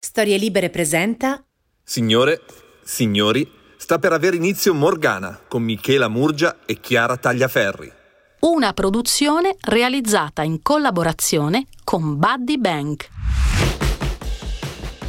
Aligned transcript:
Storie 0.00 0.36
Libere 0.38 0.70
presenta 0.70 1.44
Signore, 1.82 2.42
signori, 2.84 3.50
sta 3.76 3.98
per 3.98 4.12
avere 4.12 4.36
inizio 4.36 4.72
Morgana 4.72 5.40
con 5.48 5.62
Michela 5.62 6.06
Murgia 6.06 6.58
e 6.66 6.78
Chiara 6.78 7.16
Tagliaferri. 7.16 7.92
Una 8.40 8.72
produzione 8.74 9.56
realizzata 9.60 10.42
in 10.42 10.62
collaborazione 10.62 11.66
con 11.82 12.16
Buddy 12.16 12.58
Bank. 12.58 13.08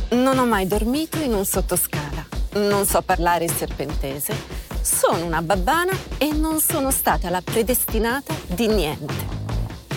Non 0.10 0.39
ho 0.39 0.47
mai 0.47 0.65
dormito 0.65 1.19
in 1.19 1.35
un 1.35 1.46
sottoscala. 1.46 2.26
Non 2.53 2.87
so 2.87 3.03
parlare 3.03 3.46
il 3.46 3.51
serpentese. 3.51 4.35
Sono 4.81 5.24
una 5.24 5.44
babbana 5.44 5.92
e 6.17 6.33
non 6.33 6.60
sono 6.62 6.90
stata 6.90 7.29
la 7.29 7.42
predestinata 7.42 8.33
di 8.47 8.65
niente. 8.65 9.28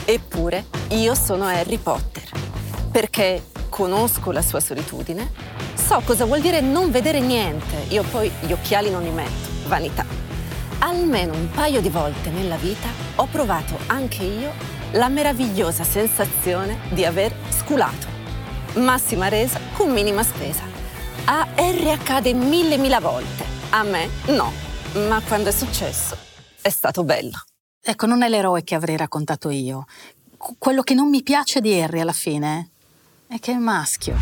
Eppure 0.05 0.67
io 0.91 1.15
sono 1.15 1.45
Harry 1.47 1.79
Potter, 1.79 2.29
perché 2.91 3.52
conosco 3.73 4.33
la 4.33 4.43
sua 4.43 4.61
solitudine, 4.61 5.33
so 5.75 6.03
cosa 6.05 6.27
vuol 6.27 6.43
dire 6.43 6.61
non 6.61 6.91
vedere 6.91 7.21
niente. 7.21 7.87
Io 7.89 8.03
poi 8.03 8.31
gli 8.41 8.53
occhiali 8.53 8.91
non 8.91 9.03
li 9.03 9.09
metto, 9.09 9.49
vanità. 9.67 10.05
Almeno 10.81 11.33
un 11.33 11.49
paio 11.49 11.81
di 11.81 11.89
volte 11.89 12.29
nella 12.29 12.57
vita 12.57 12.89
ho 13.15 13.27
provato 13.27 13.79
anche 13.87 14.25
io 14.25 14.53
la 14.93 15.09
meravigliosa 15.09 15.85
sensazione 15.85 16.81
di 16.91 17.07
aver 17.07 17.35
sculato. 17.49 18.07
Massima 18.75 19.29
resa 19.29 19.59
con 19.73 19.91
minima 19.91 20.23
spesa. 20.23 20.65
A 21.25 21.49
R 21.57 21.89
accade 21.89 22.35
mille 22.35 22.77
mila 22.77 23.01
volte, 23.01 23.45
a 23.71 23.83
me 23.85 24.07
no, 24.27 24.53
ma 25.09 25.23
quando 25.27 25.49
è 25.49 25.53
successo 25.53 26.15
è 26.61 26.69
stato 26.69 27.05
bello. 27.05 27.43
Ecco, 27.81 28.05
non 28.05 28.23
è 28.23 28.29
l'eroe 28.29 28.65
che 28.65 28.75
avrei 28.75 28.99
raccontato 28.99 29.49
io. 29.49 29.87
Quello 30.37 30.83
che 30.83 30.93
non 30.93 31.09
mi 31.09 31.23
piace 31.23 31.61
di 31.61 31.81
Harry 31.81 32.01
alla 32.01 32.13
fine 32.13 32.72
è 33.35 33.39
che 33.39 33.53
è 33.53 33.57
maschio. 33.57 34.15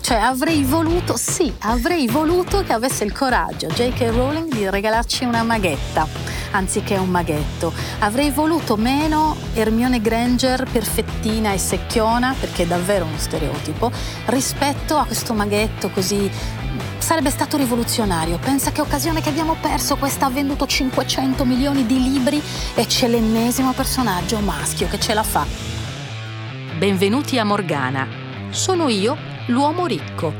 Cioè, 0.00 0.16
avrei 0.16 0.64
voluto, 0.64 1.16
sì, 1.16 1.52
avrei 1.60 2.08
voluto 2.08 2.64
che 2.64 2.72
avesse 2.72 3.04
il 3.04 3.12
coraggio 3.12 3.68
J.K. 3.68 4.00
Rowling 4.10 4.52
di 4.52 4.68
regalarci 4.68 5.24
una 5.24 5.44
maghetta 5.44 6.08
anziché 6.50 6.96
un 6.96 7.08
maghetto. 7.08 7.72
Avrei 8.00 8.30
voluto 8.30 8.76
meno 8.76 9.36
Hermione 9.54 10.00
Granger 10.00 10.68
perfettina 10.68 11.52
e 11.52 11.58
secchiona, 11.58 12.34
perché 12.38 12.64
è 12.64 12.66
davvero 12.66 13.04
uno 13.04 13.18
stereotipo, 13.18 13.92
rispetto 14.26 14.96
a 14.96 15.04
questo 15.04 15.32
maghetto 15.32 15.90
così 15.90 16.28
sarebbe 16.98 17.30
stato 17.30 17.56
rivoluzionario. 17.56 18.38
Pensa 18.38 18.72
che 18.72 18.80
occasione 18.80 19.20
che 19.20 19.28
abbiamo 19.28 19.56
perso, 19.60 19.94
questa 19.96 20.26
ha 20.26 20.30
venduto 20.30 20.66
500 20.66 21.44
milioni 21.44 21.86
di 21.86 22.02
libri 22.02 22.42
e 22.74 22.86
c'è 22.86 23.06
l'ennesimo 23.06 23.72
personaggio 23.72 24.40
maschio 24.40 24.88
che 24.88 24.98
ce 24.98 25.14
la 25.14 25.22
fa. 25.22 25.75
Benvenuti 26.76 27.38
a 27.38 27.44
Morgana. 27.44 28.06
Sono 28.50 28.90
io, 28.90 29.16
l'uomo 29.46 29.86
ricco. 29.86 30.34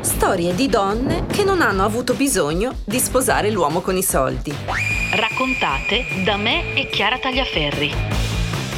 Storie 0.00 0.54
di 0.54 0.66
donne 0.66 1.26
che 1.26 1.44
non 1.44 1.60
hanno 1.60 1.84
avuto 1.84 2.14
bisogno 2.14 2.74
di 2.86 2.98
sposare 2.98 3.50
l'uomo 3.50 3.82
con 3.82 3.98
i 3.98 4.02
soldi. 4.02 4.50
Raccontate 5.14 6.06
da 6.24 6.38
me 6.38 6.72
e 6.74 6.88
Chiara 6.88 7.18
Tagliaferri. 7.18 8.33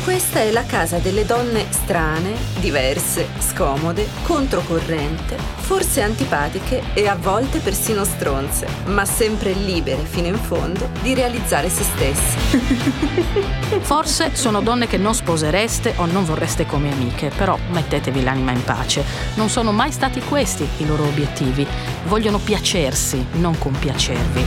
Questa 0.07 0.39
è 0.39 0.53
la 0.53 0.63
casa 0.65 0.99
delle 0.99 1.27
donne 1.27 1.67
strane, 1.71 2.33
diverse, 2.61 3.27
scomode, 3.41 4.07
controcorrente, 4.23 5.37
forse 5.37 6.01
antipatiche 6.01 6.81
e 6.95 7.09
a 7.09 7.17
volte 7.17 7.59
persino 7.59 8.05
stronze, 8.05 8.69
ma 8.85 9.05
sempre 9.05 9.53
libere 9.53 10.05
fino 10.05 10.29
in 10.29 10.37
fondo 10.37 10.89
di 11.03 11.13
realizzare 11.13 11.69
se 11.69 11.83
stesse. 11.83 12.39
Forse 13.83 14.37
sono 14.37 14.61
donne 14.61 14.87
che 14.87 14.97
non 14.97 15.13
sposereste 15.13 15.95
o 15.97 16.07
non 16.07 16.25
vorreste 16.25 16.67
come 16.67 16.93
amiche, 16.93 17.33
però 17.37 17.59
mettetevi 17.73 18.23
l'anima 18.23 18.53
in 18.53 18.63
pace. 18.63 19.05
Non 19.35 19.49
sono 19.49 19.73
mai 19.73 19.91
stati 19.91 20.21
questi 20.21 20.69
i 20.77 20.87
loro 20.87 21.03
obiettivi. 21.03 21.67
Vogliono 22.05 22.39
piacersi, 22.39 23.27
non 23.33 23.59
compiacervi. 23.59 24.47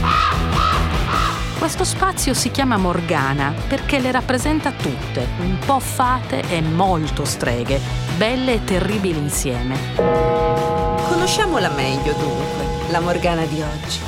Questo 1.60 1.84
spazio 1.84 2.32
si 2.32 2.50
chiama 2.50 2.78
Morgana 2.78 3.52
perché 3.68 3.98
le 3.98 4.10
rappresenta 4.10 4.72
tutte, 4.72 5.28
un 5.40 5.58
po' 5.58 5.78
fate 5.78 6.40
e 6.48 6.62
molto 6.62 7.26
streghe, 7.26 7.78
belle 8.16 8.54
e 8.54 8.64
terribili 8.64 9.18
insieme. 9.18 9.76
Conosciamola 9.94 11.68
meglio 11.68 12.14
dunque, 12.14 12.90
la 12.90 13.00
Morgana 13.00 13.44
di 13.44 13.60
oggi. 13.60 13.98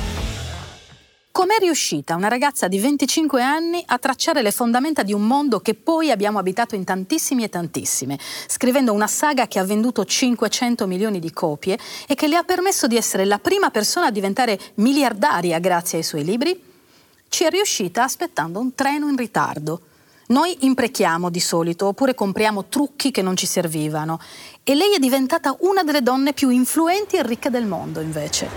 Com'è 1.31 1.59
riuscita 1.59 2.15
una 2.15 2.27
ragazza 2.27 2.67
di 2.67 2.79
25 2.79 3.43
anni 3.43 3.83
a 3.85 3.99
tracciare 3.99 4.41
le 4.41 4.51
fondamenta 4.51 5.03
di 5.03 5.13
un 5.13 5.27
mondo 5.27 5.59
che 5.59 5.75
poi 5.75 6.09
abbiamo 6.09 6.39
abitato 6.39 6.73
in 6.73 6.83
tantissimi 6.83 7.43
e 7.43 7.49
tantissime, 7.49 8.17
scrivendo 8.47 8.93
una 8.93 9.07
saga 9.07 9.45
che 9.45 9.59
ha 9.59 9.63
venduto 9.63 10.03
500 10.03 10.87
milioni 10.87 11.19
di 11.19 11.31
copie 11.31 11.77
e 12.07 12.15
che 12.15 12.27
le 12.27 12.35
ha 12.35 12.43
permesso 12.43 12.87
di 12.87 12.97
essere 12.97 13.25
la 13.25 13.37
prima 13.37 13.69
persona 13.69 14.07
a 14.07 14.11
diventare 14.11 14.59
miliardaria 14.75 15.59
grazie 15.59 15.99
ai 15.99 16.03
suoi 16.03 16.23
libri? 16.23 16.71
Ci 17.33 17.45
è 17.45 17.49
riuscita 17.49 18.03
aspettando 18.03 18.59
un 18.59 18.75
treno 18.75 19.07
in 19.09 19.17
ritardo. 19.17 19.81
Noi 20.27 20.55
imprechiamo 20.67 21.31
di 21.31 21.39
solito 21.39 21.87
oppure 21.87 22.13
compriamo 22.13 22.65
trucchi 22.65 23.09
che 23.09 23.23
non 23.23 23.35
ci 23.35 23.47
servivano 23.47 24.19
e 24.63 24.75
lei 24.75 24.93
è 24.93 24.99
diventata 24.99 25.55
una 25.61 25.83
delle 25.83 26.03
donne 26.03 26.33
più 26.33 26.49
influenti 26.49 27.15
e 27.15 27.23
ricche 27.23 27.49
del 27.49 27.65
mondo 27.65 28.01
invece. 28.01 28.47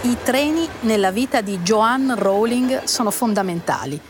I 0.00 0.16
treni 0.24 0.68
nella 0.80 1.12
vita 1.12 1.40
di 1.42 1.58
Joanne 1.58 2.16
Rowling 2.16 2.82
sono 2.82 3.12
fondamentali. 3.12 4.00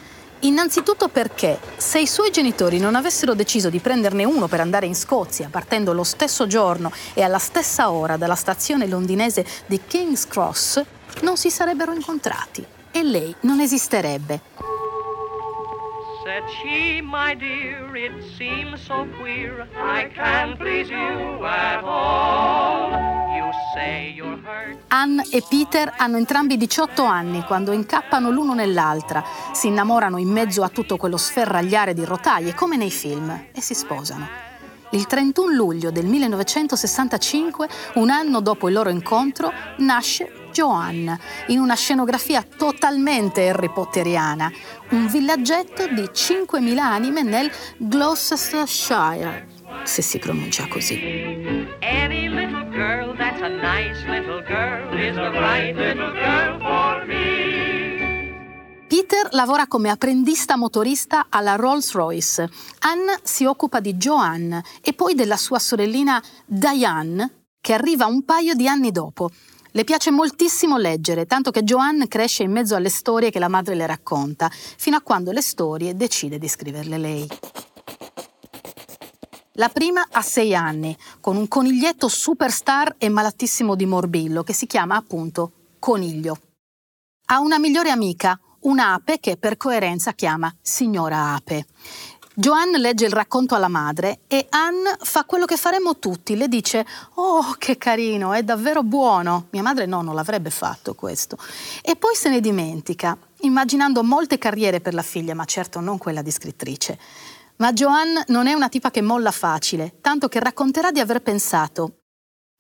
Innanzitutto 0.41 1.09
perché 1.09 1.61
se 1.77 2.01
i 2.01 2.07
suoi 2.07 2.31
genitori 2.31 2.79
non 2.79 2.95
avessero 2.95 3.35
deciso 3.35 3.69
di 3.69 3.79
prenderne 3.79 4.25
uno 4.25 4.49
per 4.49 4.61
andare 4.61 4.87
in 4.87 4.95
Scozia, 4.95 5.49
partendo 5.51 5.93
lo 5.93 6.03
stesso 6.03 6.47
giorno 6.47 6.91
e 7.13 7.21
alla 7.23 7.39
stessa 7.39 7.91
ora 7.91 8.17
dalla 8.17 8.35
stazione 8.37 8.87
londinese 8.87 9.45
di 9.67 9.81
King's 9.87 10.27
Cross, 10.27 10.83
non 11.23 11.37
si 11.37 11.51
sarebbero 11.51 11.93
incontrati 11.93 12.65
e 12.91 13.03
lei 13.03 13.35
non 13.41 13.61
esisterebbe. 13.61 14.41
Said 16.25 16.45
she, 16.49 17.03
my 17.03 17.37
dear, 17.37 17.95
it 17.95 18.25
seems 18.37 18.83
so 18.83 19.07
queer. 19.21 19.69
I 19.75 20.09
can't 20.15 20.57
please 20.57 20.91
you 20.91 21.45
at 21.45 21.85
all. 21.85 23.15
Anne 24.89 25.23
e 25.31 25.43
Peter 25.49 25.93
hanno 25.97 26.17
entrambi 26.17 26.57
18 26.57 27.03
anni 27.03 27.43
quando 27.43 27.73
incappano 27.73 28.31
l'uno 28.31 28.55
nell'altra, 28.55 29.25
si 29.53 29.67
innamorano 29.67 30.19
in 30.19 30.29
mezzo 30.29 30.63
a 30.63 30.69
tutto 30.69 30.97
quello 30.97 31.17
sferragliare 31.17 31.95
di 31.95 32.05
rotaie 32.05 32.55
come 32.55 32.77
nei 32.77 32.91
film 32.91 33.47
e 33.53 33.61
si 33.61 33.75
sposano. 33.75 34.27
Il 34.91 35.07
31 35.07 35.53
luglio 35.53 35.91
del 35.91 36.07
1965, 36.07 37.69
un 37.95 38.11
anno 38.11 38.41
dopo 38.41 38.69
il 38.69 38.75
loro 38.75 38.91
incontro, 38.91 39.53
nasce 39.79 40.44
Joanne, 40.55 41.19
in 41.49 41.59
una 41.59 41.75
scenografia 41.75 42.47
totalmente 42.57 43.49
Harry 43.49 43.73
Potteriana, 43.73 44.49
un 44.91 45.09
villaggetto 45.09 45.89
di 45.89 46.03
5.000 46.03 46.79
anime 46.79 47.23
nel 47.23 47.51
Gloucestershire, 47.77 49.49
se 49.83 50.01
si 50.01 50.21
pronuncia 50.21 50.69
così. 50.69 50.95
Any 51.81 52.29
little 52.29 52.69
girl 52.71 53.17
that's 53.17 53.43
a 53.43 53.49
nice 53.49 54.01
little 54.07 54.45
girl 54.47 54.97
is 54.97 55.17
the 55.17 55.31
right 55.31 55.77
little 55.77 56.13
girl 56.13 56.59
for 56.61 57.05
me. 57.05 57.33
Peter 58.87 59.27
lavora 59.33 59.67
come 59.67 59.91
apprendista 59.91 60.57
motorista 60.57 61.27
alla 61.31 61.57
Rolls-Royce. 61.57 62.49
Anne 62.83 63.19
si 63.25 63.45
occupa 63.45 63.81
di 63.81 63.95
Joanne 63.95 64.63
e 64.81 64.93
poi 64.93 65.15
della 65.15 65.37
sua 65.37 65.59
sorellina 65.59 66.23
Diane, 66.47 67.47
che 67.61 67.73
arriva 67.73 68.07
un 68.07 68.25
paio 68.25 68.55
di 68.55 68.69
anni 68.69 68.93
dopo. 68.93 69.31
Le 69.77 69.83
piace 69.83 70.13
moltissimo 70.13 70.79
leggere, 70.79 71.27
tanto 71.27 71.51
che 71.51 71.65
Joanne 71.65 72.07
cresce 72.07 72.45
in 72.45 72.53
mezzo 72.53 72.77
alle 72.77 72.89
storie 72.89 73.31
che 73.33 73.41
la 73.41 73.49
madre 73.49 73.75
le 73.75 73.87
racconta, 73.87 74.49
fino 74.49 74.97
a 74.97 75.01
quando 75.01 75.33
le 75.33 75.43
storie 75.43 75.97
decide 75.97 76.39
di 76.39 76.47
scriverle 76.47 76.97
lei. 76.97 77.29
La 79.55 79.69
prima 79.71 80.07
ha 80.13 80.23
sei 80.23 80.55
anni, 80.55 80.97
con 81.21 81.35
un 81.35 81.49
coniglietto 81.49 82.07
superstar 82.07 82.95
e 82.99 83.09
malatissimo 83.09 83.75
di 83.75 83.85
morbillo, 83.85 84.45
che 84.45 84.53
si 84.53 84.67
chiama 84.67 84.95
appunto 84.95 85.51
Coniglio. 85.81 86.39
Ha 87.27 87.41
una 87.41 87.59
migliore 87.59 87.91
amica, 87.91 88.39
un'ape 88.61 89.19
che 89.19 89.37
per 89.37 89.57
coerenza 89.57 90.13
chiama 90.13 90.55
Signora 90.63 91.35
Ape. 91.35 91.67
Joanne 92.37 92.79
legge 92.79 93.05
il 93.05 93.13
racconto 93.13 93.55
alla 93.55 93.69
madre 93.69 94.23
e 94.27 94.47
Anne 94.51 94.97
fa 94.99 95.25
quello 95.25 95.45
che 95.45 95.57
faremmo 95.57 96.01
tutti, 96.01 96.37
le 96.37 96.49
dice 96.49 96.85
«Oh, 97.15 97.55
che 97.57 97.79
carino, 97.79 98.33
è 98.33 98.43
davvero 98.43 98.83
buono». 98.83 99.47
Mia 99.51 99.63
madre 99.63 99.87
no, 99.87 100.03
non 100.03 100.17
l'avrebbe 100.17 100.51
fatto 100.51 100.95
questo. 100.95 101.39
E 101.81 101.95
poi 101.95 102.17
se 102.17 102.31
ne 102.31 102.41
dimentica, 102.41 103.17
immaginando 103.43 104.03
molte 104.03 104.39
carriere 104.39 104.81
per 104.81 104.95
la 104.95 105.03
figlia, 105.03 105.33
ma 105.35 105.45
certo 105.45 105.79
non 105.79 105.97
quella 105.97 106.23
di 106.23 106.33
scrittrice. 106.33 106.99
Ma 107.57 107.73
Joanne 107.73 108.25
non 108.27 108.49
è 108.49 108.53
una 108.53 108.69
tipa 108.69 108.91
che 108.91 109.01
molla 109.01 109.31
facile, 109.31 109.99
tanto 110.01 110.27
che 110.27 110.41
racconterà 110.41 110.91
di 110.91 110.99
aver 110.99 111.23
pensato 111.23 111.99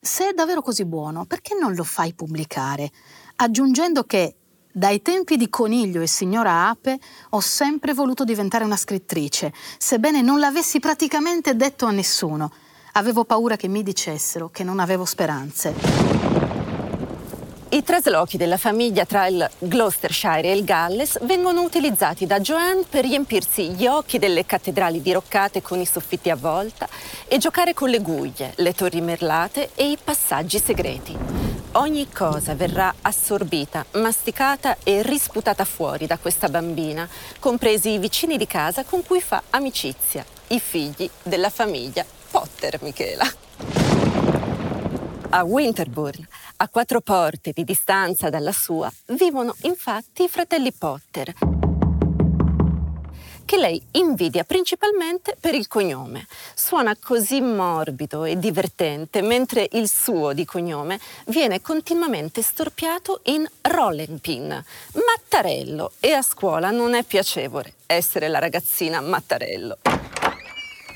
«Se 0.01 0.29
è 0.29 0.33
davvero 0.35 0.63
così 0.63 0.85
buono, 0.85 1.25
perché 1.25 1.57
non 1.59 1.75
lo 1.75 1.83
fai 1.83 2.15
pubblicare?» 2.15 2.93
aggiungendo 3.37 4.05
che 4.05 4.37
Dai 4.77 5.03
tempi 5.03 5.37
di 5.37 5.49
Coniglio 5.49 6.01
e 6.01 6.09
Signora 6.09 6.69
Ape 6.69 6.99
ho 7.31 7.39
sempre 7.39 7.95
voluto 7.95 8.25
diventare 8.25 8.65
una 8.65 8.75
scrittrice, 8.75 9.53
sebbene 9.79 10.21
non 10.21 10.41
l'avessi 10.41 10.81
praticamente 10.81 11.55
detto 11.55 11.87
a 11.87 11.93
nessuno. 11.93 12.51
Avevo 12.95 13.25
paura 13.25 13.55
che 13.55 13.69
mi 13.69 13.85
dicessero 13.85 14.51
che 14.51 14.65
non 14.65 14.81
avevo 14.81 15.05
speranze. 15.05 16.44
I 17.75 17.83
traslochi 17.83 18.37
della 18.37 18.57
famiglia 18.57 19.05
tra 19.05 19.27
il 19.27 19.51
Gloucestershire 19.59 20.43
e 20.43 20.53
il 20.53 20.63
Galles 20.63 21.19
vengono 21.23 21.63
utilizzati 21.63 22.25
da 22.25 22.39
Joanne 22.39 22.85
per 22.89 23.05
riempirsi 23.05 23.71
gli 23.71 23.89
occhi 23.89 24.21
delle 24.21 24.47
cattedrali 24.47 25.03
diroccate 25.03 25.61
con 25.61 25.81
i 25.81 25.85
soffitti 25.85 26.31
a 26.31 26.37
volta 26.37 26.89
e 27.27 27.39
giocare 27.39 27.75
con 27.75 27.91
le 27.91 27.99
guglie, 27.99 28.53
le 28.59 28.75
torri 28.75 29.01
merlate 29.01 29.71
e 29.75 29.91
i 29.91 29.99
passaggi 30.03 30.61
segreti. 30.61 31.17
Ogni 31.73 32.13
cosa 32.13 32.55
verrà 32.55 32.95
assorbita, 33.03 33.85
masticata 33.95 34.77
e 34.85 35.03
risputata 35.03 35.65
fuori 35.65 36.07
da 36.07 36.17
questa 36.17 36.49
bambina, 36.49 37.09
compresi 37.41 37.91
i 37.91 37.99
vicini 37.99 38.37
di 38.37 38.47
casa 38.47 38.85
con 38.85 39.05
cui 39.05 39.21
fa 39.21 39.43
amicizia, 39.51 40.25
i 40.49 40.61
figli 40.61 41.11
della 41.25 41.51
famiglia 41.51 42.07
Potter, 42.31 42.79
Michela. 42.83 43.84
A 45.37 45.43
Winterbourne, 45.43 46.29
a 46.59 46.69
quattro 46.69 47.01
porte 47.01 47.51
di 47.53 47.65
distanza 47.65 48.31
dalla 48.31 48.53
sua, 48.53 48.89
vivono 49.07 49.53
infatti 49.63 50.23
i 50.23 50.29
fratelli 50.29 50.71
Potter, 50.71 51.35
che 53.45 53.57
lei 53.57 53.85
invidia 53.91 54.45
principalmente 54.45 55.37
per 55.41 55.57
il 55.57 55.67
cognome. 55.67 56.29
Suona 56.55 56.97
così 56.97 57.41
morbido 57.41 58.23
e 58.23 58.39
divertente, 58.39 59.23
mentre 59.23 59.67
il 59.73 59.89
suo 59.89 60.33
di 60.35 60.45
cognome 60.45 61.01
viene 61.27 61.61
continuamente 61.61 62.41
storpiato 62.41 63.23
in 63.25 63.45
rolling 63.63 64.21
pin, 64.21 64.65
Mattarello, 64.93 65.95
e 65.99 66.13
a 66.13 66.23
scuola 66.23 66.71
non 66.71 66.95
è 66.95 67.03
piacevole 67.03 67.75
essere 67.87 68.29
la 68.29 68.39
ragazzina 68.39 69.01
Mattarello. 69.01 69.79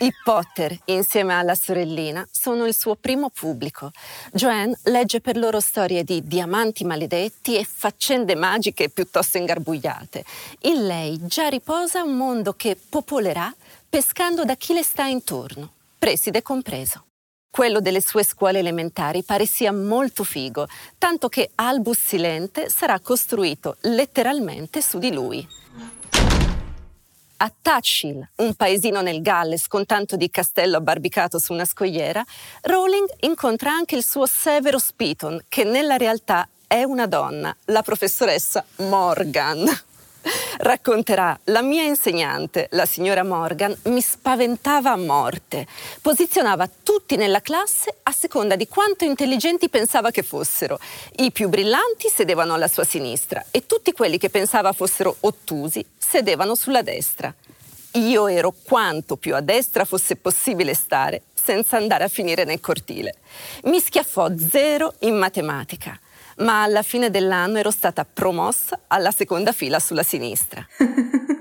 I 0.00 0.14
Potter, 0.22 0.78
insieme 0.84 1.34
alla 1.34 1.56
sorellina, 1.56 2.24
sono 2.30 2.66
il 2.66 2.74
suo 2.74 2.94
primo 2.94 3.30
pubblico. 3.30 3.90
Joanne 4.32 4.78
legge 4.84 5.20
per 5.20 5.36
loro 5.36 5.58
storie 5.58 6.04
di 6.04 6.22
diamanti 6.24 6.84
maledetti 6.84 7.56
e 7.56 7.64
faccende 7.64 8.36
magiche 8.36 8.90
piuttosto 8.90 9.38
ingarbugliate. 9.38 10.24
In 10.62 10.86
lei 10.86 11.18
già 11.26 11.48
riposa 11.48 12.04
un 12.04 12.16
mondo 12.16 12.52
che 12.52 12.76
popolerà 12.76 13.52
pescando 13.88 14.44
da 14.44 14.54
chi 14.54 14.72
le 14.72 14.84
sta 14.84 15.06
intorno, 15.06 15.72
preside 15.98 16.42
compreso. 16.42 17.06
Quello 17.50 17.80
delle 17.80 18.00
sue 18.00 18.22
scuole 18.22 18.60
elementari 18.60 19.24
pare 19.24 19.46
sia 19.46 19.72
molto 19.72 20.22
figo, 20.22 20.68
tanto 20.96 21.28
che 21.28 21.50
Albus 21.56 21.98
Silente 21.98 22.68
sarà 22.68 23.00
costruito 23.00 23.78
letteralmente 23.80 24.80
su 24.80 24.98
di 24.98 25.12
lui. 25.12 25.44
A 27.40 27.52
Tatchil, 27.62 28.30
un 28.38 28.54
paesino 28.54 29.00
nel 29.00 29.22
Galles 29.22 29.68
con 29.68 29.86
tanto 29.86 30.16
di 30.16 30.28
castello 30.28 30.78
abbarbicato 30.78 31.38
su 31.38 31.52
una 31.52 31.64
scogliera, 31.64 32.24
Rowling 32.62 33.08
incontra 33.20 33.70
anche 33.70 33.94
il 33.94 34.04
suo 34.04 34.26
Severo 34.26 34.80
Spiton, 34.80 35.44
che 35.48 35.62
nella 35.62 35.96
realtà 35.96 36.48
è 36.66 36.82
una 36.82 37.06
donna, 37.06 37.54
la 37.66 37.82
professoressa 37.82 38.64
Morgan. 38.78 39.66
Racconterà, 40.58 41.38
la 41.44 41.62
mia 41.62 41.84
insegnante, 41.84 42.66
la 42.72 42.86
signora 42.86 43.22
Morgan, 43.22 43.76
mi 43.84 44.00
spaventava 44.00 44.90
a 44.90 44.96
morte. 44.96 45.64
Posizionava 46.02 46.68
tutti 46.82 47.14
nella 47.14 47.40
classe 47.40 47.98
a 48.02 48.10
seconda 48.10 48.56
di 48.56 48.66
quanto 48.66 49.04
intelligenti 49.04 49.68
pensava 49.68 50.10
che 50.10 50.24
fossero. 50.24 50.80
I 51.18 51.30
più 51.30 51.48
brillanti 51.48 52.08
sedevano 52.08 52.54
alla 52.54 52.66
sua 52.66 52.82
sinistra 52.82 53.44
e 53.52 53.64
tutti 53.64 53.92
quelli 53.92 54.18
che 54.18 54.28
pensava 54.28 54.72
fossero 54.72 55.18
ottusi 55.20 55.86
sedevano 56.08 56.54
sulla 56.54 56.82
destra. 56.82 57.34
Io 57.92 58.28
ero 58.28 58.54
quanto 58.62 59.16
più 59.16 59.34
a 59.34 59.40
destra 59.40 59.84
fosse 59.84 60.16
possibile 60.16 60.72
stare 60.72 61.22
senza 61.34 61.76
andare 61.76 62.04
a 62.04 62.08
finire 62.08 62.44
nel 62.44 62.60
cortile. 62.60 63.16
Mi 63.64 63.78
schiaffò 63.78 64.30
zero 64.36 64.94
in 65.00 65.16
matematica 65.16 65.98
ma 66.38 66.62
alla 66.62 66.82
fine 66.82 67.10
dell'anno 67.10 67.58
ero 67.58 67.72
stata 67.72 68.04
promossa 68.04 68.80
alla 68.86 69.10
seconda 69.10 69.52
fila 69.52 69.80
sulla 69.80 70.04
sinistra. 70.04 70.64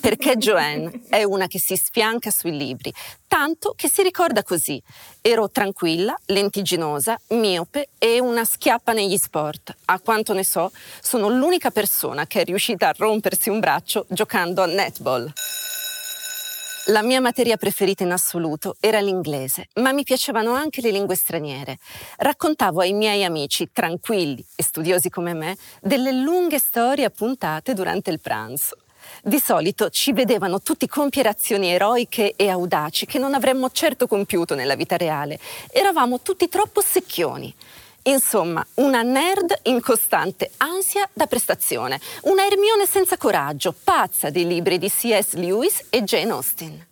Perché 0.00 0.36
Joanne 0.36 1.02
è 1.08 1.22
una 1.22 1.46
che 1.46 1.58
si 1.58 1.76
sfianca 1.76 2.30
sui 2.30 2.56
libri, 2.56 2.92
tanto 3.26 3.74
che 3.76 3.88
si 3.88 4.02
ricorda 4.02 4.42
così. 4.42 4.82
Ero 5.20 5.50
tranquilla, 5.50 6.16
lentigginosa, 6.26 7.18
miope 7.28 7.88
e 7.98 8.20
una 8.20 8.44
schiappa 8.44 8.92
negli 8.92 9.16
sport. 9.16 9.74
A 9.86 10.00
quanto 10.00 10.32
ne 10.32 10.44
so, 10.44 10.70
sono 11.00 11.28
l'unica 11.28 11.70
persona 11.70 12.26
che 12.26 12.42
è 12.42 12.44
riuscita 12.44 12.88
a 12.88 12.94
rompersi 12.96 13.50
un 13.50 13.60
braccio 13.60 14.06
giocando 14.08 14.62
a 14.62 14.66
netball. 14.66 15.32
La 16.86 17.02
mia 17.02 17.20
materia 17.20 17.56
preferita 17.56 18.02
in 18.02 18.10
assoluto 18.10 18.74
era 18.80 18.98
l'inglese, 18.98 19.68
ma 19.74 19.92
mi 19.92 20.02
piacevano 20.02 20.54
anche 20.54 20.80
le 20.80 20.90
lingue 20.90 21.14
straniere. 21.14 21.78
Raccontavo 22.16 22.80
ai 22.80 22.92
miei 22.92 23.22
amici, 23.22 23.70
tranquilli 23.72 24.44
e 24.56 24.64
studiosi 24.64 25.08
come 25.08 25.32
me, 25.32 25.56
delle 25.80 26.10
lunghe 26.10 26.58
storie 26.58 27.04
appuntate 27.04 27.72
durante 27.72 28.10
il 28.10 28.18
pranzo. 28.20 28.78
Di 29.24 29.38
solito 29.38 29.88
ci 29.88 30.12
vedevano 30.12 30.60
tutti 30.62 30.88
compiere 30.88 31.28
azioni 31.28 31.68
eroiche 31.68 32.34
e 32.34 32.48
audaci 32.48 33.06
che 33.06 33.20
non 33.20 33.34
avremmo 33.34 33.70
certo 33.70 34.08
compiuto 34.08 34.56
nella 34.56 34.74
vita 34.74 34.96
reale. 34.96 35.38
Eravamo 35.70 36.22
tutti 36.22 36.48
troppo 36.48 36.80
secchioni. 36.80 37.54
Insomma, 38.02 38.66
una 38.74 39.02
nerd 39.02 39.60
in 39.66 39.80
costante 39.80 40.50
ansia 40.56 41.08
da 41.12 41.28
prestazione, 41.28 42.00
una 42.22 42.44
Hermione 42.44 42.84
senza 42.84 43.16
coraggio, 43.16 43.72
pazza 43.84 44.28
dei 44.28 44.44
libri 44.44 44.76
di 44.78 44.90
C.S. 44.90 45.34
Lewis 45.34 45.84
e 45.88 46.02
Jane 46.02 46.32
Austen. 46.32 46.86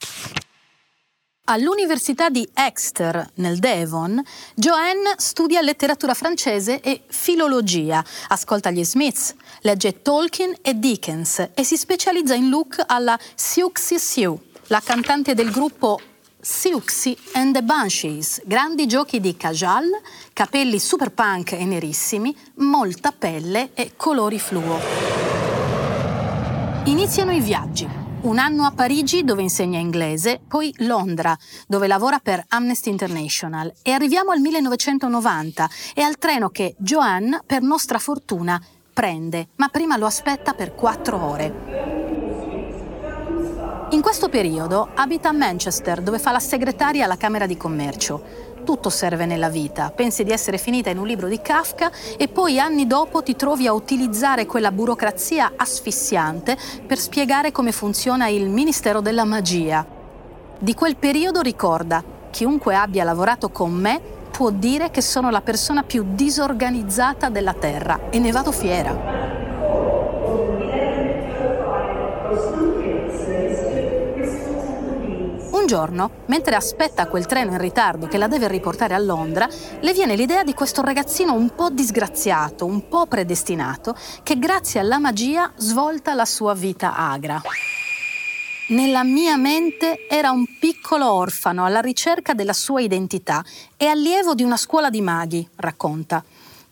All'Università 1.51 2.29
di 2.29 2.49
Exeter, 2.55 3.29
nel 3.35 3.59
Devon, 3.59 4.23
Joanne 4.55 5.15
studia 5.17 5.61
letteratura 5.61 6.15
francese 6.15 6.81
e 6.81 7.03
filologia, 7.09 8.05
ascolta 8.29 8.71
gli 8.71 8.85
Smiths, 8.85 9.35
legge 9.63 10.01
Tolkien 10.01 10.55
e 10.63 10.79
Dickens 10.79 11.49
e 11.53 11.65
si 11.65 11.77
specializza 11.77 12.35
in 12.35 12.51
look 12.51 12.81
alla 12.87 13.19
Siouxsie 13.35 13.99
Sioux, 13.99 14.41
la 14.69 14.81
cantante 14.81 15.35
del 15.35 15.51
gruppo 15.51 15.99
Siouxsie 16.41 17.17
and 17.33 17.53
the 17.53 17.63
Banshees, 17.65 18.43
grandi 18.45 18.87
giochi 18.87 19.19
di 19.19 19.37
cajal, 19.37 19.89
capelli 20.33 20.79
super 20.79 21.11
punk 21.11 21.51
e 21.51 21.65
nerissimi, 21.65 22.33
molta 22.59 23.11
pelle 23.11 23.71
e 23.75 23.95
colori 23.97 24.39
fluo. 24.39 24.79
Iniziano 26.85 27.33
i 27.33 27.41
viaggi. 27.41 28.10
Un 28.23 28.39
anno 28.39 28.65
a 28.65 28.73
Parigi 28.73 29.25
dove 29.25 29.41
insegna 29.41 29.79
inglese, 29.79 30.41
poi 30.47 30.75
Londra 30.81 31.35
dove 31.67 31.87
lavora 31.87 32.19
per 32.19 32.45
Amnesty 32.49 32.91
International 32.91 33.73
e 33.83 33.93
arriviamo 33.93 34.31
al 34.31 34.41
1990 34.41 35.71
e 35.95 36.03
al 36.03 36.19
treno 36.19 36.51
che 36.51 36.75
Joanne, 36.77 37.43
per 37.47 37.63
nostra 37.63 37.99
fortuna, 37.99 38.63
prende, 38.93 39.49
ma 39.57 39.69
prima 39.69 39.97
lo 39.97 40.05
aspetta 40.05 40.53
per 40.53 40.75
quattro 40.75 41.25
ore. 41.25 41.89
In 43.93 44.03
questo 44.03 44.29
periodo 44.29 44.91
abita 44.95 45.31
a 45.31 45.33
Manchester, 45.33 46.03
dove 46.03 46.19
fa 46.19 46.31
la 46.31 46.39
segretaria 46.41 47.07
alla 47.07 47.17
Camera 47.17 47.47
di 47.47 47.57
Commercio. 47.57 48.50
Tutto 48.65 48.91
serve 48.91 49.27
nella 49.27 49.49
vita. 49.49 49.91
Pensi 49.95 50.23
di 50.23 50.31
essere 50.31 50.59
finita 50.59 50.91
in 50.91 50.99
un 50.99 51.07
libro 51.07 51.29
di 51.29 51.41
Kafka 51.41 51.91
e 52.17 52.29
poi 52.29 52.59
anni 52.59 52.87
dopo 52.87 53.23
ti 53.23 53.35
trovi 53.35 53.67
a 53.67 53.73
utilizzare 53.73 54.47
quella 54.47 54.71
burocrazia 54.71 55.53
asfissiante 55.57 56.57
per 56.87 56.99
spiegare 56.99 57.53
come 57.53 57.73
funziona 57.73 58.29
il 58.29 58.49
Ministero 58.49 59.01
della 59.01 59.25
Magia. 59.25 59.85
Di 60.59 60.75
quel 60.75 60.97
periodo 60.97 61.41
ricorda, 61.41 62.03
chiunque 62.31 62.75
abbia 62.75 63.05
lavorato 63.05 63.51
con 63.51 63.73
me 63.73 64.01
può 64.31 64.51
dire 64.51 64.91
che 64.91 65.03
sono 65.03 65.31
la 65.31 65.41
persona 65.41 65.83
più 65.83 66.05
disorganizzata 66.15 67.29
della 67.29 67.55
Terra 67.55 68.09
e 68.11 68.19
ne 68.19 68.31
vado 68.31 68.53
fiera. 68.53 69.50
Giorno, 75.71 76.11
mentre 76.27 76.57
aspetta 76.57 77.07
quel 77.07 77.27
treno 77.27 77.53
in 77.53 77.59
ritardo 77.59 78.09
che 78.09 78.19
la 78.19 78.27
deve 78.27 78.49
riportare 78.49 78.93
a 78.93 78.99
Londra, 78.99 79.49
le 79.79 79.93
viene 79.93 80.17
l'idea 80.17 80.43
di 80.43 80.53
questo 80.53 80.83
ragazzino 80.83 81.33
un 81.33 81.55
po' 81.55 81.71
disgraziato, 81.71 82.67
un 82.67 82.89
po' 82.89 83.07
predestinato, 83.07 83.95
che 84.25 84.37
grazie 84.37 84.81
alla 84.81 84.99
magia 84.99 85.53
svolta 85.55 86.13
la 86.15 86.25
sua 86.25 86.55
vita 86.55 86.97
agra. 86.97 87.41
Nella 88.71 89.05
mia 89.05 89.37
mente 89.37 90.09
era 90.09 90.33
un 90.33 90.45
piccolo 90.59 91.13
orfano 91.13 91.65
alla 91.65 91.81
ricerca 91.81 92.35
della 92.35 92.53
sua 92.53 92.81
identità 92.81 93.45
e 93.77 93.87
allievo 93.87 94.35
di 94.35 94.43
una 94.43 94.57
scuola 94.57 94.91
di 94.91 95.01
maghi, 95.01 95.49
racconta. 95.55 96.25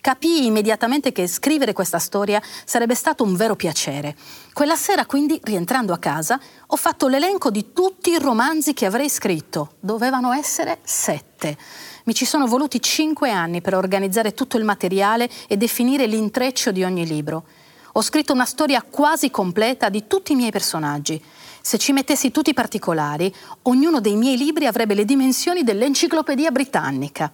Capii 0.08 0.46
immediatamente 0.46 1.12
che 1.12 1.26
scrivere 1.26 1.74
questa 1.74 1.98
storia 1.98 2.40
sarebbe 2.64 2.94
stato 2.94 3.24
un 3.24 3.36
vero 3.36 3.56
piacere. 3.56 4.16
Quella 4.54 4.74
sera 4.74 5.04
quindi, 5.04 5.38
rientrando 5.42 5.92
a 5.92 5.98
casa, 5.98 6.40
ho 6.68 6.76
fatto 6.76 7.08
l'elenco 7.08 7.50
di 7.50 7.74
tutti 7.74 8.12
i 8.12 8.18
romanzi 8.18 8.72
che 8.72 8.86
avrei 8.86 9.10
scritto. 9.10 9.72
Dovevano 9.80 10.32
essere 10.32 10.78
sette. 10.82 11.58
Mi 12.04 12.14
ci 12.14 12.24
sono 12.24 12.46
voluti 12.46 12.80
cinque 12.80 13.30
anni 13.30 13.60
per 13.60 13.74
organizzare 13.74 14.32
tutto 14.32 14.56
il 14.56 14.64
materiale 14.64 15.28
e 15.46 15.58
definire 15.58 16.06
l'intreccio 16.06 16.72
di 16.72 16.84
ogni 16.84 17.06
libro. 17.06 17.44
Ho 17.92 18.00
scritto 18.00 18.32
una 18.32 18.46
storia 18.46 18.80
quasi 18.80 19.30
completa 19.30 19.90
di 19.90 20.06
tutti 20.06 20.32
i 20.32 20.36
miei 20.36 20.50
personaggi. 20.50 21.22
Se 21.60 21.76
ci 21.76 21.92
mettessi 21.92 22.30
tutti 22.30 22.48
i 22.48 22.54
particolari, 22.54 23.30
ognuno 23.64 24.00
dei 24.00 24.16
miei 24.16 24.38
libri 24.38 24.64
avrebbe 24.64 24.94
le 24.94 25.04
dimensioni 25.04 25.64
dell'enciclopedia 25.64 26.50
britannica. 26.50 27.30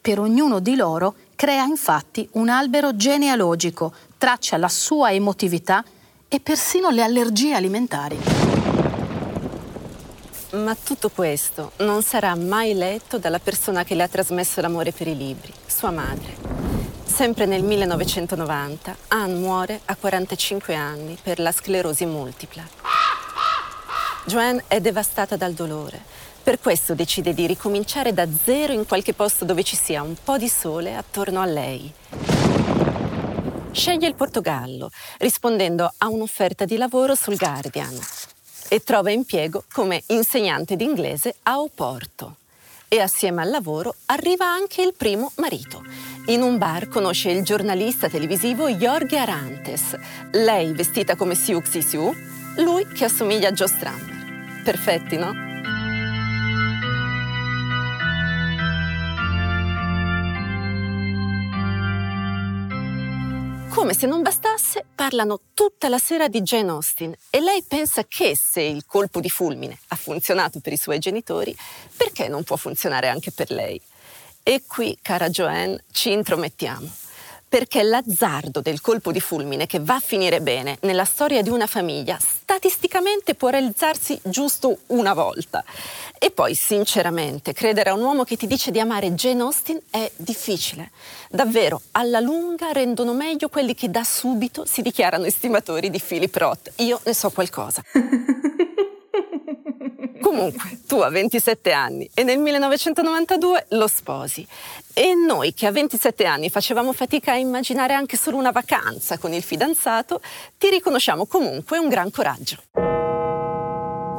Per 0.00 0.18
ognuno 0.18 0.60
di 0.60 0.76
loro 0.76 1.14
crea 1.34 1.64
infatti 1.64 2.28
un 2.32 2.48
albero 2.48 2.96
genealogico, 2.96 3.92
traccia 4.16 4.56
la 4.56 4.68
sua 4.68 5.12
emotività 5.12 5.84
e 6.28 6.40
persino 6.40 6.90
le 6.90 7.02
allergie 7.02 7.54
alimentari. 7.54 8.18
Ma 10.50 10.74
tutto 10.74 11.10
questo 11.10 11.72
non 11.78 12.02
sarà 12.02 12.34
mai 12.34 12.72
letto 12.72 13.18
dalla 13.18 13.38
persona 13.38 13.84
che 13.84 13.94
le 13.94 14.04
ha 14.04 14.08
trasmesso 14.08 14.60
l'amore 14.62 14.92
per 14.92 15.06
i 15.06 15.16
libri, 15.16 15.52
sua 15.66 15.90
madre. 15.90 16.36
Sempre 17.04 17.46
nel 17.46 17.62
1990 17.62 18.96
Anne 19.08 19.34
muore 19.34 19.80
a 19.84 19.96
45 19.96 20.74
anni 20.74 21.18
per 21.20 21.38
la 21.38 21.52
sclerosi 21.52 22.06
multipla. 22.06 22.62
Joanne 24.24 24.64
è 24.68 24.80
devastata 24.80 25.36
dal 25.36 25.52
dolore. 25.52 26.00
Per 26.48 26.60
questo 26.60 26.94
decide 26.94 27.34
di 27.34 27.46
ricominciare 27.46 28.14
da 28.14 28.26
zero 28.42 28.72
in 28.72 28.86
qualche 28.86 29.12
posto 29.12 29.44
dove 29.44 29.62
ci 29.62 29.76
sia 29.76 30.00
un 30.00 30.14
po' 30.24 30.38
di 30.38 30.48
sole 30.48 30.96
attorno 30.96 31.42
a 31.42 31.44
lei. 31.44 31.92
Sceglie 33.70 34.08
il 34.08 34.14
Portogallo, 34.14 34.90
rispondendo 35.18 35.92
a 35.98 36.08
un'offerta 36.08 36.64
di 36.64 36.78
lavoro 36.78 37.14
sul 37.14 37.36
Guardian 37.36 37.94
e 38.70 38.82
trova 38.82 39.10
impiego 39.10 39.64
come 39.70 40.02
insegnante 40.06 40.74
di 40.74 40.84
inglese 40.84 41.34
a 41.42 41.60
Oporto. 41.60 42.36
E 42.88 42.98
assieme 42.98 43.42
al 43.42 43.50
lavoro 43.50 43.96
arriva 44.06 44.46
anche 44.46 44.80
il 44.80 44.94
primo 44.96 45.32
marito. 45.36 45.84
In 46.28 46.40
un 46.40 46.56
bar 46.56 46.88
conosce 46.88 47.28
il 47.28 47.44
giornalista 47.44 48.08
televisivo 48.08 48.70
Jorge 48.70 49.18
Arantes, 49.18 49.94
lei 50.30 50.72
vestita 50.72 51.14
come 51.14 51.34
Siuxi 51.34 51.82
Siu, 51.82 52.10
lui 52.56 52.86
che 52.86 53.04
assomiglia 53.04 53.48
a 53.48 53.52
Joe 53.52 53.68
Strummer. 53.68 54.62
Perfetti, 54.64 55.18
no? 55.18 55.48
Come 63.70 63.94
se 63.94 64.06
non 64.06 64.22
bastasse, 64.22 64.84
parlano 64.94 65.40
tutta 65.54 65.88
la 65.88 65.98
sera 65.98 66.28
di 66.28 66.42
Jane 66.42 66.70
Austen 66.70 67.14
e 67.30 67.40
lei 67.40 67.62
pensa 67.66 68.04
che 68.04 68.36
se 68.36 68.62
il 68.62 68.84
colpo 68.86 69.20
di 69.20 69.28
fulmine 69.28 69.78
ha 69.88 69.96
funzionato 69.96 70.60
per 70.60 70.72
i 70.72 70.76
suoi 70.76 70.98
genitori, 70.98 71.56
perché 71.96 72.28
non 72.28 72.42
può 72.44 72.56
funzionare 72.56 73.08
anche 73.08 73.30
per 73.30 73.50
lei? 73.50 73.80
E 74.42 74.64
qui, 74.66 74.98
cara 75.00 75.28
Joanne, 75.28 75.84
ci 75.92 76.10
intromettiamo 76.12 76.90
perché 77.48 77.82
l'azzardo 77.82 78.60
del 78.60 78.80
colpo 78.80 79.10
di 79.10 79.20
fulmine 79.20 79.66
che 79.66 79.80
va 79.80 79.94
a 79.94 80.00
finire 80.00 80.40
bene 80.40 80.76
nella 80.82 81.04
storia 81.04 81.42
di 81.42 81.48
una 81.48 81.66
famiglia 81.66 82.18
statisticamente 82.20 83.34
può 83.34 83.48
realizzarsi 83.48 84.18
giusto 84.24 84.78
una 84.88 85.14
volta. 85.14 85.64
E 86.18 86.30
poi, 86.30 86.54
sinceramente, 86.54 87.52
credere 87.52 87.90
a 87.90 87.94
un 87.94 88.02
uomo 88.02 88.24
che 88.24 88.36
ti 88.36 88.46
dice 88.46 88.70
di 88.70 88.80
amare 88.80 89.12
Jane 89.12 89.42
Austen 89.42 89.80
è 89.90 90.10
difficile. 90.16 90.90
Davvero, 91.30 91.82
alla 91.92 92.20
lunga 92.20 92.72
rendono 92.72 93.14
meglio 93.14 93.48
quelli 93.48 93.74
che 93.74 93.90
da 93.90 94.04
subito 94.04 94.64
si 94.64 94.82
dichiarano 94.82 95.24
estimatori 95.24 95.90
di 95.90 96.00
Philip 96.00 96.34
Roth. 96.36 96.72
Io 96.76 97.00
ne 97.04 97.14
so 97.14 97.30
qualcosa. 97.30 97.82
Comunque, 100.28 100.80
tu 100.86 100.96
a 100.96 101.08
27 101.08 101.72
anni 101.72 102.10
e 102.12 102.22
nel 102.22 102.36
1992 102.36 103.64
lo 103.70 103.86
sposi. 103.86 104.46
E 104.92 105.14
noi 105.14 105.54
che 105.54 105.66
a 105.66 105.72
27 105.72 106.26
anni 106.26 106.50
facevamo 106.50 106.92
fatica 106.92 107.32
a 107.32 107.36
immaginare 107.36 107.94
anche 107.94 108.18
solo 108.18 108.36
una 108.36 108.50
vacanza 108.50 109.16
con 109.16 109.32
il 109.32 109.42
fidanzato, 109.42 110.20
ti 110.58 110.68
riconosciamo 110.68 111.24
comunque 111.24 111.78
un 111.78 111.88
gran 111.88 112.10
coraggio. 112.10 112.58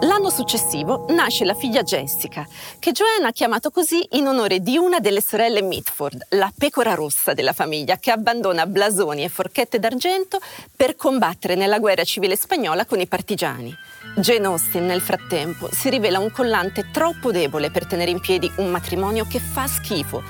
L'anno 0.01 0.31
successivo 0.31 1.05
nasce 1.09 1.45
la 1.45 1.53
figlia 1.53 1.83
Jessica, 1.83 2.47
che 2.79 2.91
Joanne 2.91 3.27
ha 3.27 3.31
chiamato 3.31 3.69
così 3.69 4.03
in 4.11 4.25
onore 4.25 4.61
di 4.61 4.77
una 4.77 4.99
delle 4.99 5.21
sorelle 5.21 5.61
Mitford, 5.61 6.25
la 6.29 6.51
pecora 6.57 6.95
rossa 6.95 7.33
della 7.33 7.53
famiglia, 7.53 7.97
che 7.97 8.09
abbandona 8.09 8.65
blasoni 8.65 9.23
e 9.23 9.29
forchette 9.29 9.77
d'argento 9.77 10.39
per 10.75 10.95
combattere 10.95 11.53
nella 11.53 11.77
guerra 11.77 12.03
civile 12.03 12.35
spagnola 12.35 12.85
con 12.85 12.99
i 12.99 13.07
partigiani. 13.07 13.77
Jane 14.19 14.47
Austen, 14.47 14.85
nel 14.85 14.99
frattempo, 14.99 15.69
si 15.71 15.89
rivela 15.89 16.19
un 16.19 16.29
collante 16.29 16.91
troppo 16.91 17.31
debole 17.31 17.71
per 17.71 17.85
tenere 17.85 18.11
in 18.11 18.19
piedi 18.19 18.51
un 18.57 18.69
matrimonio 18.69 19.25
che 19.25 19.39
fa 19.39 19.65
schifo, 19.65 20.21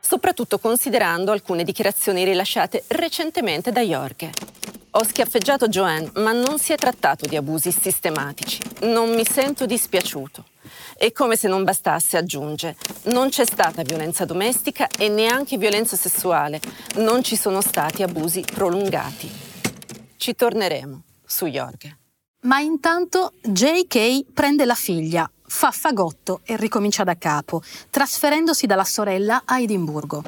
soprattutto 0.00 0.58
considerando 0.58 1.30
alcune 1.30 1.62
dichiarazioni 1.62 2.24
rilasciate 2.24 2.82
recentemente 2.88 3.70
da 3.70 3.82
Jorge. 3.82 4.32
Ho 4.90 5.04
schiaffeggiato 5.04 5.68
Joanne, 5.68 6.10
ma 6.16 6.32
non 6.32 6.58
si 6.58 6.72
è 6.72 6.74
trattato 6.74 7.26
di 7.26 7.36
abusi 7.36 7.70
sistematici. 7.70 8.58
Non 8.80 9.14
mi 9.14 9.24
sento 9.24 9.64
dispiaciuto. 9.64 10.46
E 10.98 11.12
come 11.12 11.36
se 11.36 11.46
non 11.46 11.62
bastasse, 11.62 12.16
aggiunge, 12.16 12.74
non 13.04 13.28
c'è 13.28 13.44
stata 13.44 13.82
violenza 13.82 14.24
domestica 14.24 14.88
e 14.98 15.08
neanche 15.08 15.56
violenza 15.56 15.96
sessuale. 15.96 16.60
Non 16.96 17.22
ci 17.22 17.36
sono 17.36 17.60
stati 17.60 18.02
abusi 18.02 18.40
prolungati. 18.40 19.30
Ci 20.16 20.34
torneremo 20.34 21.02
su 21.24 21.46
Jorge. 21.46 21.98
Ma 22.42 22.58
intanto 22.60 23.34
JK 23.42 24.24
prende 24.32 24.64
la 24.64 24.74
figlia, 24.74 25.30
fa 25.46 25.70
fagotto 25.70 26.40
e 26.44 26.56
ricomincia 26.56 27.04
da 27.04 27.18
capo, 27.18 27.60
trasferendosi 27.90 28.64
dalla 28.64 28.84
sorella 28.84 29.42
a 29.44 29.60
Edimburgo. 29.60 30.24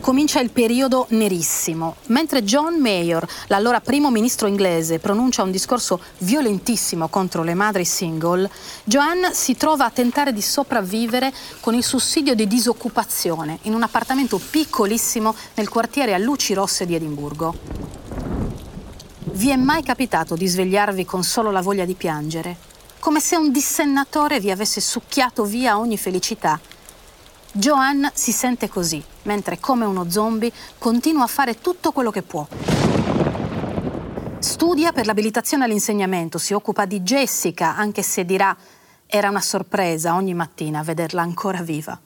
Comincia 0.00 0.40
il 0.40 0.50
periodo 0.50 1.06
nerissimo. 1.10 1.96
Mentre 2.06 2.42
John 2.42 2.80
Mayor, 2.80 3.24
l'allora 3.46 3.80
primo 3.80 4.10
ministro 4.10 4.48
inglese, 4.48 4.98
pronuncia 4.98 5.44
un 5.44 5.52
discorso 5.52 6.00
violentissimo 6.18 7.06
contro 7.06 7.44
le 7.44 7.54
madri 7.54 7.84
single, 7.84 8.50
Joanne 8.82 9.34
si 9.34 9.54
trova 9.54 9.84
a 9.84 9.90
tentare 9.90 10.32
di 10.32 10.42
sopravvivere 10.42 11.32
con 11.60 11.74
il 11.74 11.84
sussidio 11.84 12.34
di 12.34 12.48
disoccupazione 12.48 13.60
in 13.62 13.74
un 13.74 13.84
appartamento 13.84 14.40
piccolissimo 14.50 15.36
nel 15.54 15.68
quartiere 15.68 16.14
a 16.14 16.18
luci 16.18 16.52
rosse 16.52 16.84
di 16.84 16.96
Edimburgo. 16.96 18.37
Vi 19.38 19.50
è 19.50 19.56
mai 19.56 19.84
capitato 19.84 20.34
di 20.34 20.48
svegliarvi 20.48 21.04
con 21.04 21.22
solo 21.22 21.52
la 21.52 21.62
voglia 21.62 21.84
di 21.84 21.94
piangere? 21.94 22.56
Come 22.98 23.20
se 23.20 23.36
un 23.36 23.52
dissennatore 23.52 24.40
vi 24.40 24.50
avesse 24.50 24.80
succhiato 24.80 25.44
via 25.44 25.78
ogni 25.78 25.96
felicità? 25.96 26.58
Joanne 27.52 28.10
si 28.14 28.32
sente 28.32 28.68
così, 28.68 29.00
mentre 29.22 29.60
come 29.60 29.84
uno 29.84 30.10
zombie 30.10 30.50
continua 30.78 31.22
a 31.22 31.28
fare 31.28 31.60
tutto 31.60 31.92
quello 31.92 32.10
che 32.10 32.22
può. 32.22 32.48
Studia 34.40 34.90
per 34.90 35.06
l'abilitazione 35.06 35.62
all'insegnamento, 35.62 36.38
si 36.38 36.52
occupa 36.52 36.84
di 36.84 37.02
Jessica, 37.02 37.76
anche 37.76 38.02
se 38.02 38.24
dirà 38.24 38.56
era 39.06 39.28
una 39.28 39.40
sorpresa 39.40 40.16
ogni 40.16 40.34
mattina 40.34 40.82
vederla 40.82 41.22
ancora 41.22 41.62
viva. 41.62 41.96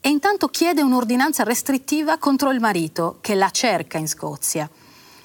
E 0.00 0.08
intanto 0.08 0.46
chiede 0.46 0.82
un'ordinanza 0.82 1.42
restrittiva 1.42 2.18
contro 2.18 2.52
il 2.52 2.60
marito, 2.60 3.18
che 3.20 3.34
la 3.34 3.50
cerca 3.50 3.98
in 3.98 4.06
Scozia. 4.06 4.70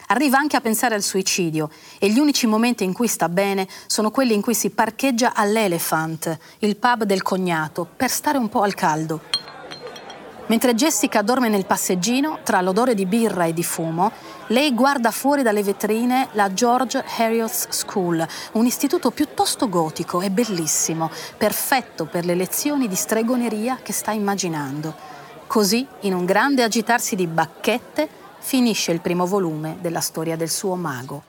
Arriva 0.07 0.37
anche 0.37 0.55
a 0.55 0.61
pensare 0.61 0.95
al 0.95 1.01
suicidio 1.01 1.69
e 1.99 2.09
gli 2.09 2.19
unici 2.19 2.47
momenti 2.47 2.83
in 2.83 2.93
cui 2.93 3.07
sta 3.07 3.29
bene 3.29 3.67
sono 3.87 4.11
quelli 4.11 4.33
in 4.33 4.41
cui 4.41 4.53
si 4.53 4.69
parcheggia 4.69 5.33
all'Elephant, 5.33 6.37
il 6.59 6.75
pub 6.77 7.03
del 7.03 7.21
cognato, 7.21 7.87
per 7.95 8.09
stare 8.09 8.37
un 8.37 8.49
po' 8.49 8.61
al 8.61 8.73
caldo. 8.73 9.21
Mentre 10.47 10.75
Jessica 10.75 11.21
dorme 11.21 11.47
nel 11.47 11.65
passeggino, 11.65 12.39
tra 12.43 12.59
l'odore 12.59 12.95
di 12.95 13.05
birra 13.05 13.45
e 13.45 13.53
di 13.53 13.63
fumo, 13.63 14.11
lei 14.47 14.73
guarda 14.73 15.09
fuori 15.09 15.41
dalle 15.41 15.63
vetrine 15.63 16.27
la 16.33 16.53
George 16.53 17.01
Heriot's 17.17 17.69
School, 17.69 18.27
un 18.51 18.65
istituto 18.65 19.11
piuttosto 19.11 19.69
gotico 19.69 20.19
e 20.19 20.29
bellissimo, 20.29 21.09
perfetto 21.37 22.05
per 22.05 22.25
le 22.25 22.35
lezioni 22.35 22.89
di 22.89 22.95
stregoneria 22.95 23.79
che 23.81 23.93
sta 23.93 24.11
immaginando. 24.11 24.93
Così, 25.47 25.87
in 26.01 26.13
un 26.13 26.25
grande 26.25 26.61
agitarsi 26.61 27.15
di 27.15 27.25
bacchette, 27.25 28.09
finisce 28.43 28.91
il 28.91 28.99
primo 28.99 29.25
volume 29.25 29.77
della 29.79 30.01
storia 30.01 30.35
del 30.35 30.49
suo 30.49 30.75
mago. 30.75 31.23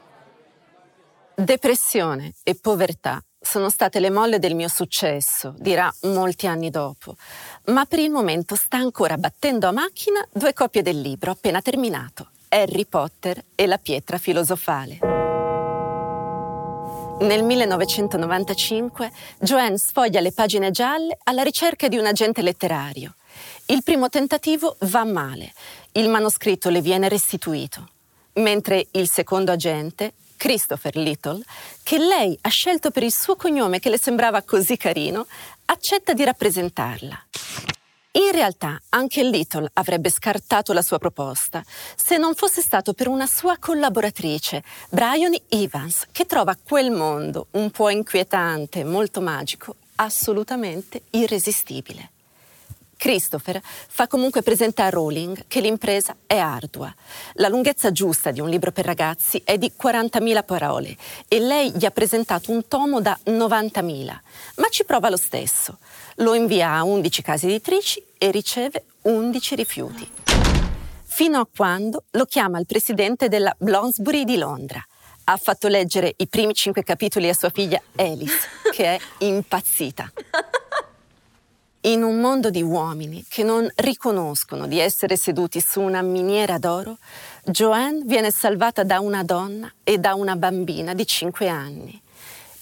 Depressione 1.36 2.34
e 2.42 2.56
povertà 2.56 3.22
sono 3.40 3.70
state 3.70 4.00
le 4.00 4.10
molle 4.10 4.40
del 4.40 4.56
mio 4.56 4.68
successo, 4.68 5.54
dirà 5.58 5.92
molti 6.02 6.48
anni 6.48 6.70
dopo, 6.70 7.14
ma 7.66 7.84
per 7.84 8.00
il 8.00 8.10
momento 8.10 8.56
sta 8.56 8.78
ancora 8.78 9.16
battendo 9.16 9.68
a 9.68 9.72
macchina 9.72 10.26
due 10.32 10.52
copie 10.52 10.82
del 10.82 11.00
libro 11.00 11.30
appena 11.30 11.62
terminato, 11.62 12.30
Harry 12.48 12.84
Potter 12.84 13.42
e 13.54 13.66
la 13.66 13.78
pietra 13.78 14.18
filosofale. 14.18 14.98
Nel 17.20 17.44
1995 17.44 19.12
Joanne 19.38 19.78
sfoglia 19.78 20.20
le 20.20 20.32
pagine 20.32 20.72
gialle 20.72 21.16
alla 21.22 21.42
ricerca 21.42 21.86
di 21.86 21.96
un 21.96 22.06
agente 22.06 22.42
letterario. 22.42 23.14
Il 23.66 23.82
primo 23.82 24.08
tentativo 24.08 24.76
va 24.80 25.04
male 25.04 25.52
il 25.96 26.08
manoscritto 26.08 26.70
le 26.70 26.80
viene 26.80 27.08
restituito, 27.08 27.88
mentre 28.34 28.88
il 28.92 29.08
secondo 29.08 29.52
agente, 29.52 30.14
Christopher 30.36 30.96
Little, 30.96 31.42
che 31.82 31.98
lei 31.98 32.36
ha 32.40 32.48
scelto 32.48 32.90
per 32.90 33.02
il 33.02 33.12
suo 33.12 33.36
cognome 33.36 33.78
che 33.78 33.90
le 33.90 33.98
sembrava 33.98 34.42
così 34.42 34.76
carino, 34.76 35.26
accetta 35.66 36.12
di 36.12 36.24
rappresentarla. 36.24 37.26
In 38.16 38.30
realtà 38.30 38.80
anche 38.90 39.24
Little 39.24 39.68
avrebbe 39.74 40.08
scartato 40.08 40.72
la 40.72 40.82
sua 40.82 40.98
proposta 40.98 41.64
se 41.96 42.16
non 42.16 42.34
fosse 42.34 42.60
stato 42.60 42.92
per 42.92 43.08
una 43.08 43.26
sua 43.26 43.56
collaboratrice, 43.58 44.62
Bryony 44.90 45.42
Evans, 45.48 46.06
che 46.12 46.24
trova 46.24 46.56
quel 46.56 46.92
mondo 46.92 47.48
un 47.52 47.70
po' 47.70 47.88
inquietante 47.88 48.84
molto 48.84 49.20
magico 49.20 49.76
assolutamente 49.96 51.02
irresistibile. 51.10 52.10
Christopher 52.96 53.60
fa 53.62 54.06
comunque 54.06 54.42
presente 54.42 54.82
a 54.82 54.90
Rowling 54.90 55.44
che 55.46 55.60
l'impresa 55.60 56.16
è 56.26 56.36
ardua. 56.36 56.94
La 57.34 57.48
lunghezza 57.48 57.92
giusta 57.92 58.30
di 58.30 58.40
un 58.40 58.48
libro 58.48 58.72
per 58.72 58.84
ragazzi 58.84 59.40
è 59.44 59.58
di 59.58 59.72
40.000 59.80 60.44
parole 60.44 60.96
e 61.28 61.40
lei 61.40 61.72
gli 61.72 61.84
ha 61.84 61.90
presentato 61.90 62.50
un 62.50 62.66
tomo 62.66 63.00
da 63.00 63.18
90.000, 63.26 64.06
ma 64.56 64.68
ci 64.70 64.84
prova 64.84 65.10
lo 65.10 65.16
stesso. 65.16 65.78
Lo 66.16 66.34
invia 66.34 66.72
a 66.72 66.84
11 66.84 67.22
case 67.22 67.46
editrici 67.46 68.02
e 68.18 68.30
riceve 68.30 68.84
11 69.02 69.54
rifiuti. 69.54 70.10
Fino 71.02 71.38
a 71.38 71.46
quando 71.46 72.04
lo 72.10 72.24
chiama 72.24 72.58
il 72.58 72.66
presidente 72.66 73.28
della 73.28 73.54
Bloomsbury 73.56 74.24
di 74.24 74.36
Londra. 74.36 74.84
Ha 75.26 75.36
fatto 75.36 75.68
leggere 75.68 76.12
i 76.16 76.26
primi 76.26 76.54
cinque 76.54 76.82
capitoli 76.82 77.28
a 77.28 77.34
sua 77.34 77.50
figlia 77.50 77.80
Alice, 77.96 78.48
che 78.72 78.96
è 78.96 78.98
impazzita. 79.18 80.12
In 81.86 82.02
un 82.02 82.18
mondo 82.18 82.48
di 82.48 82.62
uomini 82.62 83.26
che 83.28 83.42
non 83.42 83.70
riconoscono 83.74 84.66
di 84.66 84.78
essere 84.78 85.18
seduti 85.18 85.60
su 85.60 85.82
una 85.82 86.00
miniera 86.00 86.56
d'oro, 86.56 86.96
Joanne 87.44 88.04
viene 88.06 88.30
salvata 88.30 88.84
da 88.84 89.00
una 89.00 89.22
donna 89.22 89.70
e 89.82 89.98
da 89.98 90.14
una 90.14 90.34
bambina 90.34 90.94
di 90.94 91.06
5 91.06 91.46
anni. 91.46 92.00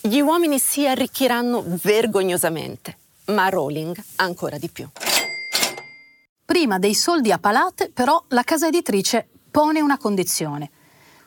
Gli 0.00 0.18
uomini 0.18 0.58
si 0.58 0.88
arricchiranno 0.88 1.62
vergognosamente, 1.64 2.96
ma 3.26 3.48
Rowling 3.48 3.96
ancora 4.16 4.58
di 4.58 4.68
più. 4.68 4.88
Prima 6.44 6.80
dei 6.80 6.94
soldi 6.94 7.30
a 7.30 7.38
palate, 7.38 7.90
però, 7.94 8.20
la 8.30 8.42
casa 8.42 8.66
editrice 8.66 9.28
pone 9.52 9.80
una 9.80 9.98
condizione. 9.98 10.68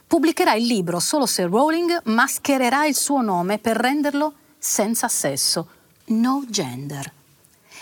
Pubblicherà 0.06 0.54
il 0.56 0.66
libro 0.66 1.00
solo 1.00 1.25
se 1.25 1.46
Rowling 1.46 2.02
maschererà 2.08 2.86
il 2.88 2.96
suo 2.96 3.22
nome 3.22 3.58
per 3.58 3.78
renderlo 3.78 4.34
senza 4.58 5.08
sesso, 5.08 5.70
no 6.08 6.44
gender. 6.50 7.14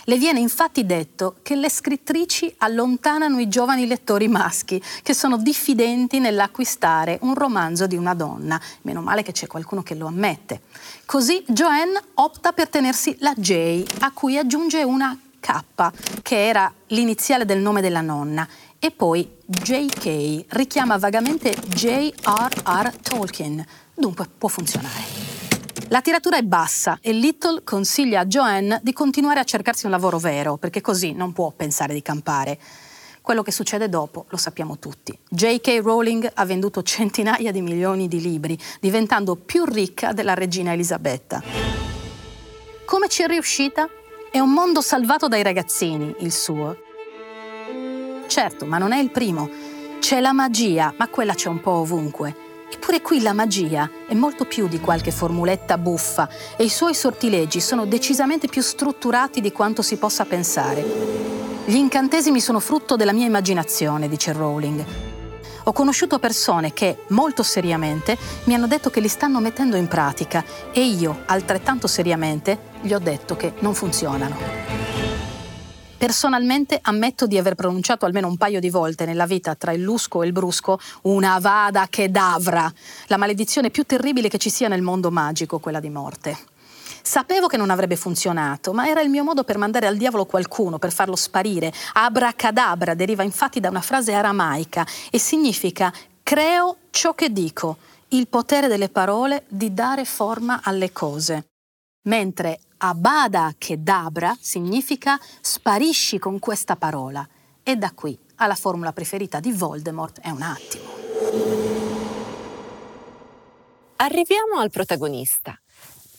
Le 0.06 0.18
viene 0.18 0.42
infatti 0.42 0.86
detto 0.86 1.36
che 1.44 1.56
le 1.56 1.70
scrittrici 1.70 2.54
allontanano 2.58 3.40
i 3.40 3.48
giovani 3.48 3.88
lettori 3.88 4.28
maschi 4.28 4.82
che 5.02 5.14
sono 5.14 5.38
diffidenti 5.38 6.20
nell'acquistare 6.20 7.20
un 7.22 7.34
romanzo 7.34 7.88
di 7.88 7.96
una 7.96 8.14
donna. 8.14 8.60
Meno 8.82 9.02
male 9.02 9.24
che 9.24 9.32
c'è 9.32 9.48
qualcuno 9.48 9.82
che 9.82 9.96
lo 9.96 10.08
ammette. 10.08 10.64
Così 11.06 11.42
Joanne 11.48 12.02
opta 12.16 12.52
per 12.52 12.68
tenersi 12.68 13.16
la 13.20 13.34
J, 13.34 13.86
a 14.00 14.12
cui 14.12 14.38
aggiunge 14.38 14.84
una 14.84 15.18
K, 15.40 16.22
che 16.22 16.48
era 16.48 16.72
l'iniziale 16.88 17.46
del 17.46 17.60
nome 17.60 17.80
della 17.80 18.02
nonna, 18.02 18.46
e 18.80 18.92
poi 18.92 19.30
JK 19.46 20.46
richiama 20.50 20.98
vagamente 20.98 21.56
J.R.R. 21.70 22.94
Tolkien, 23.02 23.66
dunque 23.94 24.28
può 24.38 24.50
funzionare. 24.50 25.33
La 25.94 26.02
tiratura 26.02 26.38
è 26.38 26.42
bassa 26.42 26.98
e 27.04 27.12
Little 27.12 27.62
consiglia 27.64 28.22
a 28.22 28.26
Joanne 28.26 28.80
di 28.82 28.94
continuare 28.94 29.40
a 29.40 29.44
cercarsi 29.44 29.86
un 29.86 29.92
lavoro 29.92 30.18
vero, 30.18 30.58
perché 30.58 30.82
così 30.82 31.14
non 31.14 31.34
può 31.34 31.52
pensare 31.52 31.94
di 31.94 32.02
campare. 32.02 32.58
Quello 33.22 33.44
che 33.44 33.52
succede 33.52 33.90
dopo 33.90 34.26
lo 34.30 34.38
sappiamo 34.38 34.80
tutti. 34.80 35.16
J.K. 35.30 35.82
Rowling 35.84 36.32
ha 36.34 36.46
venduto 36.46 36.82
centinaia 36.82 37.52
di 37.52 37.62
milioni 37.62 38.08
di 38.08 38.20
libri, 38.20 38.58
diventando 38.80 39.36
più 39.36 39.66
ricca 39.66 40.14
della 40.14 40.34
regina 40.34 40.74
Elisabetta. 40.74 41.44
Come 42.86 43.08
ci 43.08 43.22
è 43.22 43.28
riuscita? 43.28 43.88
È 44.32 44.40
un 44.40 44.50
mondo 44.50 44.82
salvato 44.82 45.28
dai 45.28 45.44
ragazzini, 45.44 46.16
il 46.22 46.32
suo. 46.32 46.76
Certo, 48.26 48.66
ma 48.66 48.80
non 48.80 48.94
è 48.94 48.98
il 48.98 49.12
primo. 49.12 49.48
C'è 50.00 50.22
la 50.22 50.34
magia, 50.34 50.92
ma 50.98 51.08
quella 51.08 51.36
c'è 51.36 51.50
un 51.50 51.62
po' 51.62 51.74
ovunque. 51.74 52.43
Eppure 52.74 53.02
qui 53.02 53.22
la 53.22 53.34
magia 53.34 53.90
è 54.08 54.16
molto 54.16 54.46
più 54.46 54.68
di 54.68 54.80
qualche 54.80 55.12
formuletta 55.12 55.78
buffa 55.78 56.28
e 56.58 56.64
i 56.64 56.70
suoi 56.70 56.96
sortilegi 56.96 57.62
sono 57.62 57.86
decisamente 57.86 58.48
più 58.48 58.64
strutturati 58.64 59.42
di 59.42 59.52
quanto 59.52 59.84
si 59.84 59.96
possa 59.98 60.26
pensare. 60.26 60.84
Gli 61.66 61.76
incantesimi 61.76 62.42
sono 62.42 62.60
frutto 62.60 62.96
della 62.96 63.14
mia 63.14 63.28
immaginazione, 63.28 64.10
dice 64.10 64.34
Rowling. 64.34 64.84
Ho 65.66 65.72
conosciuto 65.72 66.18
persone 66.18 66.74
che, 66.74 67.04
molto 67.10 67.44
seriamente, 67.44 68.18
mi 68.46 68.56
hanno 68.56 68.68
detto 68.68 68.90
che 68.90 69.00
li 69.00 69.08
stanno 69.08 69.40
mettendo 69.40 69.78
in 69.78 69.88
pratica 69.88 70.44
e 70.74 70.84
io, 70.84 71.22
altrettanto 71.28 71.86
seriamente, 71.88 72.58
gli 72.82 72.92
ho 72.92 73.00
detto 73.00 73.38
che 73.38 73.54
non 73.60 73.76
funzionano. 73.76 74.83
Personalmente 76.04 76.80
ammetto 76.82 77.28
di 77.28 77.38
aver 77.38 77.56
pronunciato 77.56 78.06
almeno 78.06 78.28
un 78.28 78.36
paio 78.36 78.60
di 78.60 78.70
volte 78.70 79.06
nella 79.06 79.26
vita 79.26 79.56
tra 79.56 79.72
il 79.72 79.82
lusco 79.82 80.22
e 80.22 80.26
il 80.26 80.34
brusco 80.34 80.78
una 81.04 81.40
vada 81.40 81.88
che 81.90 82.12
davra, 82.12 82.70
la 83.08 83.16
maledizione 83.16 83.70
più 83.70 83.86
terribile 83.86 84.28
che 84.28 84.38
ci 84.38 84.50
sia 84.50 84.68
nel 84.68 84.82
mondo 84.82 85.12
magico, 85.12 85.60
quella 85.60 85.80
di 85.80 85.90
morte. 85.90 86.38
Sapevo 87.02 87.48
che 87.48 87.56
non 87.56 87.70
avrebbe 87.70 87.96
funzionato, 87.96 88.74
ma 88.74 88.90
era 88.90 89.00
il 89.00 89.10
mio 89.10 89.24
modo 89.24 89.46
per 89.46 89.58
mandare 89.58 89.88
al 89.88 89.96
diavolo 89.96 90.26
qualcuno, 90.26 90.78
per 90.78 90.92
farlo 90.92 91.16
sparire. 91.16 91.72
Abracadabra 91.94 92.96
deriva 92.96 93.24
infatti 93.24 93.62
da 93.62 93.70
una 93.70 93.80
frase 93.80 94.12
aramaica 94.12 94.86
e 95.10 95.18
significa 95.18 95.94
creo 96.22 96.80
ciò 96.90 97.14
che 97.14 97.32
dico, 97.32 97.78
il 98.10 98.28
potere 98.28 98.68
delle 98.68 98.90
parole 98.90 99.46
di 99.48 99.74
dare 99.74 100.04
forma 100.04 100.60
alle 100.64 100.92
cose. 100.92 101.46
Mentre 102.04 102.60
Abada 102.78 103.54
Kedabra 103.58 104.36
significa 104.40 105.20
sparisci 105.42 106.20
con 106.20 106.40
questa 106.40 106.76
parola. 106.76 107.28
E 107.64 107.76
da 107.76 107.92
qui 107.92 108.18
alla 108.36 108.56
formula 108.56 108.92
preferita 108.92 109.40
di 109.40 109.54
Voldemort 109.54 110.20
è 110.20 110.30
un 110.30 110.42
attimo. 110.42 110.84
Arriviamo 113.98 114.60
al 114.60 114.70
protagonista. 114.70 115.58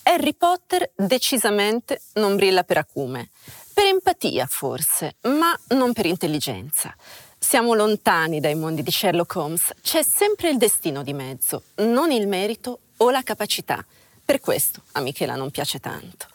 Harry 0.04 0.34
Potter 0.34 0.90
decisamente 0.94 2.00
non 2.14 2.36
brilla 2.36 2.62
per 2.62 2.78
acume. 2.78 3.30
Per 3.74 3.84
empatia 3.84 4.46
forse, 4.46 5.16
ma 5.22 5.58
non 5.68 5.92
per 5.92 6.06
intelligenza. 6.06 6.94
Siamo 7.38 7.74
lontani 7.74 8.40
dai 8.40 8.54
mondi 8.54 8.82
di 8.82 8.90
Sherlock 8.90 9.34
Holmes, 9.34 9.74
c'è 9.82 10.02
sempre 10.02 10.48
il 10.48 10.56
destino 10.56 11.02
di 11.02 11.12
mezzo, 11.12 11.64
non 11.76 12.10
il 12.10 12.26
merito 12.26 12.78
o 12.98 13.10
la 13.10 13.22
capacità. 13.22 13.84
Per 14.24 14.40
questo 14.40 14.82
a 14.92 15.00
Michela 15.00 15.34
non 15.34 15.50
piace 15.50 15.80
tanto. 15.80 16.26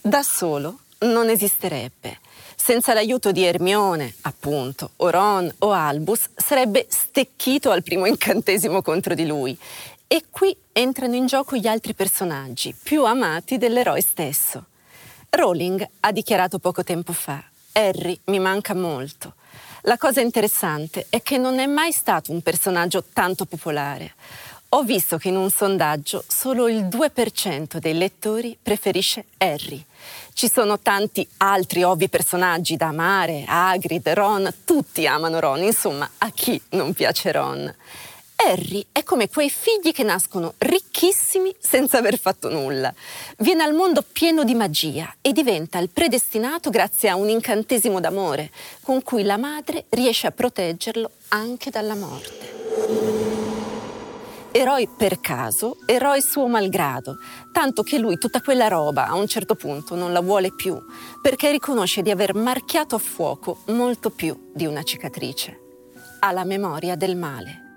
Da 0.00 0.22
solo 0.22 0.80
non 1.00 1.28
esisterebbe. 1.28 2.18
Senza 2.54 2.92
l'aiuto 2.92 3.32
di 3.32 3.42
Ermione, 3.44 4.14
appunto, 4.22 4.90
o 4.96 5.08
Ron 5.08 5.50
o 5.60 5.72
Albus, 5.72 6.28
sarebbe 6.36 6.86
stecchito 6.90 7.70
al 7.70 7.82
primo 7.82 8.04
incantesimo 8.04 8.82
contro 8.82 9.14
di 9.14 9.26
lui. 9.26 9.58
E 10.06 10.24
qui 10.30 10.54
entrano 10.72 11.14
in 11.14 11.26
gioco 11.26 11.56
gli 11.56 11.66
altri 11.66 11.94
personaggi, 11.94 12.74
più 12.74 13.04
amati 13.04 13.56
dell'eroe 13.56 14.02
stesso. 14.02 14.66
Rowling 15.30 15.88
ha 16.00 16.12
dichiarato 16.12 16.58
poco 16.58 16.84
tempo 16.84 17.12
fa, 17.12 17.42
Harry 17.72 18.18
mi 18.24 18.38
manca 18.38 18.74
molto. 18.74 19.34
La 19.84 19.96
cosa 19.96 20.20
interessante 20.20 21.06
è 21.08 21.22
che 21.22 21.38
non 21.38 21.58
è 21.58 21.66
mai 21.66 21.92
stato 21.92 22.32
un 22.32 22.42
personaggio 22.42 23.04
tanto 23.12 23.46
popolare. 23.46 24.14
Ho 24.72 24.84
visto 24.84 25.18
che 25.18 25.26
in 25.26 25.36
un 25.36 25.50
sondaggio 25.50 26.22
solo 26.28 26.68
il 26.68 26.84
2% 26.84 27.78
dei 27.78 27.94
lettori 27.98 28.56
preferisce 28.60 29.24
Harry. 29.38 29.84
Ci 30.32 30.48
sono 30.48 30.78
tanti 30.78 31.26
altri 31.38 31.82
ovvi 31.82 32.08
personaggi 32.08 32.76
da 32.76 32.86
amare, 32.86 33.42
Hagrid, 33.48 34.08
Ron, 34.10 34.48
tutti 34.64 35.08
amano 35.08 35.40
Ron, 35.40 35.64
insomma, 35.64 36.08
a 36.18 36.30
chi 36.30 36.60
non 36.70 36.92
piace 36.92 37.32
Ron? 37.32 37.74
Harry 38.36 38.86
è 38.92 39.02
come 39.02 39.28
quei 39.28 39.50
figli 39.50 39.90
che 39.92 40.04
nascono 40.04 40.54
ricchissimi 40.58 41.52
senza 41.58 41.98
aver 41.98 42.16
fatto 42.16 42.48
nulla. 42.48 42.94
Viene 43.38 43.64
al 43.64 43.74
mondo 43.74 44.02
pieno 44.02 44.44
di 44.44 44.54
magia 44.54 45.12
e 45.20 45.32
diventa 45.32 45.78
il 45.78 45.90
predestinato 45.90 46.70
grazie 46.70 47.08
a 47.08 47.16
un 47.16 47.28
incantesimo 47.28 47.98
d'amore 47.98 48.52
con 48.82 49.02
cui 49.02 49.24
la 49.24 49.36
madre 49.36 49.86
riesce 49.88 50.28
a 50.28 50.30
proteggerlo 50.30 51.10
anche 51.30 51.70
dalla 51.70 51.96
morte 51.96 52.59
eroi 54.52 54.88
per 54.88 55.20
caso, 55.20 55.76
eroi 55.86 56.20
suo 56.20 56.48
malgrado, 56.48 57.18
tanto 57.52 57.82
che 57.82 57.98
lui 57.98 58.18
tutta 58.18 58.40
quella 58.40 58.68
roba 58.68 59.06
a 59.06 59.14
un 59.14 59.26
certo 59.26 59.54
punto 59.54 59.94
non 59.94 60.12
la 60.12 60.20
vuole 60.20 60.52
più, 60.52 60.80
perché 61.20 61.50
riconosce 61.50 62.02
di 62.02 62.10
aver 62.10 62.34
marchiato 62.34 62.96
a 62.96 62.98
fuoco 62.98 63.58
molto 63.66 64.10
più 64.10 64.50
di 64.52 64.66
una 64.66 64.82
cicatrice. 64.82 65.58
Ha 66.20 66.32
la 66.32 66.44
memoria 66.44 66.96
del 66.96 67.16
male. 67.16 67.68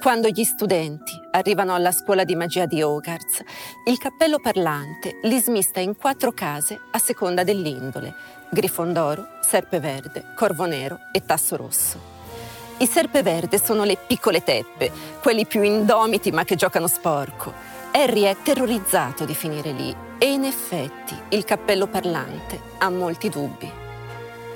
Quando 0.00 0.28
gli 0.28 0.44
studenti 0.44 1.12
arrivano 1.30 1.74
alla 1.74 1.92
scuola 1.92 2.24
di 2.24 2.36
magia 2.36 2.66
di 2.66 2.82
Hogarth, 2.82 3.42
il 3.86 3.96
cappello 3.96 4.38
parlante 4.38 5.18
li 5.22 5.38
smista 5.40 5.80
in 5.80 5.96
quattro 5.96 6.32
case 6.32 6.78
a 6.90 6.98
seconda 6.98 7.42
dell'indole, 7.42 8.14
Grifondoro, 8.50 9.26
Serpeverde, 9.40 10.32
Corvo 10.36 10.66
Nero 10.66 10.98
e 11.10 11.24
Tasso 11.24 11.56
Rosso. 11.56 12.13
I 12.84 12.86
serpeverde 12.86 13.58
sono 13.58 13.84
le 13.84 13.96
piccole 13.96 14.44
teppe, 14.44 14.92
quelli 15.22 15.46
più 15.46 15.62
indomiti 15.62 16.30
ma 16.32 16.44
che 16.44 16.54
giocano 16.54 16.86
sporco. 16.86 17.50
Harry 17.92 18.24
è 18.24 18.36
terrorizzato 18.42 19.24
di 19.24 19.34
finire 19.34 19.72
lì 19.72 19.96
e 20.18 20.30
in 20.30 20.44
effetti 20.44 21.16
il 21.30 21.46
cappello 21.46 21.86
parlante 21.86 22.60
ha 22.76 22.90
molti 22.90 23.30
dubbi. 23.30 23.70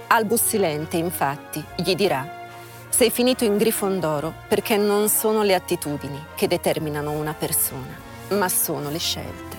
Albus 0.08 0.42
Silente, 0.42 0.98
infatti, 0.98 1.64
gli 1.76 1.94
dirà 1.94 2.50
sei 2.90 3.08
finito 3.08 3.44
in 3.44 3.56
Grifondoro 3.56 4.34
perché 4.46 4.76
non 4.76 5.08
sono 5.08 5.42
le 5.42 5.54
attitudini 5.54 6.26
che 6.34 6.48
determinano 6.48 7.12
una 7.12 7.32
persona, 7.32 7.96
ma 8.36 8.50
sono 8.50 8.90
le 8.90 8.98
scelte. 8.98 9.56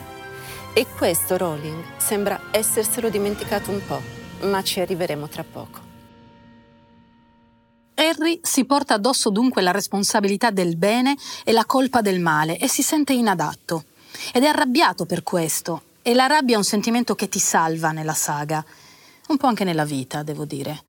E 0.74 0.86
questo 0.96 1.38
Rowling 1.38 1.84
sembra 1.98 2.40
esserselo 2.52 3.10
dimenticato 3.10 3.72
un 3.72 3.82
po', 3.84 4.02
ma 4.42 4.62
ci 4.62 4.80
arriveremo 4.80 5.28
tra 5.28 5.44
poco. 5.44 5.89
Harry 8.00 8.40
si 8.42 8.64
porta 8.64 8.94
addosso 8.94 9.30
dunque 9.30 9.62
la 9.62 9.72
responsabilità 9.72 10.52
del 10.52 10.78
bene 10.78 11.18
e 11.44 11.52
la 11.52 11.66
colpa 11.66 12.00
del 12.00 12.22
male 12.22 12.58
e 12.58 12.70
si 12.70 12.82
sente 12.82 13.12
inadatto. 13.12 13.84
Ed 14.32 14.44
è 14.44 14.48
arrabbiato 14.48 15.06
per 15.06 15.22
questo. 15.22 15.84
E 16.02 16.14
la 16.14 16.26
rabbia 16.26 16.56
è 16.56 16.58
un 16.58 16.64
sentimento 16.64 17.14
che 17.14 17.28
ti 17.28 17.40
salva 17.40 17.92
nella 17.92 18.14
saga. 18.14 18.64
Un 19.28 19.38
po' 19.38 19.48
anche 19.48 19.66
nella 19.66 19.84
vita, 19.84 20.24
devo 20.24 20.46
dire. 20.46 20.86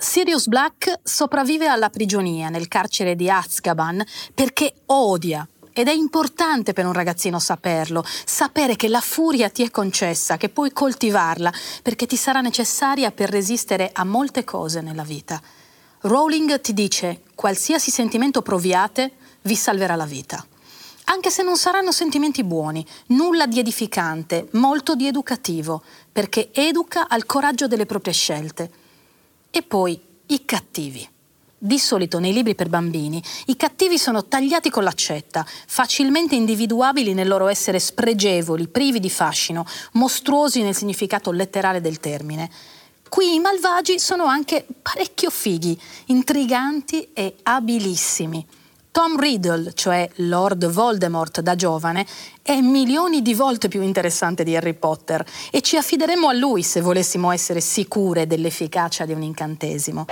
Sirius 0.00 0.46
Black 0.46 1.00
sopravvive 1.02 1.66
alla 1.66 1.90
prigionia 1.90 2.50
nel 2.50 2.68
carcere 2.68 3.16
di 3.16 3.28
Azkaban 3.28 4.00
perché 4.32 4.72
odia 4.86 5.46
ed 5.72 5.88
è 5.88 5.92
importante 5.92 6.72
per 6.72 6.86
un 6.86 6.92
ragazzino 6.92 7.40
saperlo, 7.40 8.04
sapere 8.24 8.76
che 8.76 8.88
la 8.88 9.00
furia 9.00 9.48
ti 9.50 9.64
è 9.64 9.70
concessa, 9.70 10.36
che 10.36 10.48
puoi 10.48 10.72
coltivarla, 10.72 11.52
perché 11.82 12.06
ti 12.06 12.16
sarà 12.16 12.40
necessaria 12.40 13.10
per 13.10 13.28
resistere 13.28 13.90
a 13.92 14.04
molte 14.04 14.44
cose 14.44 14.80
nella 14.80 15.04
vita. 15.04 15.40
Rowling 16.02 16.60
ti 16.60 16.74
dice, 16.74 17.22
qualsiasi 17.34 17.90
sentimento 17.90 18.40
proviate 18.40 19.12
vi 19.42 19.56
salverà 19.56 19.96
la 19.96 20.06
vita. 20.06 20.44
Anche 21.06 21.30
se 21.30 21.42
non 21.42 21.56
saranno 21.56 21.90
sentimenti 21.90 22.44
buoni, 22.44 22.86
nulla 23.06 23.46
di 23.46 23.58
edificante, 23.58 24.48
molto 24.52 24.94
di 24.94 25.06
educativo, 25.08 25.82
perché 26.12 26.50
educa 26.52 27.08
al 27.08 27.26
coraggio 27.26 27.66
delle 27.66 27.86
proprie 27.86 28.12
scelte. 28.12 28.70
E 29.50 29.62
poi 29.62 30.00
i 30.26 30.44
cattivi. 30.44 31.08
Di 31.60 31.78
solito 31.80 32.20
nei 32.20 32.32
libri 32.32 32.54
per 32.54 32.68
bambini 32.68 33.20
i 33.46 33.56
cattivi 33.56 33.98
sono 33.98 34.26
tagliati 34.26 34.70
con 34.70 34.84
l'accetta, 34.84 35.44
facilmente 35.66 36.36
individuabili 36.36 37.14
nel 37.14 37.26
loro 37.26 37.48
essere 37.48 37.80
spregevoli, 37.80 38.68
privi 38.68 39.00
di 39.00 39.10
fascino, 39.10 39.66
mostruosi 39.94 40.62
nel 40.62 40.76
significato 40.76 41.32
letterale 41.32 41.80
del 41.80 41.98
termine. 41.98 42.48
Qui 43.08 43.34
i 43.34 43.40
malvagi 43.40 43.98
sono 43.98 44.24
anche 44.24 44.66
parecchio 44.82 45.30
fighi, 45.30 45.78
intriganti 46.06 47.08
e 47.12 47.36
abilissimi. 47.42 48.46
Tom 48.90 49.18
Riddle, 49.18 49.74
cioè 49.74 50.08
Lord 50.16 50.66
Voldemort 50.66 51.40
da 51.40 51.54
giovane, 51.54 52.06
è 52.42 52.60
milioni 52.60 53.22
di 53.22 53.34
volte 53.34 53.68
più 53.68 53.82
interessante 53.82 54.42
di 54.42 54.56
Harry 54.56 54.74
Potter 54.74 55.24
e 55.50 55.60
ci 55.60 55.76
affideremo 55.76 56.28
a 56.28 56.32
lui 56.32 56.62
se 56.62 56.80
volessimo 56.80 57.30
essere 57.30 57.60
sicure 57.60 58.26
dell'efficacia 58.26 59.04
di 59.04 59.12
un 59.12 59.22
incantesimo. 59.22 60.06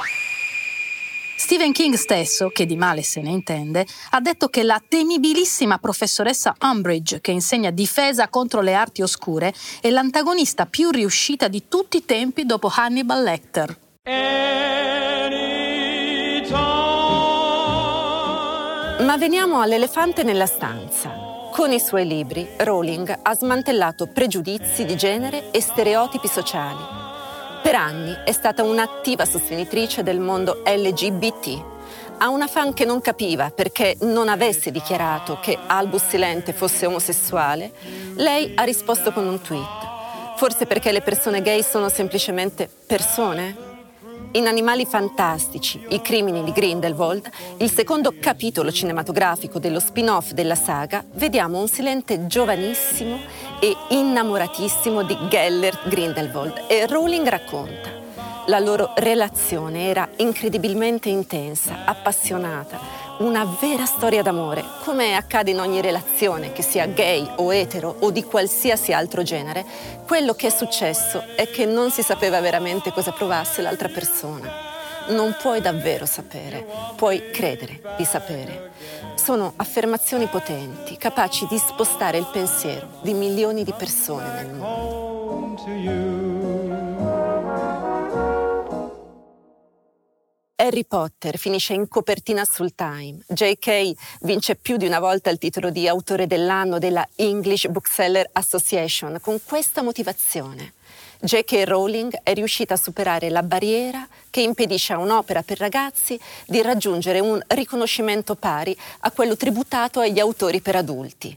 Stephen 1.37 1.72
King 1.72 1.94
stesso, 1.96 2.49
che 2.49 2.64
di 2.64 2.77
male 2.77 3.03
se 3.03 3.20
ne 3.20 3.29
intende, 3.29 3.87
ha 4.11 4.20
detto 4.20 4.49
che 4.49 4.62
la 4.62 4.83
temibilissima 4.87 5.79
professoressa 5.79 6.57
Umbridge, 6.61 7.20
che 7.20 7.31
insegna 7.31 7.70
difesa 7.70 8.29
contro 8.29 8.62
le 8.62 8.72
arti 8.72 9.03
oscure, 9.03 9.53
è 9.83 9.90
l'antagonista 9.90 10.64
più 10.64 10.90
riuscita 10.90 11.49
di 11.49 11.64
tutti 11.68 11.99
i 11.99 12.05
tempi 12.07 12.46
dopo 12.46 12.72
Hannibal 12.75 13.22
Lecter. 13.22 13.79
Ma 19.05 19.16
veniamo 19.18 19.61
all'elefante 19.61 20.22
nella 20.22 20.46
stanza. 20.46 21.25
Con 21.53 21.70
i 21.70 21.81
suoi 21.81 22.07
libri, 22.07 22.46
Rowling 22.57 23.18
ha 23.22 23.35
smantellato 23.35 24.07
pregiudizi 24.07 24.87
di 24.87 24.96
genere 24.96 25.51
e 25.51 25.61
stereotipi 25.61 26.29
sociali 26.29 27.06
per 27.66 27.74
anni 27.74 28.16
è 28.24 28.31
stata 28.31 28.62
un'attiva 28.62 29.24
sostenitrice 29.24 30.05
del 30.05 30.20
mondo 30.20 30.62
LGBT. 30.64 31.64
A 32.18 32.29
una 32.29 32.46
fan 32.46 32.72
che 32.72 32.85
non 32.85 33.00
capiva 33.00 33.50
perché 33.50 33.96
non 34.02 34.29
avesse 34.29 34.70
dichiarato 34.70 35.40
che 35.40 35.59
Albus 35.66 36.07
Silente 36.07 36.52
fosse 36.52 36.87
omosessuale, 36.87 37.72
lei 38.14 38.52
ha 38.55 38.62
risposto 38.62 39.11
con 39.11 39.26
un 39.26 39.40
tweet. 39.40 39.66
Forse 40.37 40.66
perché 40.66 40.92
le 40.92 41.00
persone 41.00 41.42
gay 41.42 41.64
sono 41.64 41.88
semplicemente 41.88 42.70
persone? 42.87 43.65
In 44.33 44.47
Animali 44.47 44.85
fantastici, 44.85 45.83
i 45.89 46.03
crimini 46.03 46.45
di 46.45 46.53
Grindelwald, 46.53 47.31
il 47.59 47.71
secondo 47.71 48.15
capitolo 48.21 48.71
cinematografico 48.71 49.59
dello 49.59 49.81
spin-off 49.81 50.33
della 50.33 50.55
saga, 50.55 51.03
vediamo 51.15 51.59
un 51.59 51.69
Silente 51.69 52.27
giovanissimo 52.27 53.19
e 53.61 53.75
innamoratissimo 53.91 55.03
di 55.05 55.17
Gellert 55.29 55.89
Grindelwald 55.89 56.65
e 56.69 56.87
Rowling 56.87 57.27
racconta. 57.27 58.05
La 58.49 58.59
loro 58.59 58.93
relazione 58.97 59.89
era 59.89 60.09
incredibilmente 60.17 61.09
intensa, 61.09 61.85
appassionata, 61.85 62.79
una 63.18 63.44
vera 63.61 63.87
storia 63.87 64.22
d'amore, 64.22 64.62
come 64.85 65.14
accade 65.14 65.50
in 65.50 65.61
ogni 65.61 65.81
relazione, 65.81 66.52
che 66.52 66.62
sia 66.62 66.87
gay 66.87 67.26
o 67.37 67.55
etero 67.55 67.96
o 68.00 68.11
di 68.11 68.22
qualsiasi 68.22 68.92
altro 68.92 69.22
genere, 69.22 69.64
quello 70.07 70.35
che 70.35 70.48
è 70.48 70.50
successo 70.50 71.24
è 71.35 71.48
che 71.48 71.64
non 71.64 71.90
si 71.90 72.02
sapeva 72.02 72.40
veramente 72.40 72.92
cosa 72.92 73.12
provasse 73.12 73.62
l'altra 73.62 73.88
persona. 73.88 74.74
Non 75.09 75.37
puoi 75.40 75.61
davvero 75.61 76.05
sapere, 76.05 76.66
puoi 76.96 77.31
credere 77.31 77.81
di 77.96 78.05
sapere. 78.05 78.72
Sono 79.14 79.52
affermazioni 79.57 80.26
potenti, 80.26 80.96
capaci 80.96 81.46
di 81.48 81.59
spostare 81.59 82.18
il 82.18 82.26
pensiero 82.31 82.88
di 83.02 83.14
milioni 83.14 83.62
di 83.64 83.72
persone 83.72 84.42
nel 84.42 84.52
mondo. 84.52 84.76
Harry 90.59 90.87
Potter 90.87 91.37
finisce 91.37 91.75
in 91.75 91.87
copertina 91.87 92.42
sul 92.47 92.75
Time. 92.75 93.19
J.K. 93.29 93.92
vince 94.23 94.57
più 94.57 94.79
di 94.79 94.87
una 94.87 95.01
volta 95.01 95.29
il 95.29 95.37
titolo 95.37 95.69
di 95.69 95.87
autore 95.87 96.27
dell'anno 96.27 96.79
della 96.79 97.07
English 97.16 97.66
Bookseller 97.69 98.31
Association 98.33 99.19
con 99.21 99.38
questa 99.45 99.83
motivazione. 99.83 100.73
J.K. 101.21 101.64
Rowling 101.66 102.21
è 102.23 102.33
riuscita 102.33 102.73
a 102.73 102.79
superare 102.79 103.29
la 103.29 103.42
barriera 103.42 104.09
che 104.31 104.40
impedisce 104.40 104.95
a 104.95 104.99
un'opera 104.99 105.42
per 105.42 105.59
ragazzi 105.59 106.19
di 106.47 106.62
raggiungere 106.62 107.21
un 107.21 107.38
riconoscimento 107.49 108.35
pari 108.35 108.75
a 109.01 109.11
quello 109.11 109.37
tributato 109.37 110.01
agli 110.01 110.19
autori 110.19 110.62
per 110.62 110.77
adulti. 110.77 111.37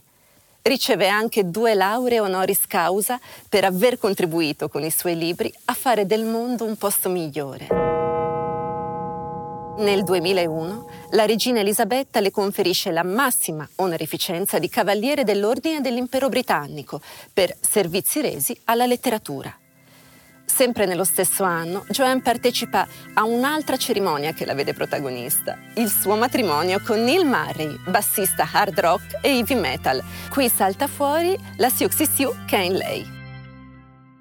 Riceve 0.62 1.08
anche 1.08 1.50
due 1.50 1.74
lauree 1.74 2.20
honoris 2.20 2.66
causa 2.66 3.20
per 3.48 3.64
aver 3.64 3.98
contribuito 3.98 4.68
con 4.70 4.82
i 4.82 4.90
suoi 4.90 5.16
libri 5.16 5.52
a 5.66 5.74
fare 5.74 6.06
del 6.06 6.24
mondo 6.24 6.64
un 6.64 6.76
posto 6.76 7.10
migliore. 7.10 7.99
Nel 9.78 10.04
2001 10.04 10.90
la 11.12 11.24
regina 11.24 11.60
Elisabetta 11.60 12.20
le 12.20 12.30
conferisce 12.30 12.90
la 12.90 13.02
massima 13.02 13.66
onorificenza 13.76 14.58
di 14.58 14.68
Cavaliere 14.68 15.24
dell'Ordine 15.24 15.80
dell'Impero 15.80 16.28
Britannico 16.28 17.00
per 17.32 17.56
servizi 17.60 18.20
resi 18.20 18.58
alla 18.64 18.86
letteratura. 18.86 19.54
Sempre 20.44 20.84
nello 20.84 21.04
stesso 21.04 21.44
anno, 21.44 21.84
Joanne 21.88 22.20
partecipa 22.20 22.86
a 23.14 23.24
un'altra 23.24 23.76
cerimonia 23.76 24.32
che 24.32 24.44
la 24.44 24.54
vede 24.54 24.74
protagonista, 24.74 25.56
il 25.76 25.88
suo 25.88 26.16
matrimonio 26.16 26.82
con 26.84 27.02
Neil 27.02 27.24
Murray, 27.24 27.78
bassista 27.86 28.46
hard 28.52 28.78
rock 28.78 29.18
e 29.22 29.28
heavy 29.28 29.54
metal. 29.54 30.02
Qui 30.28 30.48
salta 30.48 30.86
fuori 30.88 31.38
la 31.56 31.70
Siouxsie 31.70 32.06
è 32.50 32.56
in 32.56 32.74
lei 32.74 33.19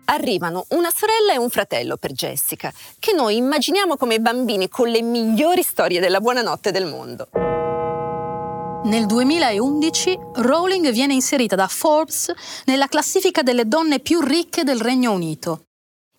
arrivano 0.09 0.65
una 0.69 0.91
sorella 0.95 1.33
e 1.33 1.37
un 1.37 1.49
fratello 1.49 1.97
per 1.97 2.11
Jessica, 2.11 2.73
che 2.99 3.13
noi 3.13 3.37
immaginiamo 3.37 3.95
come 3.95 4.19
bambini 4.19 4.67
con 4.67 4.89
le 4.89 5.01
migliori 5.01 5.61
storie 5.61 5.99
della 5.99 6.19
buonanotte 6.19 6.71
del 6.71 6.85
mondo. 6.85 7.29
Nel 8.81 9.05
2011 9.05 10.17
Rowling 10.35 10.91
viene 10.91 11.13
inserita 11.13 11.55
da 11.55 11.67
Forbes 11.67 12.31
nella 12.65 12.87
classifica 12.87 13.41
delle 13.41 13.67
donne 13.67 13.99
più 13.99 14.21
ricche 14.21 14.63
del 14.63 14.79
Regno 14.79 15.11
Unito. 15.11 15.63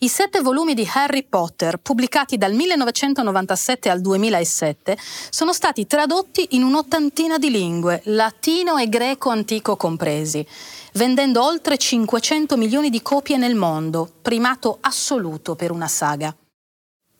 I 0.03 0.09
sette 0.09 0.40
volumi 0.40 0.72
di 0.72 0.88
Harry 0.94 1.24
Potter, 1.29 1.76
pubblicati 1.76 2.38
dal 2.38 2.55
1997 2.55 3.90
al 3.90 4.00
2007, 4.00 4.96
sono 5.29 5.53
stati 5.53 5.87
tradotti 5.87 6.48
in 6.53 6.62
un'ottantina 6.62 7.37
di 7.37 7.50
lingue, 7.50 8.00
latino 8.05 8.79
e 8.79 8.88
greco 8.88 9.29
antico 9.29 9.76
compresi, 9.76 10.46
vendendo 10.94 11.42
oltre 11.42 11.76
500 11.76 12.57
milioni 12.57 12.90
di 12.90 13.03
copie 13.03 13.37
nel 13.37 13.55
mondo, 13.55 14.09
primato 14.22 14.79
assoluto 14.81 15.55
per 15.55 15.70
una 15.70 15.88
saga. 15.88 16.35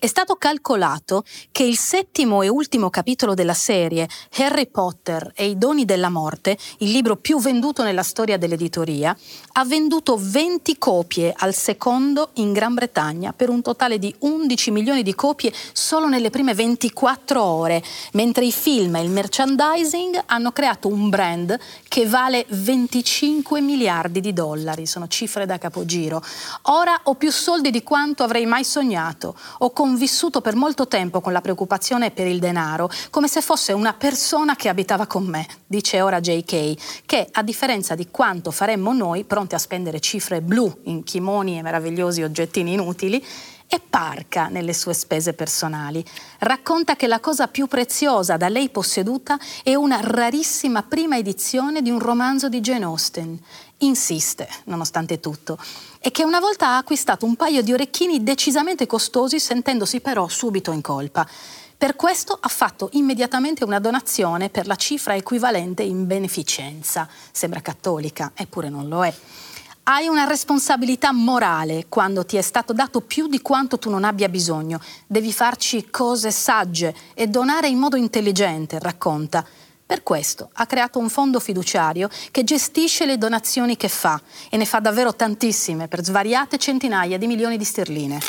È 0.03 0.07
stato 0.07 0.37
calcolato 0.37 1.25
che 1.53 1.63
il 1.63 1.77
settimo 1.77 2.41
e 2.41 2.49
ultimo 2.49 2.89
capitolo 2.89 3.35
della 3.35 3.53
serie, 3.53 4.09
Harry 4.39 4.67
Potter 4.67 5.31
e 5.35 5.47
i 5.47 5.59
doni 5.59 5.85
della 5.85 6.09
morte, 6.09 6.57
il 6.79 6.91
libro 6.91 7.17
più 7.17 7.39
venduto 7.39 7.83
nella 7.83 8.03
storia 8.03 8.39
dell'editoria, 8.39 9.15
ha 9.53 9.65
venduto 9.67 10.17
20 10.19 10.79
copie 10.79 11.35
al 11.37 11.53
secondo 11.53 12.31
in 12.37 12.55
Gran 12.55 12.73
Bretagna 12.73 13.35
per 13.35 13.51
un 13.51 13.61
totale 13.61 13.99
di 13.99 14.15
11 14.21 14.71
milioni 14.71 15.03
di 15.03 15.15
copie 15.15 15.53
solo 15.75 16.09
nelle 16.09 16.31
prime 16.31 16.55
24 16.55 17.43
ore, 17.43 17.83
mentre 18.13 18.47
i 18.47 18.53
film 18.53 18.97
e 18.97 19.03
il 19.03 19.11
merchandising 19.11 20.23
hanno 20.25 20.51
creato 20.53 20.89
un 20.89 21.11
brand 21.11 21.59
che 21.89 22.07
vale 22.07 22.47
25 22.49 23.61
miliardi 23.61 24.21
di 24.21 24.33
dollari, 24.33 24.87
sono 24.87 25.09
cifre 25.09 25.45
da 25.45 25.59
capogiro. 25.59 26.23
Ora 26.63 26.99
ho 27.03 27.17
più 27.17 27.31
soldi 27.31 27.71
di 27.71 27.83
quanto 27.83 28.23
avrei 28.23 28.47
mai 28.47 28.65
sognato, 28.65 29.37
ho 29.59 29.71
convissuto 29.91 30.41
per 30.41 30.55
molto 30.55 30.87
tempo 30.87 31.21
con 31.21 31.33
la 31.33 31.41
preoccupazione 31.41 32.13
per 32.13 32.29
il 32.29 32.39
denaro, 32.39 32.89
come 33.11 33.27
se 33.27 33.41
fosse 33.41 33.73
una 33.73 33.93
persona 33.93 34.55
che 34.55 34.69
abitava 34.69 35.09
con 35.09 35.25
me, 35.25 35.45
dice 35.67 36.01
ora 36.01 36.21
JK, 36.21 37.03
che 37.05 37.27
a 37.33 37.43
differenza 37.43 37.97
di 37.97 38.07
quanto 38.09 38.53
faremmo 38.53 38.93
noi, 38.93 39.25
pronti 39.25 39.57
a 39.57 39.59
spendere 39.59 39.99
cifre 39.99 40.43
blu 40.43 40.73
in 40.85 41.03
chimoni 41.03 41.59
e 41.59 41.63
meravigliosi 41.63 42.23
oggettini 42.23 42.75
inutili, 42.75 43.21
è 43.71 43.79
parca 43.79 44.49
nelle 44.49 44.75
sue 44.75 44.95
spese 44.95 45.33
personali. 45.33 46.05
Racconta 46.39 46.97
che 46.97 47.07
la 47.07 47.21
cosa 47.21 47.47
più 47.47 47.69
preziosa 47.69 48.37
da 48.37 48.49
lei 48.49 48.69
posseduta 48.69 49.39
è 49.63 49.77
una 49.77 50.01
rarissima 50.03 50.83
prima 50.83 51.17
edizione 51.17 51.81
di 51.81 51.89
un 51.89 52.01
romanzo 52.01 52.49
di 52.49 52.61
Jane 52.61 52.85
Austen. 52.85 53.39
Insiste, 53.79 54.49
nonostante 54.65 55.21
tutto, 55.21 55.57
e 56.01 56.11
che 56.11 56.25
una 56.25 56.41
volta 56.41 56.71
ha 56.71 56.79
acquistato 56.79 57.25
un 57.27 57.37
paio 57.37 57.63
di 57.63 57.73
orecchini 57.73 58.25
decisamente 58.25 58.87
costosi 58.87 59.39
sentendosi 59.39 60.01
però 60.01 60.27
subito 60.27 60.73
in 60.73 60.81
colpa. 60.81 61.25
Per 61.79 61.95
questo 61.95 62.37
ha 62.41 62.49
fatto 62.49 62.89
immediatamente 62.95 63.63
una 63.63 63.79
donazione 63.79 64.49
per 64.49 64.67
la 64.67 64.75
cifra 64.75 65.15
equivalente 65.15 65.85
in 65.85 66.09
beneficenza. 66.09 67.09
Sembra 67.31 67.61
cattolica, 67.61 68.33
eppure 68.35 68.69
non 68.69 68.89
lo 68.89 69.05
è. 69.05 69.15
Hai 69.93 70.07
una 70.07 70.23
responsabilità 70.23 71.11
morale 71.11 71.87
quando 71.89 72.25
ti 72.25 72.37
è 72.37 72.43
stato 72.43 72.73
dato 72.73 73.01
più 73.01 73.27
di 73.27 73.43
quanto 73.43 73.77
tu 73.77 73.91
non 73.91 74.05
abbia 74.05 74.29
bisogno. 74.29 74.81
Devi 75.05 75.33
farci 75.33 75.91
cose 75.91 76.31
sagge 76.31 76.95
e 77.13 77.27
donare 77.27 77.67
in 77.67 77.77
modo 77.77 77.97
intelligente, 77.97 78.79
racconta. 78.79 79.45
Per 79.85 80.05
questo 80.05 80.51
ha 80.53 80.67
creato 80.67 81.01
un 81.01 81.09
fondo 81.09 81.41
fiduciario 81.41 82.09
che 82.31 82.45
gestisce 82.45 83.05
le 83.05 83.19
donazioni 83.19 83.77
che 83.77 83.89
fa 83.89 84.23
e 84.49 84.57
ne 84.57 84.65
fa 84.65 84.79
davvero 84.79 85.13
tantissime 85.13 85.89
per 85.89 86.05
svariate 86.05 86.57
centinaia 86.57 87.19
di 87.19 87.27
milioni 87.27 87.57
di 87.57 87.65
sterline 87.65 88.21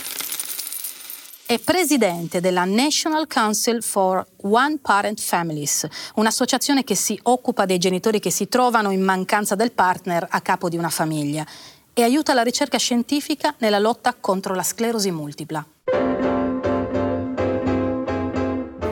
è 1.51 1.59
presidente 1.59 2.39
della 2.39 2.63
National 2.63 3.27
Council 3.27 3.83
for 3.83 4.25
One 4.43 4.77
Parent 4.81 5.19
Families, 5.19 5.85
un'associazione 6.15 6.85
che 6.85 6.95
si 6.95 7.19
occupa 7.23 7.65
dei 7.65 7.77
genitori 7.77 8.21
che 8.21 8.31
si 8.31 8.47
trovano 8.47 8.89
in 8.91 9.01
mancanza 9.01 9.55
del 9.55 9.73
partner 9.73 10.25
a 10.29 10.39
capo 10.39 10.69
di 10.69 10.77
una 10.77 10.87
famiglia 10.87 11.45
e 11.91 12.03
aiuta 12.03 12.33
la 12.33 12.43
ricerca 12.43 12.77
scientifica 12.77 13.53
nella 13.57 13.79
lotta 13.79 14.15
contro 14.17 14.55
la 14.55 14.63
sclerosi 14.63 15.11
multipla. 15.11 15.65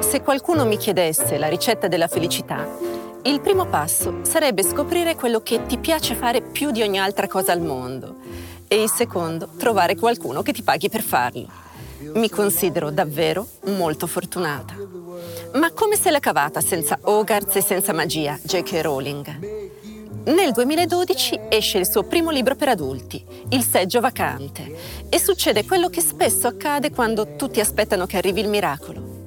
Se 0.01 0.21
qualcuno 0.21 0.65
mi 0.65 0.75
chiedesse 0.75 1.37
la 1.37 1.47
ricetta 1.47 1.87
della 1.87 2.09
felicità, 2.09 2.67
il 3.23 3.39
primo 3.39 3.67
passo 3.67 4.19
sarebbe 4.23 4.63
scoprire 4.63 5.15
quello 5.15 5.39
che 5.39 5.65
ti 5.65 5.77
piace 5.77 6.13
fare 6.13 6.41
più 6.41 6.71
di 6.71 6.81
ogni 6.81 6.99
altra 6.99 7.27
cosa 7.27 7.53
al 7.53 7.61
mondo 7.61 8.17
e 8.67 8.83
il 8.83 8.89
secondo 8.89 9.47
trovare 9.57 9.95
qualcuno 9.95 10.41
che 10.41 10.51
ti 10.51 10.61
paghi 10.61 10.89
per 10.89 11.03
farlo. 11.03 11.67
Mi 12.13 12.29
considero 12.29 12.91
davvero 12.91 13.45
molto 13.65 14.07
fortunata. 14.07 14.73
Ma 15.53 15.71
come 15.71 15.97
se 15.97 16.11
l'è 16.11 16.19
cavata 16.19 16.61
senza 16.61 16.97
Hogarth 17.01 17.55
e 17.57 17.61
senza 17.61 17.91
magia, 17.91 18.39
J.K. 18.41 18.79
Rowling? 18.81 19.67
Nel 20.25 20.51
2012 20.51 21.39
esce 21.49 21.77
il 21.77 21.89
suo 21.89 22.03
primo 22.03 22.29
libro 22.29 22.55
per 22.55 22.69
adulti, 22.69 23.25
Il 23.49 23.63
seggio 23.63 23.99
vacante, 23.99 24.75
e 25.09 25.19
succede 25.19 25.65
quello 25.65 25.89
che 25.89 26.01
spesso 26.01 26.47
accade 26.47 26.91
quando 26.91 27.35
tutti 27.35 27.59
aspettano 27.59 28.05
che 28.05 28.17
arrivi 28.17 28.41
il 28.41 28.49
miracolo. 28.49 29.17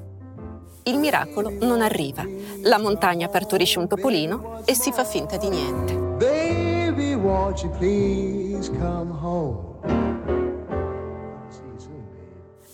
Il 0.84 0.98
miracolo 0.98 1.52
non 1.60 1.82
arriva. 1.82 2.24
La 2.62 2.78
montagna 2.78 3.28
partorisce 3.28 3.78
un 3.78 3.88
topolino 3.88 4.62
e 4.64 4.74
si 4.74 4.92
fa 4.92 5.04
finta 5.04 5.36
di 5.36 5.48
niente. 5.48 5.94
Baby, 5.94 7.14
won't 7.14 7.62
you 7.62 7.70
please 7.70 8.70
come 8.70 9.10
home? 9.10 10.11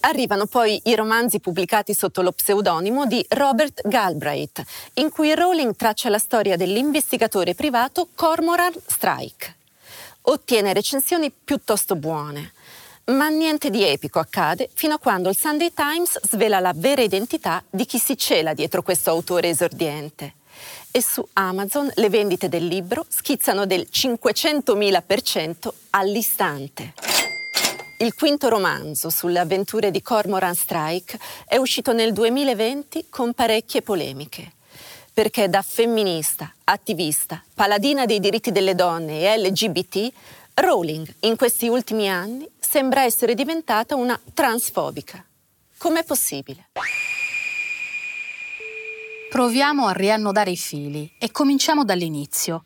Arrivano 0.01 0.47
poi 0.47 0.81
i 0.85 0.95
romanzi 0.95 1.41
pubblicati 1.41 1.93
sotto 1.93 2.23
lo 2.23 2.33
pseudonimo 2.33 3.05
di 3.07 3.25
Robert 3.31 3.87
Galbraith, 3.87 4.63
in 4.95 5.11
cui 5.11 5.35
Rowling 5.35 5.75
traccia 5.75 6.09
la 6.09 6.19
storia 6.19 6.57
dell'investigatore 6.57 7.55
privato 7.55 8.09
Cormoran 8.15 8.73
Strike. 8.87 9.57
Ottiene 10.23 10.73
recensioni 10.73 11.33
piuttosto 11.33 11.97
buone, 11.97 12.53
ma 13.07 13.29
niente 13.29 13.71
di 13.71 13.83
epico 13.83 14.19
accade 14.19 14.71
fino 14.73 14.95
a 14.95 14.99
quando 14.99 15.31
il 15.31 15.37
Sunday 15.37 15.73
Times 15.75 16.21
svela 16.23 16.61
la 16.61 16.73
vera 16.75 17.03
identità 17.03 17.65
di 17.69 17.85
chi 17.85 17.99
si 17.99 18.17
cela 18.17 18.55
dietro 18.55 18.83
questo 18.83 19.11
autore 19.11 19.49
esordiente. 19.49 20.35
E 20.91 21.03
su 21.03 21.27
Amazon 21.35 21.91
le 21.95 22.09
vendite 22.09 22.49
del 22.49 22.67
libro 22.67 23.05
schizzano 23.09 23.67
del 23.67 23.89
500.000% 23.91 25.69
all'istante. 25.91 26.95
Il 28.01 28.15
quinto 28.15 28.49
romanzo 28.49 29.11
sulle 29.11 29.41
avventure 29.41 29.91
di 29.91 30.03
Cormoran 30.03 30.55
Strike 30.55 31.19
è 31.45 31.57
uscito 31.57 31.93
nel 31.93 32.13
2020 32.13 33.07
con 33.11 33.33
parecchie 33.33 33.83
polemiche. 33.83 34.53
Perché 35.13 35.49
da 35.49 35.63
femminista, 35.63 36.55
attivista, 36.63 37.43
paladina 37.55 38.07
dei 38.07 38.21
diritti 38.21 38.53
delle 38.53 38.77
donne 38.77 39.23
e 39.23 39.37
LGBT, 39.39 40.13
Rowling 40.55 41.13
in 41.21 41.35
questi 41.35 41.67
ultimi 41.67 42.09
anni 42.09 42.49
sembra 42.57 43.03
essere 43.03 43.35
diventata 43.35 43.97
una 43.97 44.19
transfobica. 44.33 45.25
Com'è 45.77 46.05
possibile? 46.05 46.69
Proviamo 49.29 49.89
a 49.89 49.93
riannodare 49.93 50.53
i 50.53 50.57
fili 50.57 51.13
e 51.19 51.33
cominciamo 51.33 51.85
dall'inizio. 51.85 52.65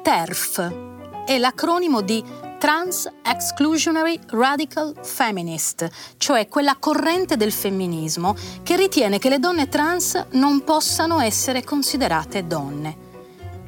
TERF 0.00 1.24
è 1.26 1.36
l'acronimo 1.36 2.00
di 2.00 2.50
Trans 2.62 3.10
Exclusionary 3.24 4.20
Radical 4.28 4.94
Feminist, 5.02 5.88
cioè 6.16 6.46
quella 6.46 6.76
corrente 6.78 7.36
del 7.36 7.50
femminismo 7.50 8.36
che 8.62 8.76
ritiene 8.76 9.18
che 9.18 9.28
le 9.28 9.40
donne 9.40 9.68
trans 9.68 10.26
non 10.34 10.62
possano 10.62 11.18
essere 11.18 11.64
considerate 11.64 12.46
donne. 12.46 12.96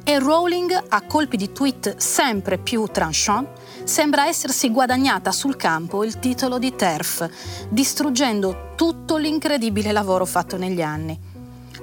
E 0.05 0.17
Rowling, 0.17 0.85
a 0.87 1.01
colpi 1.01 1.35
di 1.35 1.51
tweet 1.51 1.97
sempre 1.97 2.57
più 2.57 2.85
tranchant, 2.85 3.49
sembra 3.83 4.27
essersi 4.27 4.71
guadagnata 4.71 5.33
sul 5.33 5.57
campo 5.57 6.05
il 6.05 6.17
titolo 6.19 6.57
di 6.57 6.73
TERF, 6.73 7.29
distruggendo 7.67 8.71
tutto 8.77 9.17
l'incredibile 9.17 9.91
lavoro 9.91 10.23
fatto 10.23 10.55
negli 10.55 10.81
anni. 10.81 11.34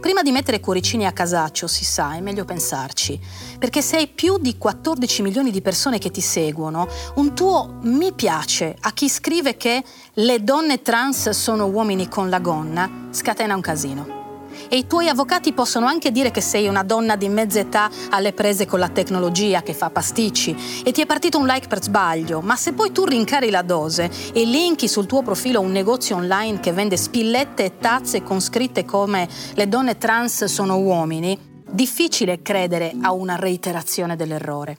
Prima 0.03 0.23
di 0.23 0.33
mettere 0.33 0.59
cuoricini 0.59 1.07
a 1.07 1.13
casaccio, 1.13 1.69
si 1.69 1.85
sa, 1.85 2.15
è 2.15 2.21
meglio 2.21 2.45
pensarci, 2.45 3.21
perché 3.57 3.81
se 3.83 3.99
hai 3.99 4.09
più 4.09 4.37
di 4.37 4.59
14 4.59 5.23
milioni 5.23 5.53
di 5.53 5.63
persone 5.63 5.99
che 5.99 6.11
ti 6.11 6.21
seguono, 6.21 6.89
un 7.15 7.37
tuo 7.37 7.79
mi 7.83 8.13
piace 8.13 8.77
a 8.81 8.93
chi 8.93 9.09
scrive 9.09 9.57
che 9.57 9.81
le 10.15 10.43
donne 10.43 10.83
trans 10.83 11.31
sono 11.31 11.67
uomini 11.67 12.09
con 12.09 12.29
la 12.29 12.41
gonna 12.41 13.07
scatena 13.11 13.55
un 13.55 13.61
casino 13.61 14.22
e 14.69 14.77
i 14.77 14.87
tuoi 14.87 15.09
avvocati 15.09 15.53
possono 15.53 15.87
anche 15.87 16.11
dire 16.11 16.31
che 16.31 16.41
sei 16.41 16.69
una 16.69 16.83
donna 16.83 17.17
di 17.17 17.29
mezza 17.29 17.61
età 17.61 17.91
alle 18.11 18.33
prese 18.33 18.67
con 18.67 18.79
la 18.79 18.89
tecnologia 18.89 19.63
che 19.63 19.75
fa 19.75 19.91
pasticci 19.91 20.83
e 20.85 20.93
ti 20.93 21.01
è 21.01 21.07
partito 21.07 21.39
un 21.39 21.47
like 21.47 21.69
per 21.69 21.83
sbaglio, 21.83 22.41
ma 22.41 22.57
se 22.57 22.73
poi 22.73 22.93
tu 22.93 23.05
rincari 23.05 23.51
la 23.51 23.63
dose 23.63 24.11
e 24.33 24.45
linki 24.45 24.89
sul 24.89 25.07
tuo 25.07 25.23
profilo 25.23 25.61
un 25.61 25.73
negozio 25.73 26.17
online 26.17 26.61
che 26.61 26.73
vende 26.73 26.97
spillette 26.97 27.65
e 27.65 27.79
tazze 27.79 28.23
con 28.23 28.41
scritte 28.41 28.85
come 28.85 29.29
le 29.55 29.69
donne 29.69 29.99
trans 29.99 30.45
sono 30.45 30.79
uomini, 30.79 31.39
difficile 31.71 32.43
credere 32.43 32.95
a 33.01 33.13
una 33.13 33.37
reiterazione 33.37 34.17
dell'errore. 34.17 34.79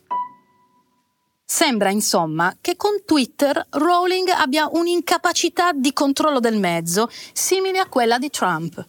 Sembra 1.46 1.90
insomma 1.90 2.56
che 2.62 2.76
con 2.76 3.04
Twitter 3.06 3.68
Rowling 3.72 4.30
abbia 4.30 4.70
un'incapacità 4.72 5.72
di 5.72 5.94
controllo 5.94 6.40
del 6.40 6.58
mezzo 6.58 7.10
simile 7.32 7.80
a 7.80 7.88
quella 7.88 8.18
di 8.18 8.30
Trump. 8.30 8.84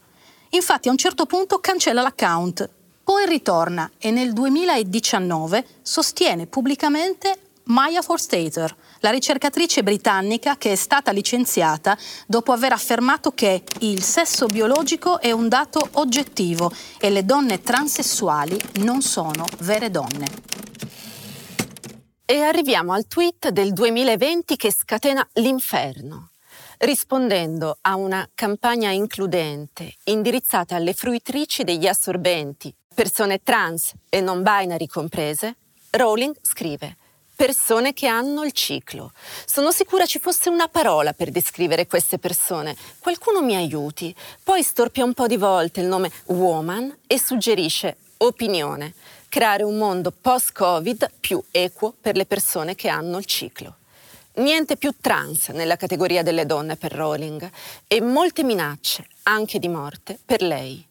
Infatti 0.54 0.86
a 0.86 0.92
un 0.92 0.96
certo 0.96 1.26
punto 1.26 1.58
cancella 1.58 2.00
l'account, 2.00 2.70
poi 3.02 3.26
ritorna 3.26 3.90
e 3.98 4.12
nel 4.12 4.32
2019 4.32 5.66
sostiene 5.82 6.46
pubblicamente 6.46 7.38
Maya 7.64 8.02
Forstater, 8.02 8.74
la 9.00 9.10
ricercatrice 9.10 9.82
britannica 9.82 10.56
che 10.56 10.70
è 10.70 10.76
stata 10.76 11.10
licenziata 11.10 11.98
dopo 12.26 12.52
aver 12.52 12.72
affermato 12.72 13.32
che 13.32 13.64
il 13.80 14.00
sesso 14.04 14.46
biologico 14.46 15.18
è 15.18 15.32
un 15.32 15.48
dato 15.48 15.88
oggettivo 15.94 16.70
e 17.00 17.10
le 17.10 17.24
donne 17.24 17.60
transessuali 17.60 18.56
non 18.82 19.02
sono 19.02 19.46
vere 19.58 19.90
donne. 19.90 20.26
E 22.24 22.40
arriviamo 22.42 22.92
al 22.92 23.08
tweet 23.08 23.48
del 23.48 23.72
2020 23.72 24.56
che 24.56 24.72
scatena 24.72 25.26
l'inferno. 25.34 26.28
Rispondendo 26.84 27.78
a 27.80 27.96
una 27.96 28.28
campagna 28.34 28.90
includente 28.90 29.94
indirizzata 30.04 30.76
alle 30.76 30.92
fruitrici 30.92 31.64
degli 31.64 31.86
assorbenti, 31.86 32.74
persone 32.94 33.42
trans 33.42 33.92
e 34.10 34.20
non 34.20 34.42
binary 34.42 34.86
comprese, 34.86 35.56
Rowling 35.90 36.36
scrive 36.42 36.96
persone 37.36 37.94
che 37.94 38.06
hanno 38.06 38.44
il 38.44 38.52
ciclo. 38.52 39.10
Sono 39.44 39.72
sicura 39.72 40.06
ci 40.06 40.20
fosse 40.20 40.50
una 40.50 40.68
parola 40.68 41.12
per 41.12 41.30
descrivere 41.30 41.88
queste 41.88 42.18
persone. 42.18 42.76
Qualcuno 43.00 43.42
mi 43.42 43.56
aiuti. 43.56 44.14
Poi 44.42 44.62
storpia 44.62 45.04
un 45.04 45.14
po' 45.14 45.26
di 45.26 45.36
volte 45.36 45.80
il 45.80 45.86
nome 45.86 46.12
woman 46.26 46.96
e 47.08 47.18
suggerisce 47.18 47.96
opinione, 48.18 48.94
creare 49.28 49.64
un 49.64 49.76
mondo 49.76 50.12
post-Covid 50.12 51.10
più 51.18 51.42
equo 51.50 51.92
per 52.00 52.14
le 52.14 52.24
persone 52.24 52.76
che 52.76 52.88
hanno 52.88 53.18
il 53.18 53.24
ciclo. 53.24 53.78
Niente 54.36 54.76
più 54.76 54.92
trans 55.00 55.50
nella 55.50 55.76
categoria 55.76 56.24
delle 56.24 56.44
donne 56.44 56.74
per 56.74 56.90
Rowling 56.90 57.48
e 57.86 58.00
molte 58.00 58.42
minacce, 58.42 59.06
anche 59.24 59.60
di 59.60 59.68
morte, 59.68 60.18
per 60.24 60.42
lei. 60.42 60.84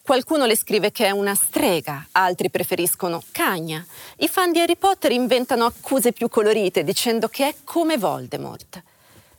Qualcuno 0.00 0.46
le 0.46 0.56
scrive 0.56 0.92
che 0.92 1.06
è 1.06 1.10
una 1.10 1.34
strega, 1.34 2.06
altri 2.12 2.50
preferiscono 2.50 3.20
cagna. 3.32 3.84
I 4.18 4.28
fan 4.28 4.52
di 4.52 4.60
Harry 4.60 4.76
Potter 4.76 5.10
inventano 5.10 5.64
accuse 5.64 6.12
più 6.12 6.28
colorite 6.28 6.84
dicendo 6.84 7.26
che 7.26 7.48
è 7.48 7.54
come 7.64 7.98
Voldemort. 7.98 8.80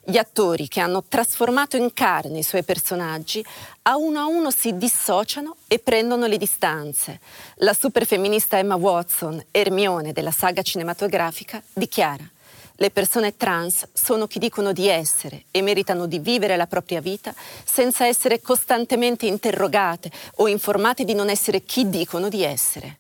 Gli 0.04 0.18
attori 0.18 0.68
che 0.68 0.82
hanno 0.82 1.06
trasformato 1.08 1.78
in 1.78 1.94
carne 1.94 2.40
i 2.40 2.44
suoi 2.44 2.64
personaggi 2.64 3.44
a 3.84 3.96
uno 3.96 4.20
a 4.20 4.26
uno 4.26 4.52
si 4.52 4.76
dissociano 4.76 5.56
e 5.68 5.80
prendono 5.80 6.26
le 6.26 6.38
distanze. 6.38 7.22
La 7.60 7.74
superfemminista 7.74 8.58
Emma 8.58 8.76
Watson, 8.76 9.42
Ermione 9.52 10.12
della 10.12 10.32
saga 10.32 10.62
cinematografica, 10.62 11.64
dichiara 11.72 12.30
le 12.78 12.90
persone 12.90 13.38
trans 13.38 13.88
sono 13.94 14.28
chi 14.28 14.40
dicono 14.40 14.74
di 14.74 14.88
essere 14.88 15.46
e 15.52 15.62
meritano 15.62 16.08
di 16.08 16.20
vivere 16.20 16.58
la 16.58 16.68
propria 16.68 17.00
vita 17.00 17.34
senza 17.64 18.06
essere 18.06 18.42
costantemente 18.42 19.26
interrogate 19.26 20.12
o 20.36 20.48
informate 20.48 21.06
di 21.06 21.14
non 21.14 21.30
essere 21.30 21.64
chi 21.64 21.90
dicono 21.90 22.28
di 22.28 22.44
essere. 22.44 22.98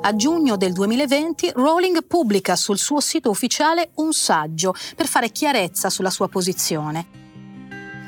A 0.00 0.14
giugno 0.14 0.56
del 0.56 0.72
2020 0.72 1.52
Rowling 1.54 2.04
pubblica 2.04 2.54
sul 2.54 2.78
suo 2.78 3.00
sito 3.00 3.30
ufficiale 3.30 3.90
un 3.94 4.12
saggio 4.12 4.72
per 4.94 5.06
fare 5.06 5.30
chiarezza 5.30 5.90
sulla 5.90 6.10
sua 6.10 6.28
posizione. 6.28 7.26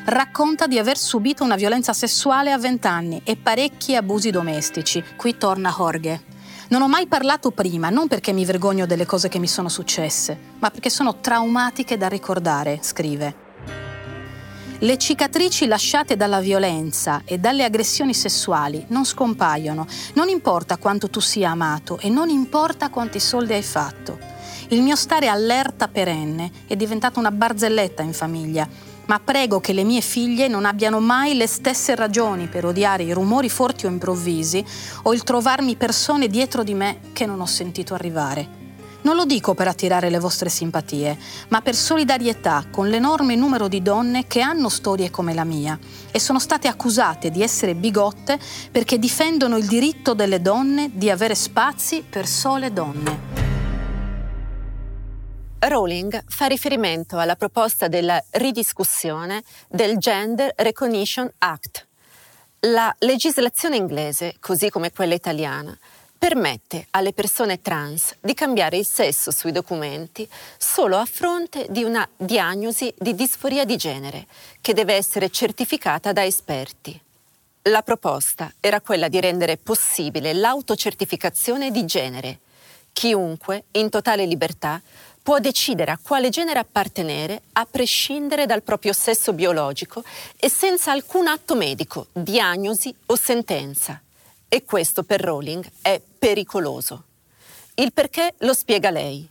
Racconta 0.05 0.67
di 0.67 0.79
aver 0.79 0.97
subito 0.97 1.43
una 1.43 1.57
violenza 1.57 1.93
sessuale 1.93 2.53
a 2.53 2.59
20 2.59 2.87
anni 2.87 3.21
e 3.25 3.37
parecchi 3.37 3.97
abusi 3.97 4.31
domestici. 4.31 5.03
Qui 5.17 5.37
torna 5.37 5.75
Jorge. 5.77 6.40
Non 6.71 6.83
ho 6.83 6.89
mai 6.89 7.09
parlato 7.09 7.51
prima, 7.51 7.91
non 7.91 8.07
perché 8.07 8.33
mi 8.33 8.45
vergogno 8.45 8.87
delle 8.87 9.05
cose 9.05 9.29
che 9.29 9.41
mi 9.41 9.49
sono 9.49 9.69
successe, 9.69 10.39
ma 10.61 10.71
perché 10.71 10.89
sono 10.89 11.19
traumatiche 11.19 11.97
da 11.97 12.07
ricordare, 12.07 12.79
scrive. 12.81 13.35
Le 14.79 14.97
cicatrici 14.97 15.67
lasciate 15.67 16.17
dalla 16.17 16.39
violenza 16.39 17.23
e 17.25 17.39
dalle 17.39 17.65
aggressioni 17.65 18.15
sessuali 18.15 18.85
non 18.91 19.05
scompaiono, 19.05 19.85
non 20.15 20.29
importa 20.29 20.77
quanto 20.77 21.11
tu 21.11 21.19
sia 21.19 21.51
amato 21.51 21.99
e 21.99 22.09
non 22.09 22.29
importa 22.29 22.89
quanti 22.89 23.19
soldi 23.19 23.53
hai 23.53 23.65
fatto. 23.65 24.17
Il 24.69 24.83
mio 24.83 24.95
stare 24.95 25.27
allerta 25.27 25.89
perenne 25.89 26.53
è 26.69 26.77
diventato 26.77 27.19
una 27.19 27.33
barzelletta 27.33 28.05
in 28.05 28.13
famiglia 28.13 28.69
ma 29.11 29.19
prego 29.19 29.59
che 29.59 29.73
le 29.73 29.83
mie 29.83 30.03
figlie 30.03 30.47
non 30.47 30.65
abbiano 30.65 31.01
mai 31.01 31.35
le 31.35 31.49
stesse 31.49 31.97
ragioni 31.97 32.47
per 32.47 32.65
odiare 32.65 33.03
i 33.03 33.13
rumori 33.13 33.51
forti 33.51 33.87
o 33.87 33.89
improvvisi 33.89 34.65
o 35.03 35.13
il 35.13 35.25
trovarmi 35.25 35.75
persone 35.75 36.29
dietro 36.29 36.63
di 36.63 36.75
me 36.75 37.01
che 37.13 37.27
non 37.27 37.41
ho 37.41 37.47
sentito 37.47 37.93
arrivare. 37.93 38.59
Non 39.03 39.17
lo 39.17 39.25
dico 39.25 39.55
per 39.55 39.67
attirare 39.67 40.11
le 40.11 40.21
vostre 40.21 40.49
simpatie, 40.49 41.19
ma 41.49 41.61
per 41.61 41.75
solidarietà 41.75 42.67
con 42.71 42.89
l'enorme 42.89 43.35
numero 43.35 43.67
di 43.67 43.83
donne 43.83 44.29
che 44.29 44.43
hanno 44.43 44.69
storie 44.69 45.11
come 45.11 45.35
la 45.35 45.43
mia 45.43 45.77
e 46.13 46.21
sono 46.21 46.39
state 46.39 46.69
accusate 46.69 47.33
di 47.33 47.43
essere 47.43 47.75
bigotte 47.75 48.39
perché 48.71 48.97
difendono 48.97 49.57
il 49.57 49.67
diritto 49.67 50.15
delle 50.15 50.41
donne 50.41 50.89
di 50.93 51.11
avere 51.11 51.35
spazi 51.35 52.05
per 52.09 52.29
sole 52.29 52.73
donne. 52.73 53.30
Rowling 55.63 56.25
fa 56.27 56.47
riferimento 56.47 57.19
alla 57.19 57.37
proposta 57.37 57.87
della 57.87 58.23
ridiscussione 58.31 59.43
del 59.69 59.99
Gender 59.99 60.53
Recognition 60.57 61.31
Act. 61.37 61.87
La 62.61 62.95
legislazione 63.01 63.77
inglese, 63.77 64.37
così 64.41 64.71
come 64.71 64.91
quella 64.91 65.15
italiana, 65.15 65.77
permette 66.19 66.87
alle 66.91 67.13
persone 67.13 67.61
trans 67.61 68.15
di 68.21 68.33
cambiare 68.33 68.79
il 68.79 68.87
sesso 68.87 69.31
sui 69.31 69.53
documenti 69.53 70.27
solo 70.57 70.97
a 70.97 71.05
fronte 71.05 71.67
di 71.69 71.83
una 71.83 72.09
diagnosi 72.17 72.93
di 72.99 73.15
disforia 73.15 73.67
di 73.67 73.77
genere 73.77 74.27
che 74.63 74.73
deve 74.73 74.95
essere 74.95 75.29
certificata 75.29 76.13
da 76.13 76.25
esperti. 76.25 76.99
La 77.65 77.83
proposta 77.83 78.51
era 78.61 78.81
quella 78.81 79.09
di 79.09 79.21
rendere 79.21 79.59
possibile 79.59 80.33
l'autocertificazione 80.33 81.71
di 81.71 81.85
genere. 81.85 82.39
Chiunque, 82.93 83.65
in 83.73 83.89
totale 83.89 84.27
libertà, 84.27 84.83
può 85.23 85.39
decidere 85.39 85.91
a 85.91 85.99
quale 86.03 86.29
genere 86.29 86.59
appartenere 86.59 87.43
a 87.53 87.67
prescindere 87.71 88.47
dal 88.47 88.63
proprio 88.63 88.93
sesso 88.93 89.33
biologico 89.33 90.03
e 90.37 90.49
senza 90.49 90.93
alcun 90.93 91.27
atto 91.27 91.55
medico, 91.55 92.09
diagnosi 92.13 92.95
o 93.07 93.17
sentenza. 93.17 94.01
E 94.49 94.65
questo 94.65 95.05
per 95.05 95.21
Rowling 95.21 95.65
è 95.83 96.01
pericoloso. 96.19 97.05
Il 97.75 97.93
perché 97.93 98.35
lo 98.39 98.53
spiega 98.53 98.91
lei. 98.91 99.29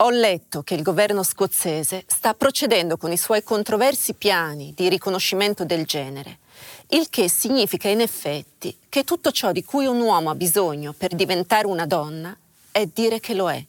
Ho 0.00 0.10
letto 0.10 0.62
che 0.62 0.74
il 0.74 0.82
governo 0.82 1.22
scozzese 1.22 2.04
sta 2.06 2.34
procedendo 2.34 2.98
con 2.98 3.12
i 3.12 3.16
suoi 3.16 3.42
controversi 3.42 4.12
piani 4.12 4.74
di 4.76 4.90
riconoscimento 4.90 5.64
del 5.64 5.86
genere, 5.86 6.40
il 6.88 7.08
che 7.08 7.30
significa 7.30 7.88
in 7.88 8.02
effetti 8.02 8.76
che 8.90 9.04
tutto 9.04 9.32
ciò 9.32 9.52
di 9.52 9.64
cui 9.64 9.86
un 9.86 10.00
uomo 10.00 10.28
ha 10.28 10.34
bisogno 10.34 10.92
per 10.92 11.14
diventare 11.14 11.66
una 11.66 11.86
donna 11.86 12.36
è 12.70 12.84
dire 12.84 13.20
che 13.20 13.32
lo 13.32 13.50
è. 13.50 13.64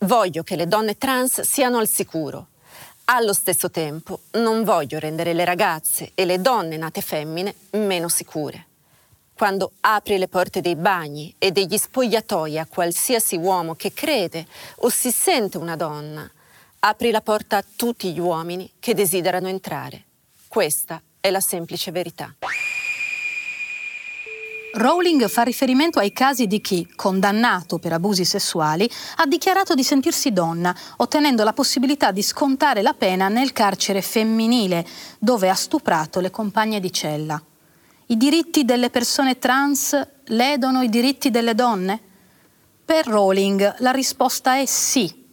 Voglio 0.00 0.42
che 0.42 0.56
le 0.56 0.66
donne 0.66 0.98
trans 0.98 1.40
siano 1.40 1.78
al 1.78 1.88
sicuro. 1.88 2.48
Allo 3.06 3.32
stesso 3.32 3.70
tempo 3.70 4.20
non 4.32 4.62
voglio 4.62 4.98
rendere 4.98 5.32
le 5.32 5.44
ragazze 5.44 6.12
e 6.14 6.26
le 6.26 6.40
donne 6.40 6.76
nate 6.76 7.00
femmine 7.00 7.54
meno 7.70 8.08
sicure. 8.08 8.66
Quando 9.34 9.72
apri 9.80 10.18
le 10.18 10.28
porte 10.28 10.60
dei 10.60 10.76
bagni 10.76 11.34
e 11.38 11.50
degli 11.50 11.78
spogliatoi 11.78 12.58
a 12.58 12.66
qualsiasi 12.66 13.36
uomo 13.36 13.74
che 13.74 13.94
crede 13.94 14.46
o 14.76 14.90
si 14.90 15.10
sente 15.10 15.56
una 15.56 15.76
donna, 15.76 16.30
apri 16.80 17.10
la 17.10 17.22
porta 17.22 17.56
a 17.56 17.64
tutti 17.76 18.12
gli 18.12 18.20
uomini 18.20 18.70
che 18.78 18.92
desiderano 18.92 19.48
entrare. 19.48 20.04
Questa 20.46 21.00
è 21.20 21.30
la 21.30 21.40
semplice 21.40 21.90
verità. 21.90 22.34
Rowling 24.76 25.26
fa 25.28 25.40
riferimento 25.40 25.98
ai 25.98 26.12
casi 26.12 26.46
di 26.46 26.60
chi, 26.60 26.86
condannato 26.94 27.78
per 27.78 27.94
abusi 27.94 28.26
sessuali, 28.26 28.86
ha 29.16 29.26
dichiarato 29.26 29.72
di 29.72 29.82
sentirsi 29.82 30.34
donna, 30.34 30.76
ottenendo 30.98 31.44
la 31.44 31.54
possibilità 31.54 32.10
di 32.10 32.20
scontare 32.20 32.82
la 32.82 32.92
pena 32.92 33.28
nel 33.28 33.54
carcere 33.54 34.02
femminile, 34.02 34.86
dove 35.18 35.48
ha 35.48 35.54
stuprato 35.54 36.20
le 36.20 36.30
compagne 36.30 36.78
di 36.78 36.92
cella. 36.92 37.42
I 38.08 38.16
diritti 38.18 38.66
delle 38.66 38.90
persone 38.90 39.38
trans 39.38 39.98
ledono 40.24 40.82
i 40.82 40.90
diritti 40.90 41.30
delle 41.30 41.54
donne? 41.54 41.98
Per 42.84 43.06
Rowling 43.06 43.76
la 43.78 43.92
risposta 43.92 44.58
è 44.58 44.66
sì. 44.66 45.24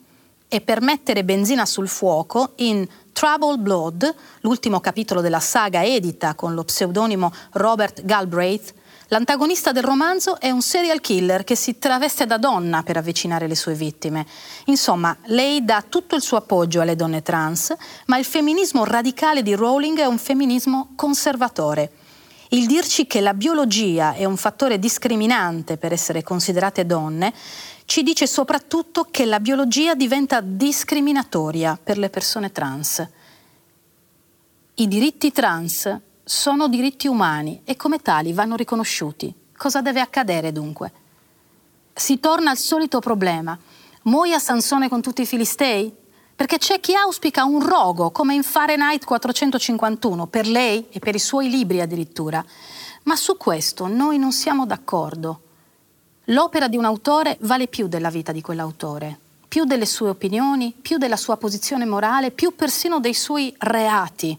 E 0.48 0.62
per 0.62 0.80
mettere 0.80 1.26
benzina 1.26 1.66
sul 1.66 1.90
fuoco, 1.90 2.54
in 2.58 2.88
Troubled 3.12 3.60
Blood, 3.60 4.16
l'ultimo 4.40 4.80
capitolo 4.80 5.20
della 5.20 5.42
saga 5.42 5.84
edita 5.84 6.34
con 6.34 6.54
lo 6.54 6.64
pseudonimo 6.64 7.34
Robert 7.52 8.06
Galbraith, 8.06 8.74
L'antagonista 9.14 9.72
del 9.72 9.84
romanzo 9.84 10.40
è 10.40 10.50
un 10.50 10.64
serial 10.64 11.00
killer 11.00 11.44
che 11.44 11.54
si 11.54 11.78
traveste 11.78 12.26
da 12.26 12.40
donna 12.40 12.82
per 12.82 12.98
avvicinare 12.98 13.46
le 13.46 13.54
sue 13.54 13.76
vittime. 13.76 14.26
Insomma, 14.66 15.16
lei 15.26 15.64
dà 15.64 15.84
tutto 15.88 16.16
il 16.16 16.24
suo 16.24 16.38
appoggio 16.38 16.82
alle 16.82 16.96
donne 16.96 17.22
trans, 17.22 17.76
ma 18.08 18.18
il 18.18 18.26
femminismo 18.26 18.84
radicale 18.86 19.44
di 19.44 19.54
Rowling 19.54 20.00
è 20.00 20.06
un 20.06 20.18
femminismo 20.18 20.94
conservatore. 20.96 21.92
Il 22.50 22.66
dirci 22.66 23.06
che 23.06 23.22
la 23.22 23.36
biologia 23.36 24.16
è 24.16 24.26
un 24.26 24.36
fattore 24.36 24.80
discriminante 24.80 25.78
per 25.78 25.94
essere 25.94 26.24
considerate 26.24 26.84
donne 26.88 27.32
ci 27.86 28.02
dice 28.02 28.26
soprattutto 28.26 29.06
che 29.12 29.26
la 29.26 29.40
biologia 29.40 29.94
diventa 29.94 30.42
discriminatoria 30.42 31.78
per 31.82 32.00
le 32.00 32.10
persone 32.10 32.52
trans. 32.52 33.08
I 34.74 34.88
diritti 34.88 35.32
trans 35.32 36.00
sono 36.24 36.68
diritti 36.68 37.08
umani 37.08 37.62
e 37.66 37.76
come 37.76 38.00
tali 38.00 38.34
vanno 38.34 38.56
riconosciuti. 38.56 39.34
Cosa 39.56 39.82
deve 39.82 40.00
accadere 40.00 40.52
dunque? 40.52 40.92
Si 41.94 42.20
torna 42.20 42.52
al 42.52 42.58
solito 42.58 43.00
problema. 43.00 43.58
Muoia 44.04 44.40
Sansone 44.40 44.90
con 44.90 45.02
tutti 45.02 45.22
i 45.22 45.26
filistei? 45.26 45.94
Perché 46.36 46.58
c'è 46.58 46.80
chi 46.80 46.96
auspica 46.96 47.44
un 47.44 47.66
rogo, 47.66 48.12
come 48.12 48.34
in 48.34 48.44
Fahrenheit 48.44 49.06
451, 49.06 50.28
per 50.28 50.48
lei 50.48 50.88
e 50.90 51.00
per 51.00 51.14
i 51.14 51.20
suoi 51.20 51.50
libri 51.50 51.80
addirittura. 51.80 52.44
Ma 53.04 53.16
su 53.16 53.38
questo 53.38 53.88
noi 53.88 54.18
non 54.18 54.32
siamo 54.32 54.66
d'accordo. 54.66 55.42
L'opera 56.26 56.68
di 56.68 56.78
un 56.78 56.86
autore 56.86 57.38
vale 57.42 57.68
più 57.68 57.88
della 57.88 58.10
vita 58.10 58.32
di 58.32 58.42
quell'autore. 58.42 59.20
più 59.54 59.66
delle 59.66 59.86
sue 59.86 60.10
opinioni, 60.10 60.74
più 60.74 60.98
della 60.98 61.16
sua 61.16 61.38
posizione 61.38 61.86
morale, 61.86 62.32
più 62.32 62.56
persino 62.56 63.00
dei 63.00 63.14
suoi 63.14 63.54
reati. 63.60 64.36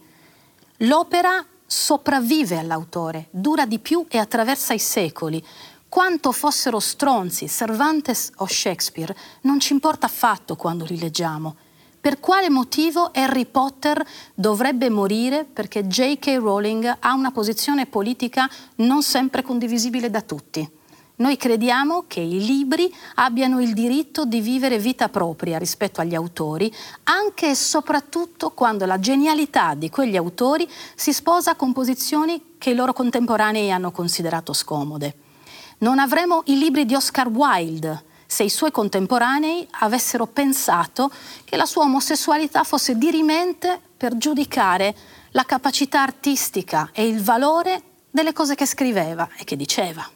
L'opera 0.78 1.46
sopravvive 1.74 2.56
all'autore, 2.56 3.26
dura 3.32 3.66
di 3.66 3.80
più 3.80 4.06
e 4.08 4.18
attraversa 4.18 4.74
i 4.74 4.78
secoli. 4.78 5.44
Quanto 5.88 6.30
fossero 6.30 6.78
stronzi 6.78 7.48
Cervantes 7.48 8.30
o 8.36 8.46
Shakespeare 8.46 9.14
non 9.40 9.58
ci 9.58 9.72
importa 9.72 10.06
affatto 10.06 10.54
quando 10.54 10.84
li 10.84 10.96
leggiamo. 10.96 11.56
Per 12.00 12.20
quale 12.20 12.48
motivo 12.48 13.10
Harry 13.12 13.46
Potter 13.46 14.06
dovrebbe 14.34 14.88
morire 14.88 15.44
perché 15.44 15.84
J.K. 15.86 16.36
Rowling 16.38 16.96
ha 17.00 17.12
una 17.12 17.32
posizione 17.32 17.86
politica 17.86 18.48
non 18.76 19.02
sempre 19.02 19.42
condivisibile 19.42 20.10
da 20.10 20.22
tutti? 20.22 20.70
Noi 21.16 21.36
crediamo 21.36 22.06
che 22.08 22.18
i 22.18 22.44
libri 22.44 22.92
abbiano 23.16 23.60
il 23.60 23.72
diritto 23.72 24.24
di 24.24 24.40
vivere 24.40 24.78
vita 24.78 25.08
propria 25.08 25.58
rispetto 25.58 26.00
agli 26.00 26.16
autori, 26.16 26.72
anche 27.04 27.50
e 27.50 27.54
soprattutto 27.54 28.50
quando 28.50 28.84
la 28.84 28.98
genialità 28.98 29.74
di 29.74 29.90
quegli 29.90 30.16
autori 30.16 30.68
si 30.96 31.12
sposa 31.12 31.54
con 31.54 31.72
posizioni 31.72 32.56
che 32.58 32.70
i 32.70 32.74
loro 32.74 32.92
contemporanei 32.92 33.70
hanno 33.70 33.92
considerato 33.92 34.52
scomode. 34.52 35.14
Non 35.78 36.00
avremo 36.00 36.42
i 36.46 36.58
libri 36.58 36.84
di 36.84 36.96
Oscar 36.96 37.28
Wilde 37.28 38.12
se 38.26 38.42
i 38.42 38.50
suoi 38.50 38.72
contemporanei 38.72 39.68
avessero 39.80 40.26
pensato 40.26 41.12
che 41.44 41.56
la 41.56 41.66
sua 41.66 41.84
omosessualità 41.84 42.64
fosse 42.64 42.98
dirimente 42.98 43.80
per 43.96 44.16
giudicare 44.16 44.92
la 45.30 45.44
capacità 45.44 46.02
artistica 46.02 46.90
e 46.92 47.06
il 47.06 47.22
valore 47.22 47.82
delle 48.10 48.32
cose 48.32 48.56
che 48.56 48.66
scriveva 48.66 49.28
e 49.36 49.44
che 49.44 49.54
diceva. 49.54 50.13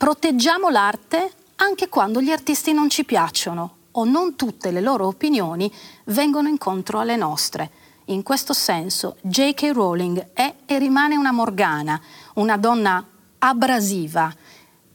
Proteggiamo 0.00 0.70
l'arte 0.70 1.30
anche 1.56 1.90
quando 1.90 2.22
gli 2.22 2.30
artisti 2.30 2.72
non 2.72 2.88
ci 2.88 3.04
piacciono 3.04 3.74
o 3.90 4.04
non 4.06 4.34
tutte 4.34 4.70
le 4.70 4.80
loro 4.80 5.06
opinioni 5.06 5.70
vengono 6.04 6.48
incontro 6.48 7.00
alle 7.00 7.16
nostre. 7.16 7.70
In 8.06 8.22
questo 8.22 8.54
senso 8.54 9.18
J.K. 9.20 9.72
Rowling 9.74 10.28
è 10.32 10.54
e 10.64 10.78
rimane 10.78 11.16
una 11.16 11.32
Morgana, 11.32 12.00
una 12.36 12.56
donna 12.56 13.06
abrasiva 13.40 14.34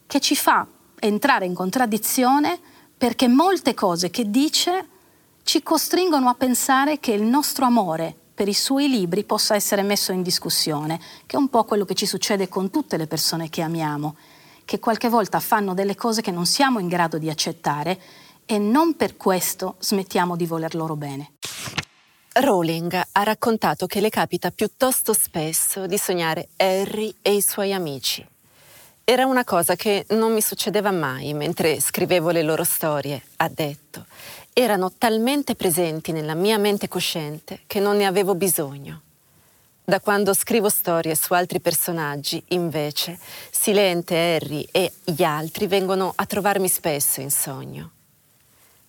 che 0.08 0.20
ci 0.20 0.36
fa 0.36 0.66
entrare 1.00 1.46
in 1.46 1.54
contraddizione 1.54 2.60
perché 2.98 3.28
molte 3.28 3.76
cose 3.76 4.10
che 4.10 4.32
dice 4.32 4.88
ci 5.44 5.62
costringono 5.62 6.30
a 6.30 6.34
pensare 6.34 7.00
che 7.00 7.12
il 7.12 7.22
nostro 7.22 7.66
amore 7.66 8.18
per 8.34 8.48
i 8.48 8.56
suoi 8.56 8.90
libri 8.90 9.24
possa 9.24 9.54
essere 9.54 9.84
messo 9.84 10.12
in 10.12 10.24
discussione, 10.24 11.00
che 11.28 11.36
è 11.36 11.40
un 11.40 11.50
po' 11.50 11.64
quello 11.64 11.86
che 11.86 11.94
ci 11.94 12.08
succede 12.08 12.50
con 12.50 12.72
tutte 12.72 12.98
le 12.98 13.06
persone 13.06 13.50
che 13.52 13.62
amiamo 13.62 14.16
che 14.66 14.80
qualche 14.80 15.08
volta 15.08 15.40
fanno 15.40 15.74
delle 15.74 15.96
cose 15.96 16.22
che 16.22 16.32
non 16.32 16.46
siamo 16.46 16.80
in 16.80 16.88
grado 16.88 17.18
di 17.18 17.30
accettare 17.30 17.98
e 18.46 18.58
non 18.58 18.96
per 18.96 19.16
questo 19.16 19.76
smettiamo 19.80 20.36
di 20.36 20.46
voler 20.46 20.76
loro 20.76 20.96
bene. 20.96 21.34
Rowling 22.34 23.02
ha 23.14 23.24
raccontato 23.24 23.86
che 23.86 24.02
le 24.02 24.10
capita 24.10 24.52
piuttosto 24.52 25.14
spesso 25.14 25.88
di 25.88 25.98
sognare 25.98 26.50
Harry 26.58 27.16
e 27.22 27.36
i 27.36 27.42
suoi 27.42 27.72
amici. 27.72 28.28
Era 29.06 29.26
una 29.26 29.44
cosa 29.44 29.76
che 29.76 30.06
non 30.10 30.34
mi 30.34 30.42
succedeva 30.42 30.92
mai 30.92 31.34
mentre 31.34 31.80
scrivevo 31.80 32.32
le 32.32 32.42
loro 32.42 32.64
storie, 32.64 33.22
ha 33.38 33.48
detto. 33.48 34.06
Erano 34.52 34.92
talmente 34.98 35.56
presenti 35.56 36.12
nella 36.12 36.34
mia 36.34 36.58
mente 36.58 36.88
cosciente 36.88 37.62
che 37.68 37.80
non 37.80 37.98
ne 37.98 38.06
avevo 38.06 38.36
bisogno. 38.36 39.02
Da 39.88 40.00
quando 40.00 40.34
scrivo 40.34 40.68
storie 40.68 41.14
su 41.14 41.34
altri 41.34 41.60
personaggi, 41.60 42.44
invece, 42.48 43.20
Silente, 43.52 44.16
Harry 44.16 44.68
e 44.72 44.92
gli 45.04 45.22
altri 45.22 45.68
vengono 45.68 46.12
a 46.16 46.26
trovarmi 46.26 46.68
spesso 46.68 47.22
in 47.22 47.30
sogno. 47.30 47.92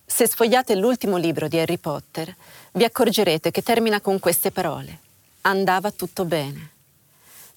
Se 0.03 0.27
sfogliate 0.27 0.73
l'ultimo 0.73 1.17
libro 1.17 1.47
di 1.47 1.59
Harry 1.59 1.77
Potter, 1.77 2.35
vi 2.71 2.83
accorgerete 2.83 3.51
che 3.51 3.61
termina 3.61 4.01
con 4.01 4.17
queste 4.17 4.49
parole. 4.49 5.01
Andava 5.41 5.91
tutto 5.91 6.25
bene. 6.25 6.71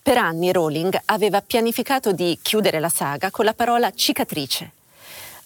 Per 0.03 0.18
anni 0.18 0.53
Rowling 0.53 1.01
aveva 1.07 1.41
pianificato 1.41 2.12
di 2.12 2.38
chiudere 2.43 2.78
la 2.78 2.91
saga 2.91 3.30
con 3.30 3.47
la 3.47 3.55
parola 3.55 3.91
cicatrice, 3.91 4.72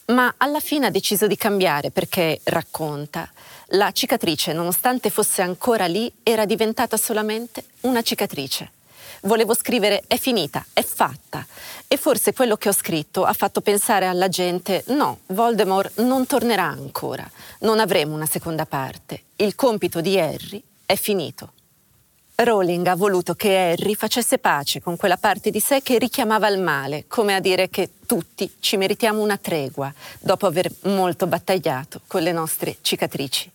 ma 0.07 0.34
alla 0.36 0.59
fine 0.59 0.86
ha 0.86 0.90
deciso 0.90 1.28
di 1.28 1.36
cambiare 1.36 1.92
perché, 1.92 2.40
racconta, 2.42 3.30
la 3.69 3.91
cicatrice, 3.93 4.53
nonostante 4.53 5.11
fosse 5.11 5.43
ancora 5.43 5.87
lì, 5.87 6.12
era 6.23 6.45
diventata 6.45 6.97
solamente 6.97 7.65
una 7.83 8.03
cicatrice. 8.03 8.71
Volevo 9.23 9.55
scrivere 9.55 10.05
è 10.07 10.19
finita, 10.19 10.65
è 10.73 10.83
fatta. 10.83 11.47
E 11.89 11.97
forse 11.97 12.35
quello 12.35 12.57
che 12.57 12.69
ho 12.69 12.73
scritto 12.73 13.25
ha 13.25 13.33
fatto 13.33 13.62
pensare 13.62 14.07
alla 14.07 14.29
gente 14.29 14.85
no, 14.89 15.21
Voldemort 15.29 16.01
non 16.01 16.27
tornerà 16.27 16.65
ancora, 16.65 17.29
non 17.61 17.81
avremo 17.81 18.15
una 18.15 18.27
seconda 18.27 18.67
parte. 18.67 19.23
Il 19.37 19.55
compito 19.55 20.01
di 20.01 20.19
Harry 20.19 20.62
è 20.85 20.97
finito. 20.97 21.53
Rowling 22.37 22.85
ha 22.89 22.97
voluto 22.97 23.35
che 23.35 23.57
Harry 23.57 23.95
facesse 23.95 24.39
pace 24.39 24.83
con 24.83 24.97
quella 24.97 25.17
parte 25.17 25.51
di 25.51 25.61
sé 25.61 25.83
che 25.83 25.99
richiamava 25.99 26.49
il 26.49 26.61
male, 26.61 27.05
come 27.07 27.35
a 27.35 27.41
dire 27.41 27.71
che 27.71 27.91
tutti 28.07 28.57
ci 28.59 28.77
meritiamo 28.77 29.23
una 29.23 29.37
tregua 29.37 29.93
dopo 30.19 30.47
aver 30.47 30.71
molto 30.83 31.27
battagliato 31.29 32.01
con 32.09 32.23
le 32.23 32.33
nostre 32.33 32.79
cicatrici. 32.81 33.54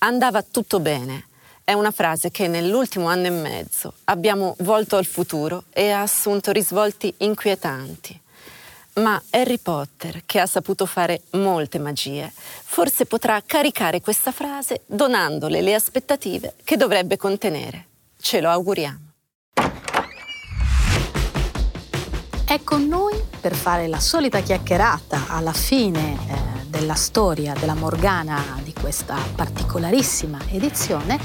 Andava 0.00 0.42
tutto 0.42 0.78
bene. 0.78 1.26
È 1.64 1.72
una 1.72 1.90
frase 1.90 2.30
che 2.30 2.46
nell'ultimo 2.46 3.08
anno 3.08 3.26
e 3.26 3.30
mezzo 3.30 3.94
abbiamo 4.04 4.54
volto 4.60 4.96
al 4.96 5.04
futuro 5.04 5.64
e 5.70 5.90
ha 5.90 6.02
assunto 6.02 6.52
risvolti 6.52 7.12
inquietanti. 7.18 8.18
Ma 8.94 9.20
Harry 9.30 9.58
Potter, 9.58 10.22
che 10.24 10.38
ha 10.38 10.46
saputo 10.46 10.86
fare 10.86 11.22
molte 11.32 11.78
magie, 11.78 12.32
forse 12.34 13.06
potrà 13.06 13.42
caricare 13.44 14.00
questa 14.00 14.30
frase 14.30 14.82
donandole 14.86 15.60
le 15.60 15.74
aspettative 15.74 16.54
che 16.62 16.76
dovrebbe 16.76 17.16
contenere. 17.16 17.86
Ce 18.20 18.40
lo 18.40 18.50
auguriamo. 18.50 19.06
È 22.46 22.60
con 22.62 22.86
noi 22.86 23.20
per 23.40 23.54
fare 23.54 23.88
la 23.88 24.00
solita 24.00 24.40
chiacchierata 24.40 25.26
alla 25.28 25.52
fine 25.52 26.12
eh, 26.12 26.57
della 26.68 26.94
storia 26.94 27.54
della 27.58 27.74
Morgana 27.74 28.60
di 28.62 28.72
questa 28.72 29.16
particolarissima 29.34 30.38
edizione 30.50 31.18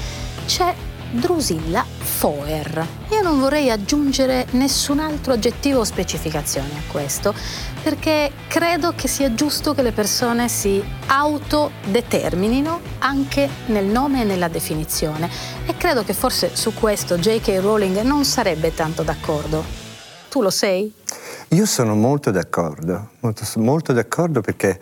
c'è 0.46 0.74
Drusilla 1.10 1.84
Foer. 1.84 2.86
Io 3.10 3.22
non 3.22 3.38
vorrei 3.38 3.70
aggiungere 3.70 4.46
nessun 4.50 4.98
altro 4.98 5.32
aggettivo 5.32 5.80
o 5.80 5.84
specificazione 5.84 6.70
a 6.70 6.90
questo, 6.90 7.32
perché 7.82 8.32
credo 8.48 8.92
che 8.96 9.06
sia 9.06 9.32
giusto 9.34 9.74
che 9.74 9.82
le 9.82 9.92
persone 9.92 10.48
si 10.48 10.82
autodeterminino 11.06 12.80
anche 12.98 13.48
nel 13.66 13.84
nome 13.84 14.22
e 14.22 14.24
nella 14.24 14.48
definizione. 14.48 15.30
E 15.66 15.76
credo 15.76 16.02
che 16.02 16.14
forse 16.14 16.56
su 16.56 16.74
questo 16.74 17.16
J.K. 17.16 17.60
Rowling 17.60 18.00
non 18.00 18.24
sarebbe 18.24 18.74
tanto 18.74 19.02
d'accordo. 19.02 19.62
Tu 20.28 20.42
lo 20.42 20.50
sei? 20.50 20.92
Io 21.50 21.66
sono 21.66 21.94
molto 21.94 22.32
d'accordo, 22.32 23.10
molto, 23.20 23.44
molto 23.56 23.92
d'accordo 23.92 24.40
perché 24.40 24.80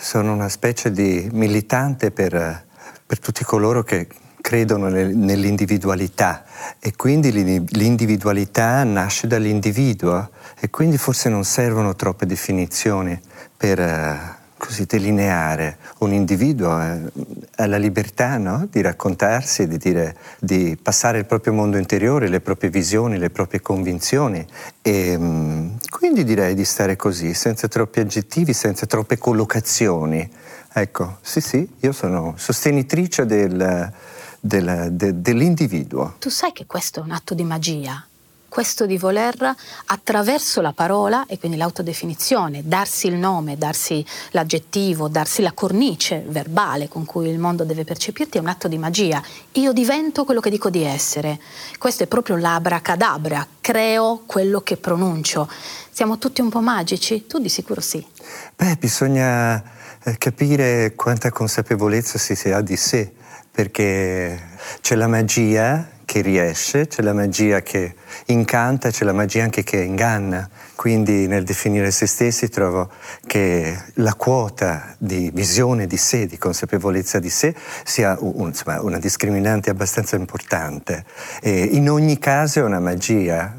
sono 0.00 0.32
una 0.32 0.48
specie 0.48 0.90
di 0.90 1.28
militante 1.32 2.10
per, 2.10 2.64
per 3.06 3.18
tutti 3.18 3.44
coloro 3.44 3.82
che 3.82 4.06
credono 4.40 4.88
nell'individualità. 4.88 6.44
E 6.78 6.94
quindi 6.96 7.30
l'individualità 7.32 8.82
nasce 8.84 9.26
dall'individuo 9.26 10.30
e 10.58 10.70
quindi 10.70 10.96
forse 10.96 11.28
non 11.28 11.44
servono 11.44 11.94
troppe 11.94 12.26
definizioni 12.26 13.20
per 13.56 13.80
eh, 13.80 14.37
così 14.58 14.84
delineare 14.84 15.78
un 15.98 16.12
individuo 16.12 16.80
eh, 16.82 17.00
ha 17.56 17.66
la 17.66 17.78
libertà 17.78 18.36
no? 18.36 18.66
di 18.70 18.82
raccontarsi, 18.82 19.66
di, 19.66 19.78
dire, 19.78 20.16
di, 20.38 20.76
passare 20.80 21.18
il 21.18 21.26
proprio 21.26 21.52
mondo 21.52 21.78
interiore, 21.78 22.28
le 22.28 22.40
proprie 22.40 22.68
visioni, 22.68 23.18
le 23.18 23.30
proprie 23.30 23.60
convinzioni 23.60 24.44
e 24.82 25.16
mm, 25.16 25.68
quindi 25.88 26.24
direi 26.24 26.54
di 26.54 26.64
stare 26.64 26.96
così, 26.96 27.32
senza 27.32 27.68
troppi 27.68 28.00
aggettivi, 28.00 28.52
senza 28.52 28.84
troppe 28.86 29.16
collocazioni. 29.16 30.28
Ecco, 30.72 31.18
sì 31.22 31.40
sì, 31.40 31.68
io 31.80 31.92
sono 31.92 32.34
sostenitrice 32.36 33.24
del, 33.24 33.92
del, 34.40 34.88
de, 34.90 35.20
dell'individuo. 35.20 36.16
Tu 36.18 36.28
sai 36.28 36.52
che 36.52 36.66
questo 36.66 37.00
è 37.00 37.02
un 37.02 37.12
atto 37.12 37.34
di 37.34 37.44
magia? 37.44 38.04
Questo 38.48 38.86
di 38.86 38.96
voler 38.96 39.54
attraverso 39.86 40.60
la 40.60 40.72
parola 40.72 41.26
e 41.26 41.38
quindi 41.38 41.58
l'autodefinizione, 41.58 42.62
darsi 42.64 43.06
il 43.06 43.14
nome, 43.14 43.58
darsi 43.58 44.04
l'aggettivo, 44.30 45.08
darsi 45.08 45.42
la 45.42 45.52
cornice 45.52 46.24
verbale 46.26 46.88
con 46.88 47.04
cui 47.04 47.28
il 47.28 47.38
mondo 47.38 47.64
deve 47.64 47.84
percepirti 47.84 48.38
è 48.38 48.40
un 48.40 48.48
atto 48.48 48.68
di 48.68 48.78
magia. 48.78 49.22
Io 49.52 49.72
divento 49.72 50.24
quello 50.24 50.40
che 50.40 50.50
dico 50.50 50.70
di 50.70 50.82
essere. 50.82 51.38
Questo 51.78 52.04
è 52.04 52.06
proprio 52.06 52.36
l'abracadabra, 52.36 53.46
creo 53.60 54.22
quello 54.24 54.60
che 54.62 54.76
pronuncio. 54.76 55.48
Siamo 55.90 56.18
tutti 56.18 56.40
un 56.40 56.48
po' 56.48 56.60
magici? 56.60 57.26
Tu 57.26 57.38
di 57.38 57.48
sicuro 57.48 57.80
sì. 57.80 58.04
Beh, 58.56 58.76
bisogna 58.76 59.62
eh, 60.04 60.16
capire 60.16 60.94
quanta 60.94 61.30
consapevolezza 61.30 62.18
si 62.18 62.50
ha 62.50 62.60
di 62.60 62.76
sé, 62.76 63.12
perché 63.50 64.40
c'è 64.80 64.94
la 64.94 65.08
magia 65.08 65.96
che 66.08 66.22
riesce, 66.22 66.86
c'è 66.86 67.02
la 67.02 67.12
magia 67.12 67.60
che 67.60 67.94
incanta, 68.28 68.88
c'è 68.88 69.04
la 69.04 69.12
magia 69.12 69.42
anche 69.42 69.62
che 69.62 69.82
inganna. 69.82 70.48
Quindi 70.74 71.26
nel 71.26 71.44
definire 71.44 71.90
se 71.90 72.06
stessi 72.06 72.48
trovo 72.48 72.88
che 73.26 73.76
la 73.94 74.14
quota 74.14 74.94
di 74.96 75.30
visione 75.34 75.86
di 75.86 75.98
sé, 75.98 76.24
di 76.24 76.38
consapevolezza 76.38 77.18
di 77.18 77.28
sé, 77.28 77.54
sia 77.84 78.16
un, 78.20 78.46
insomma, 78.46 78.80
una 78.80 78.98
discriminante 78.98 79.68
abbastanza 79.68 80.16
importante. 80.16 81.04
E 81.42 81.64
in 81.72 81.90
ogni 81.90 82.18
caso 82.18 82.60
è 82.60 82.62
una 82.62 82.80
magia, 82.80 83.54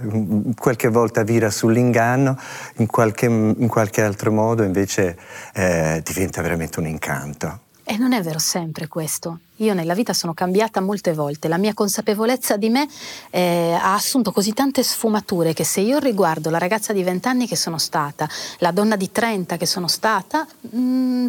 qualche 0.58 0.88
volta 0.88 1.22
vira 1.22 1.52
sull'inganno, 1.52 2.36
in 2.78 2.88
qualche, 2.88 3.26
in 3.28 3.68
qualche 3.68 4.02
altro 4.02 4.32
modo 4.32 4.64
invece 4.64 5.16
eh, 5.54 6.02
diventa 6.04 6.42
veramente 6.42 6.80
un 6.80 6.88
incanto. 6.88 7.68
E 7.92 7.98
non 7.98 8.14
è 8.14 8.22
vero 8.22 8.38
sempre 8.38 8.88
questo. 8.88 9.40
Io 9.56 9.74
nella 9.74 9.96
vita 9.96 10.14
sono 10.14 10.36
cambiata 10.36 10.80
molte 10.80 11.12
volte, 11.12 11.48
la 11.48 11.58
mia 11.58 11.74
consapevolezza 11.74 12.56
di 12.56 12.70
me 12.70 12.88
eh, 13.32 13.74
ha 13.74 13.96
assunto 13.96 14.32
così 14.32 14.54
tante 14.54 14.84
sfumature 14.84 15.54
che 15.54 15.64
se 15.64 15.82
io 15.82 15.98
riguardo 15.98 16.52
la 16.52 16.60
ragazza 16.60 16.94
di 16.94 17.02
20 17.02 17.28
anni 17.28 17.48
che 17.48 17.56
sono 17.56 17.80
stata, 17.80 18.30
la 18.60 18.70
donna 18.70 18.96
di 18.96 19.12
30 19.12 19.58
che 19.58 19.66
sono 19.66 19.88
stata, 19.88 20.46
mh, 20.60 20.80
mm, 20.80 21.28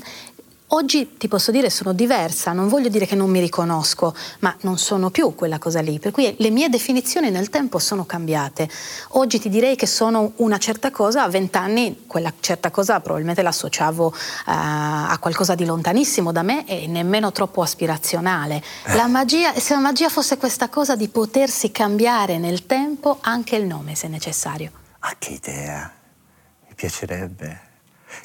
Oggi 0.73 1.17
ti 1.17 1.27
posso 1.27 1.51
dire 1.51 1.69
sono 1.69 1.93
diversa, 1.93 2.53
non 2.53 2.69
voglio 2.69 2.89
dire 2.89 3.05
che 3.05 3.17
non 3.17 3.29
mi 3.29 3.41
riconosco, 3.41 4.15
ma 4.41 4.55
non 4.61 4.79
sono 4.79 5.11
più 5.11 5.35
quella 5.35 5.59
cosa 5.59 5.81
lì, 5.81 5.99
per 5.99 6.13
cui 6.13 6.33
le 6.39 6.51
mie 6.51 6.69
definizioni 6.69 7.29
nel 7.29 7.49
tempo 7.49 7.81
sono 7.81 8.07
cambiate. 8.07 8.69
Oggi 9.11 9.41
ti 9.41 9.49
direi 9.49 9.75
che 9.75 9.89
sono 9.89 10.33
una 10.37 10.59
certa 10.59 10.93
cosa, 10.93 11.25
a 11.25 11.29
vent'anni 11.29 12.05
quella 12.07 12.33
certa 12.39 12.71
cosa 12.71 13.01
probabilmente 13.01 13.43
l'associavo 13.43 14.07
uh, 14.07 14.13
a 14.45 15.17
qualcosa 15.19 15.57
di 15.57 15.65
lontanissimo 15.65 16.31
da 16.31 16.43
me 16.43 16.65
e 16.69 16.87
nemmeno 16.87 17.33
troppo 17.33 17.63
aspirazionale. 17.63 18.63
La 18.95 19.09
magia, 19.09 19.53
se 19.59 19.75
la 19.75 19.81
magia 19.81 20.09
fosse 20.09 20.37
questa 20.37 20.69
cosa 20.69 20.95
di 20.95 21.09
potersi 21.09 21.73
cambiare 21.73 22.39
nel 22.39 22.67
tempo 22.67 23.19
anche 23.23 23.57
il 23.57 23.67
nome 23.67 23.97
se 23.97 24.07
necessario. 24.07 24.71
Ah, 25.01 25.17
che 25.19 25.33
idea! 25.33 25.93
Mi 26.69 26.75
piacerebbe. 26.77 27.70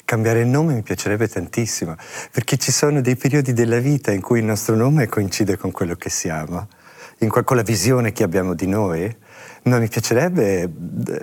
Cambiare 0.04 0.40
il 0.40 0.46
nome 0.46 0.74
mi 0.74 0.82
piacerebbe 0.82 1.28
tantissimo, 1.28 1.96
perché 2.30 2.56
ci 2.56 2.72
sono 2.72 3.00
dei 3.00 3.16
periodi 3.16 3.52
della 3.52 3.78
vita 3.78 4.12
in 4.12 4.20
cui 4.20 4.40
il 4.40 4.44
nostro 4.44 4.74
nome 4.76 5.06
coincide 5.06 5.56
con 5.56 5.70
quello 5.70 5.94
che 5.94 6.10
siamo, 6.10 6.68
in, 7.18 7.30
con 7.30 7.56
la 7.56 7.62
visione 7.62 8.12
che 8.12 8.22
abbiamo 8.22 8.54
di 8.54 8.66
noi. 8.66 9.16
Ma 9.66 9.80
mi 9.80 9.88
piacerebbe, 9.88 10.70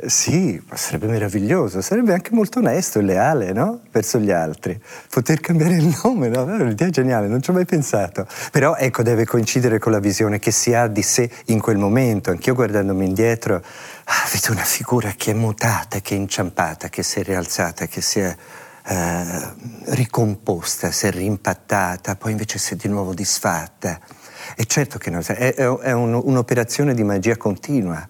sì, 0.08 0.62
sarebbe 0.74 1.08
meraviglioso, 1.08 1.80
sarebbe 1.80 2.12
anche 2.12 2.32
molto 2.34 2.60
onesto 2.60 3.00
e 3.00 3.02
leale, 3.02 3.54
no? 3.54 3.80
Verso 3.90 4.20
gli 4.20 4.32
altri. 4.32 4.78
Poter 5.10 5.40
cambiare 5.40 5.76
il 5.76 5.98
nome, 6.04 6.28
no? 6.28 6.46
È 6.46 6.62
un'idea 6.62 6.90
geniale, 6.90 7.30
non 7.30 7.42
ci 7.42 7.52
ho 7.52 7.54
mai 7.54 7.64
pensato. 7.64 8.28
Però 8.52 8.76
ecco, 8.76 9.02
deve 9.02 9.26
coincidere 9.26 9.80
con 9.80 9.94
la 9.94 10.00
visione 10.00 10.40
che 10.40 10.52
si 10.52 10.74
ha 10.74 10.88
di 10.88 11.02
sé 11.02 11.32
in 11.46 11.62
quel 11.62 11.78
momento. 11.78 12.32
Anch'io 12.32 12.54
guardandomi 12.54 13.06
indietro, 13.06 13.56
ah, 13.56 14.30
vedo 14.34 14.52
una 14.52 14.66
figura 14.66 15.14
che 15.16 15.32
è 15.32 15.34
mutata, 15.34 16.02
che 16.02 16.14
è 16.14 16.18
inciampata, 16.18 16.90
che 16.90 17.02
si 17.02 17.22
è 17.22 17.24
rialzata, 17.24 17.86
che 17.86 18.02
si 18.02 18.20
è 18.20 18.36
eh, 18.86 19.54
ricomposta, 19.86 20.92
si 20.92 21.08
è 21.08 21.12
rimpattata, 21.12 22.18
poi 22.18 22.32
invece 22.32 22.60
si 22.60 22.74
è 22.74 22.76
di 22.76 22.90
nuovo 22.90 23.14
disfatta. 23.14 23.98
E 24.58 24.66
certo 24.66 24.98
che 24.98 25.10
no, 25.10 25.22
è, 25.22 25.54
è 25.54 25.92
un, 25.94 26.14
un'operazione 26.14 26.94
di 26.94 27.04
magia 27.06 27.38
continua. 27.38 28.06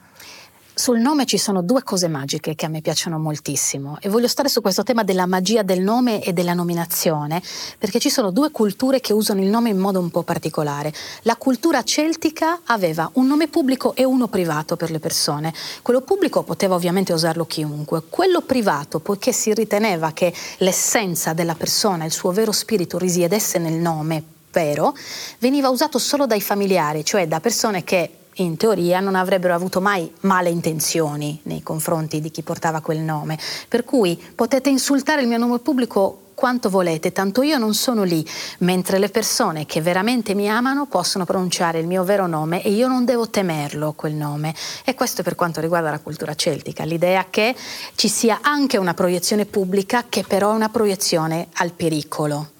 Sul 0.75 0.97
nome 0.97 1.27
ci 1.27 1.37
sono 1.37 1.61
due 1.61 1.83
cose 1.83 2.07
magiche 2.07 2.55
che 2.55 2.65
a 2.65 2.67
me 2.67 2.81
piacciono 2.81 3.19
moltissimo 3.19 3.97
e 4.01 4.09
voglio 4.09 4.27
stare 4.27 4.49
su 4.49 4.59
questo 4.59 4.81
tema 4.81 5.03
della 5.03 5.27
magia 5.27 5.61
del 5.61 5.81
nome 5.81 6.23
e 6.23 6.33
della 6.33 6.55
nominazione 6.55 7.43
perché 7.77 7.99
ci 7.99 8.09
sono 8.09 8.31
due 8.31 8.49
culture 8.49 8.99
che 8.99 9.13
usano 9.13 9.41
il 9.41 9.49
nome 9.49 9.69
in 9.69 9.77
modo 9.77 9.99
un 9.99 10.09
po' 10.09 10.23
particolare. 10.23 10.91
La 11.21 11.35
cultura 11.35 11.83
celtica 11.83 12.61
aveva 12.65 13.07
un 13.13 13.27
nome 13.27 13.49
pubblico 13.49 13.93
e 13.93 14.03
uno 14.03 14.27
privato 14.27 14.75
per 14.75 14.89
le 14.89 14.97
persone. 14.97 15.53
Quello 15.83 16.01
pubblico 16.01 16.41
poteva 16.41 16.73
ovviamente 16.73 17.13
usarlo 17.13 17.45
chiunque. 17.45 18.01
Quello 18.09 18.41
privato, 18.41 18.99
poiché 18.99 19.31
si 19.31 19.53
riteneva 19.53 20.11
che 20.11 20.33
l'essenza 20.57 21.33
della 21.33 21.53
persona, 21.53 22.03
il 22.05 22.11
suo 22.11 22.31
vero 22.31 22.51
spirito 22.51 22.97
risiedesse 22.97 23.59
nel 23.59 23.73
nome 23.73 24.23
vero, 24.51 24.95
veniva 25.37 25.69
usato 25.69 25.99
solo 25.99 26.25
dai 26.25 26.41
familiari, 26.41 27.05
cioè 27.05 27.27
da 27.27 27.39
persone 27.39 27.83
che 27.83 28.09
in 28.35 28.57
teoria 28.57 28.99
non 28.99 29.15
avrebbero 29.15 29.53
avuto 29.53 29.81
mai 29.81 30.11
male 30.21 30.49
intenzioni 30.49 31.39
nei 31.43 31.61
confronti 31.61 32.21
di 32.21 32.31
chi 32.31 32.41
portava 32.41 32.81
quel 32.81 32.99
nome. 32.99 33.37
Per 33.67 33.83
cui 33.83 34.21
potete 34.35 34.69
insultare 34.69 35.21
il 35.21 35.27
mio 35.27 35.37
nome 35.37 35.59
pubblico 35.59 36.19
quanto 36.33 36.69
volete, 36.69 37.11
tanto 37.11 37.41
io 37.41 37.57
non 37.57 37.73
sono 37.73 38.03
lì, 38.03 38.25
mentre 38.59 38.97
le 38.97 39.09
persone 39.09 39.65
che 39.65 39.81
veramente 39.81 40.33
mi 40.33 40.49
amano 40.49 40.87
possono 40.87 41.25
pronunciare 41.25 41.79
il 41.79 41.87
mio 41.87 42.03
vero 42.03 42.27
nome 42.27 42.63
e 42.63 42.71
io 42.71 42.87
non 42.87 43.05
devo 43.05 43.29
temerlo 43.29 43.93
quel 43.93 44.13
nome. 44.13 44.53
E 44.83 44.95
questo 44.95 45.23
per 45.23 45.35
quanto 45.35 45.61
riguarda 45.61 45.91
la 45.91 45.99
cultura 45.99 46.35
celtica, 46.35 46.83
l'idea 46.83 47.27
che 47.29 47.55
ci 47.95 48.07
sia 48.07 48.39
anche 48.41 48.77
una 48.77 48.93
proiezione 48.93 49.45
pubblica 49.45 50.05
che 50.09 50.23
però 50.23 50.51
è 50.51 50.55
una 50.55 50.69
proiezione 50.69 51.47
al 51.53 51.71
pericolo 51.71 52.52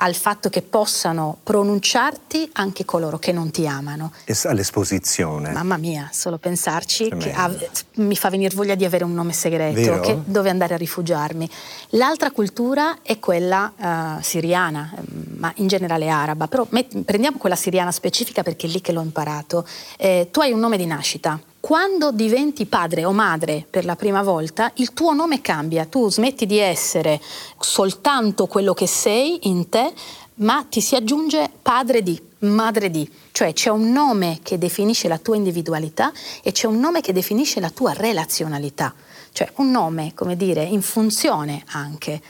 al 0.00 0.14
fatto 0.14 0.48
che 0.48 0.62
possano 0.62 1.38
pronunciarti 1.42 2.50
anche 2.52 2.84
coloro 2.84 3.18
che 3.18 3.32
non 3.32 3.50
ti 3.50 3.66
amano. 3.66 4.12
E 4.24 4.36
all'esposizione. 4.44 5.50
Mamma 5.50 5.76
mia, 5.76 6.08
solo 6.12 6.38
pensarci 6.38 7.08
che 7.18 7.32
ave- 7.32 7.70
mi 7.94 8.16
fa 8.16 8.30
venire 8.30 8.54
voglia 8.54 8.74
di 8.74 8.84
avere 8.84 9.04
un 9.04 9.12
nome 9.12 9.32
segreto, 9.32 10.00
che, 10.00 10.18
dove 10.24 10.50
andare 10.50 10.74
a 10.74 10.76
rifugiarmi. 10.76 11.48
L'altra 11.90 12.30
cultura 12.30 12.98
è 13.02 13.18
quella 13.18 13.72
uh, 13.76 14.22
siriana, 14.22 14.92
mm, 14.94 15.38
ma 15.38 15.52
in 15.56 15.66
generale 15.66 16.08
araba, 16.08 16.46
però 16.46 16.66
met- 16.70 17.02
prendiamo 17.02 17.38
quella 17.38 17.56
siriana 17.56 17.90
specifica 17.90 18.42
perché 18.42 18.66
è 18.66 18.70
lì 18.70 18.80
che 18.80 18.92
l'ho 18.92 19.02
imparato. 19.02 19.66
Eh, 19.96 20.28
tu 20.30 20.40
hai 20.40 20.52
un 20.52 20.60
nome 20.60 20.76
di 20.76 20.86
nascita, 20.86 21.40
quando 21.60 22.12
diventi 22.12 22.66
padre 22.66 23.04
o 23.04 23.12
madre 23.12 23.66
per 23.68 23.84
la 23.84 23.96
prima 23.96 24.22
volta, 24.22 24.70
il 24.76 24.92
tuo 24.92 25.12
nome 25.12 25.40
cambia, 25.40 25.86
tu 25.86 26.08
smetti 26.10 26.46
di 26.46 26.58
essere 26.58 27.20
soltanto 27.58 28.46
quello 28.46 28.74
che 28.74 28.86
sei 28.86 29.48
in 29.48 29.68
te, 29.68 29.92
ma 30.36 30.64
ti 30.68 30.80
si 30.80 30.94
aggiunge 30.94 31.50
padre 31.60 32.02
di, 32.02 32.20
madre 32.40 32.90
di, 32.90 33.10
cioè 33.32 33.52
c'è 33.52 33.70
un 33.70 33.90
nome 33.90 34.38
che 34.42 34.56
definisce 34.56 35.08
la 35.08 35.18
tua 35.18 35.34
individualità 35.34 36.12
e 36.42 36.52
c'è 36.52 36.68
un 36.68 36.78
nome 36.78 37.00
che 37.00 37.12
definisce 37.12 37.58
la 37.58 37.70
tua 37.70 37.92
relazionalità, 37.92 38.94
cioè 39.32 39.50
un 39.56 39.70
nome, 39.70 40.12
come 40.14 40.36
dire, 40.36 40.62
in 40.62 40.82
funzione 40.82 41.64
anche. 41.72 42.22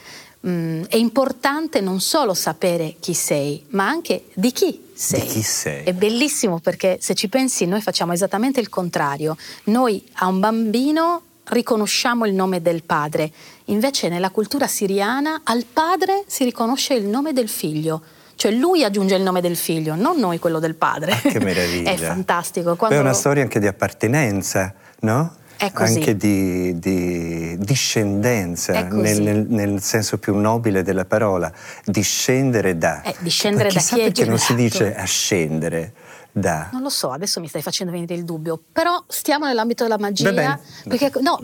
Mm, 0.47 0.83
è 0.87 0.95
importante 0.95 1.81
non 1.81 1.99
solo 1.99 2.33
sapere 2.33 2.95
chi 2.99 3.13
sei, 3.13 3.63
ma 3.69 3.87
anche 3.87 4.25
di 4.33 4.51
chi 4.51 4.87
sei. 4.99 5.21
Di 5.21 5.27
chi 5.27 5.41
sei. 5.41 5.83
È 5.83 5.93
bellissimo 5.93 6.59
perché 6.59 6.97
se 6.99 7.13
ci 7.13 7.29
pensi 7.29 7.65
noi 7.65 7.81
facciamo 7.81 8.11
esattamente 8.11 8.59
il 8.59 8.67
contrario. 8.67 9.37
Noi 9.65 10.03
a 10.15 10.27
un 10.27 10.39
bambino 10.41 11.21
riconosciamo 11.45 12.25
il 12.25 12.33
nome 12.33 12.61
del 12.61 12.83
padre, 12.83 13.31
invece 13.65 14.09
nella 14.09 14.29
cultura 14.29 14.67
siriana 14.67 15.41
al 15.45 15.65
padre 15.65 16.23
si 16.27 16.43
riconosce 16.43 16.95
il 16.95 17.05
nome 17.05 17.31
del 17.31 17.47
figlio. 17.47 18.01
Cioè 18.35 18.51
lui 18.51 18.83
aggiunge 18.83 19.15
il 19.15 19.21
nome 19.21 19.41
del 19.41 19.55
figlio, 19.57 19.95
non 19.95 20.17
noi 20.17 20.37
quello 20.37 20.59
del 20.59 20.75
padre. 20.75 21.13
Ah, 21.13 21.19
che 21.29 21.39
meraviglia. 21.43 21.91
È 21.91 21.95
fantastico. 21.97 22.75
Quando... 22.75 22.97
È 22.97 22.99
una 22.99 23.13
storia 23.13 23.41
anche 23.41 23.59
di 23.59 23.67
appartenenza, 23.67 24.73
no? 24.99 25.33
Anche 25.73 26.15
di, 26.15 26.79
di 26.79 27.57
discendenza 27.59 28.83
nel, 28.83 29.21
nel, 29.21 29.45
nel, 29.47 29.81
senso 29.81 30.17
più 30.17 30.35
nobile 30.35 30.83
della 30.83 31.05
parola, 31.05 31.51
discendere 31.83 32.77
da. 32.77 33.01
Eh, 33.01 33.15
discendere 33.19 33.69
da 33.69 33.79
chi 33.79 33.99
è 33.99 34.03
perché 34.03 34.25
non 34.25 34.37
si 34.37 34.55
dice 34.55 34.95
ascendere 34.95 35.93
da? 36.31 36.69
Non 36.71 36.81
lo 36.81 36.89
so, 36.89 37.11
adesso 37.11 37.39
mi 37.39 37.47
stai 37.47 37.61
facendo 37.61 37.91
venire 37.91 38.13
il 38.13 38.23
dubbio, 38.23 38.59
però 38.71 39.03
stiamo 39.07 39.45
nell'ambito 39.45 39.83
della 39.83 39.97
magia. 39.97 40.31
Beh, 40.31 40.57
perché, 40.87 41.11
no, 41.21 41.39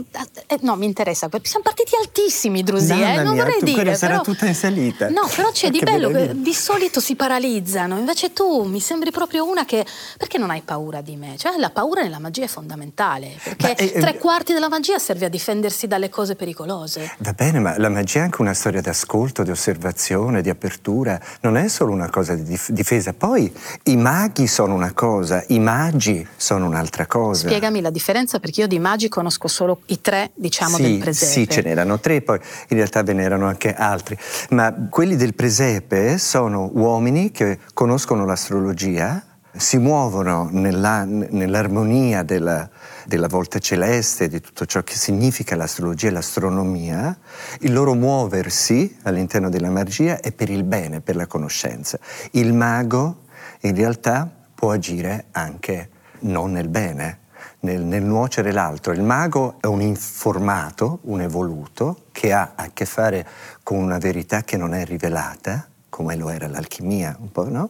eh, 0.47 0.59
no, 0.61 0.75
mi 0.75 0.85
interessa, 0.85 1.29
siamo 1.41 1.63
partiti 1.63 1.91
altissimi, 1.99 2.63
Drusi, 2.63 2.91
eh, 2.91 3.21
non 3.21 3.35
vorrei 3.35 3.59
tu, 3.59 3.65
dire. 3.65 3.95
Sarà 3.95 4.19
tutta 4.19 4.45
in 4.45 4.55
salita. 4.55 5.09
No, 5.09 5.27
però 5.35 5.51
c'è 5.51 5.69
di 5.69 5.79
bello, 5.79 6.33
di 6.33 6.53
solito 6.53 6.99
si 6.99 7.15
paralizzano, 7.15 7.97
invece 7.97 8.33
tu 8.33 8.63
mi 8.63 8.79
sembri 8.79 9.11
proprio 9.11 9.47
una 9.47 9.65
che... 9.65 9.85
Perché 10.17 10.37
non 10.37 10.49
hai 10.49 10.61
paura 10.61 11.01
di 11.01 11.15
me? 11.15 11.35
Cioè 11.37 11.57
la 11.57 11.69
paura 11.69 12.01
nella 12.01 12.19
magia 12.19 12.43
è 12.43 12.47
fondamentale, 12.47 13.37
perché 13.43 13.67
ma, 13.67 13.75
eh, 13.75 13.91
tre 13.99 14.17
quarti 14.17 14.53
della 14.53 14.69
magia 14.69 14.99
serve 14.99 15.25
a 15.25 15.29
difendersi 15.29 15.87
dalle 15.87 16.09
cose 16.09 16.35
pericolose. 16.35 17.11
Va 17.19 17.33
bene, 17.33 17.59
ma 17.59 17.77
la 17.77 17.89
magia 17.89 18.19
è 18.19 18.23
anche 18.23 18.41
una 18.41 18.53
storia 18.53 18.81
d'ascolto, 18.81 19.43
di 19.43 19.51
osservazione, 19.51 20.41
di 20.41 20.49
apertura, 20.49 21.19
non 21.41 21.57
è 21.57 21.67
solo 21.67 21.91
una 21.91 22.09
cosa 22.09 22.35
di 22.35 22.59
difesa. 22.69 23.13
Poi 23.13 23.53
i 23.83 23.95
maghi 23.95 24.47
sono 24.47 24.74
una 24.75 24.93
cosa, 24.93 25.43
i 25.47 25.59
magi 25.59 26.25
sono 26.35 26.67
un'altra 26.67 27.07
cosa. 27.07 27.47
Spiegami 27.47 27.81
la 27.81 27.89
differenza 27.89 28.39
perché 28.39 28.61
io 28.61 28.67
di 28.67 28.79
magi 28.79 29.09
conosco 29.09 29.47
solo 29.47 29.81
i 29.87 30.01
tre, 30.01 30.31
diciamo, 30.35 30.75
sì, 30.75 30.81
del 30.83 30.97
presepe. 30.99 31.31
Sì, 31.31 31.49
ce 31.49 31.61
n'erano 31.61 31.99
tre, 31.99 32.21
poi 32.21 32.39
in 32.69 32.77
realtà 32.77 33.01
ve 33.01 33.13
n'erano 33.13 33.47
anche 33.47 33.73
altri, 33.73 34.17
ma 34.49 34.73
quelli 34.89 35.15
del 35.15 35.33
presepe 35.33 36.17
sono 36.17 36.69
uomini 36.73 37.31
che 37.31 37.59
conoscono 37.73 38.25
l'astrologia, 38.25 39.23
si 39.57 39.77
muovono 39.77 40.49
nella, 40.51 41.05
nell'armonia 41.05 42.23
della, 42.23 42.69
della 43.05 43.27
volta 43.27 43.59
celeste, 43.59 44.27
di 44.27 44.41
tutto 44.41 44.65
ciò 44.65 44.81
che 44.83 44.95
significa 44.95 45.55
l'astrologia 45.55 46.07
e 46.07 46.11
l'astronomia, 46.11 47.17
il 47.59 47.71
loro 47.71 47.93
muoversi 47.93 48.97
all'interno 49.03 49.49
della 49.49 49.69
magia 49.69 50.19
è 50.19 50.31
per 50.33 50.49
il 50.49 50.63
bene, 50.63 50.99
per 51.01 51.15
la 51.15 51.25
conoscenza. 51.25 51.97
Il 52.31 52.53
mago 52.53 53.23
in 53.61 53.75
realtà 53.75 54.29
può 54.65 54.73
agire 54.73 55.25
anche 55.33 55.89
non 56.21 56.53
nel 56.53 56.69
bene, 56.69 57.19
nel, 57.59 57.83
nel, 57.83 58.01
nuocere 58.01 58.51
l'altro. 58.51 58.93
Il 58.93 59.03
mago 59.03 59.57
è 59.61 59.67
un 59.67 59.79
informato, 59.79 61.01
un 61.03 61.21
evoluto, 61.21 62.05
che 62.11 62.33
ha 62.33 62.53
a 62.55 62.71
che 62.73 62.85
fare 62.85 63.27
con 63.61 63.77
una 63.77 63.99
verità 63.99 64.41
che 64.41 64.57
non 64.57 64.73
è 64.73 64.83
rivelata, 64.83 65.67
come 65.87 66.15
lo 66.15 66.29
era 66.29 66.47
l'alchimia, 66.47 67.15
un 67.19 67.31
po', 67.31 67.47
no? 67.47 67.69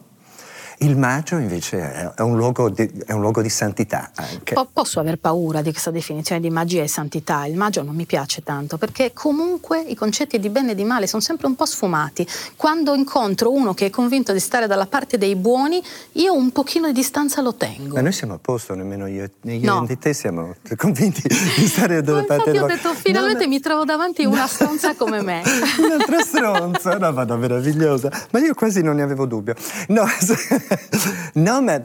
Il 0.78 0.96
magio 0.96 1.38
invece 1.38 2.12
è 2.14 2.20
un 2.20 2.36
luogo 2.36 2.68
di, 2.68 2.90
è 3.06 3.12
un 3.12 3.20
luogo 3.20 3.40
di 3.40 3.48
santità 3.48 4.10
anche. 4.14 4.54
Po- 4.54 4.68
posso 4.70 5.00
aver 5.00 5.18
paura 5.18 5.62
di 5.62 5.70
questa 5.70 5.90
definizione 5.90 6.40
di 6.40 6.50
magia 6.50 6.82
e 6.82 6.88
santità. 6.88 7.46
Il 7.46 7.56
magio 7.56 7.82
non 7.82 7.94
mi 7.94 8.04
piace 8.04 8.42
tanto 8.42 8.76
perché 8.76 9.12
comunque 9.14 9.80
i 9.80 9.94
concetti 9.94 10.38
di 10.38 10.50
bene 10.50 10.72
e 10.72 10.74
di 10.74 10.84
male 10.84 11.06
sono 11.06 11.22
sempre 11.22 11.46
un 11.46 11.54
po' 11.54 11.64
sfumati. 11.64 12.26
Quando 12.56 12.94
incontro 12.94 13.52
uno 13.52 13.72
che 13.74 13.86
è 13.86 13.90
convinto 13.90 14.32
di 14.32 14.40
stare 14.40 14.66
dalla 14.66 14.86
parte 14.86 15.16
dei 15.16 15.34
buoni, 15.36 15.82
io 16.12 16.34
un 16.34 16.50
pochino 16.52 16.88
di 16.88 16.92
distanza 17.06 17.40
lo 17.40 17.54
tengo. 17.54 17.94
Ma 17.94 18.00
noi 18.00 18.12
siamo 18.12 18.34
a 18.34 18.38
posto, 18.38 18.74
nemmeno 18.74 19.06
io, 19.06 19.30
io 19.42 19.60
no. 19.72 19.86
e 19.88 19.98
te 19.98 20.12
siamo 20.12 20.56
convinti 20.76 21.22
di 21.22 21.66
stare 21.66 22.02
dalla 22.02 22.24
parte 22.24 22.50
dei 22.50 22.58
buoni. 22.58 22.72
ho 22.72 22.76
detto 22.76 22.94
finalmente 22.94 23.44
no, 23.44 23.50
mi 23.50 23.60
trovo 23.60 23.84
davanti 23.84 24.24
no. 24.24 24.30
una 24.30 24.46
stronza 24.46 24.94
come 24.94 25.22
me. 25.22 25.42
Un'altra 25.78 26.20
stronza, 26.20 26.96
una 26.96 27.10
vada 27.10 27.36
meravigliosa. 27.36 28.10
Ma 28.32 28.40
io 28.40 28.54
quasi 28.54 28.82
non 28.82 28.96
ne 28.96 29.02
avevo 29.02 29.26
dubbio. 29.26 29.54
No, 29.88 30.04
no, 31.34 31.62
ma 31.62 31.80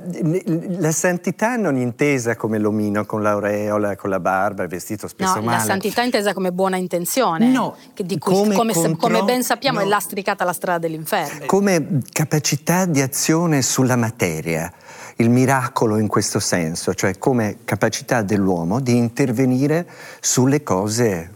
la 0.79 0.91
santità 0.91 1.55
non 1.55 1.77
intesa 1.77 2.35
come 2.35 2.57
l'omino 2.57 3.05
con 3.05 3.21
l'aureola, 3.21 3.95
con 3.95 4.09
la 4.09 4.19
barba, 4.19 4.63
il 4.63 4.69
vestito 4.69 5.07
spesso 5.07 5.35
no, 5.35 5.41
male. 5.41 5.57
la 5.57 5.63
santità 5.63 6.01
intesa 6.01 6.33
come 6.33 6.51
buona 6.51 6.77
intenzione. 6.77 7.49
No, 7.49 7.75
cui, 7.95 8.17
come, 8.17 8.55
come, 8.55 8.73
contro... 8.73 8.95
come, 8.97 9.23
ben 9.23 9.43
sappiamo 9.43 9.79
no. 9.79 9.85
è 9.85 9.87
lastricata 9.87 10.43
la 10.43 10.53
strada 10.53 10.79
dell'inferno. 10.79 11.45
Come 11.45 11.99
capacità 12.11 12.85
di 12.85 13.01
azione 13.01 13.61
sulla 13.61 13.95
materia 13.95 14.71
il 15.17 15.29
miracolo 15.29 15.97
in 15.97 16.07
questo 16.07 16.39
senso, 16.39 16.93
cioè 16.93 17.17
come 17.17 17.57
capacità 17.63 18.21
dell'uomo 18.21 18.79
di 18.79 18.97
intervenire 18.97 19.87
sulle 20.19 20.63
cose, 20.63 21.31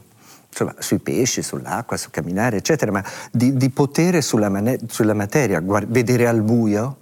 insomma, 0.50 0.74
sui 0.80 1.00
pesci, 1.00 1.44
sull'acqua, 1.44 1.96
su 1.96 2.10
camminare, 2.10 2.58
eccetera, 2.58 2.92
ma 2.92 3.04
di, 3.32 3.56
di 3.56 3.70
potere 3.70 4.22
sulla, 4.22 4.50
man- 4.50 4.80
sulla 4.88 5.14
materia, 5.14 5.60
guard- 5.60 5.90
vedere 5.90 6.28
al 6.28 6.42
buio, 6.42 6.98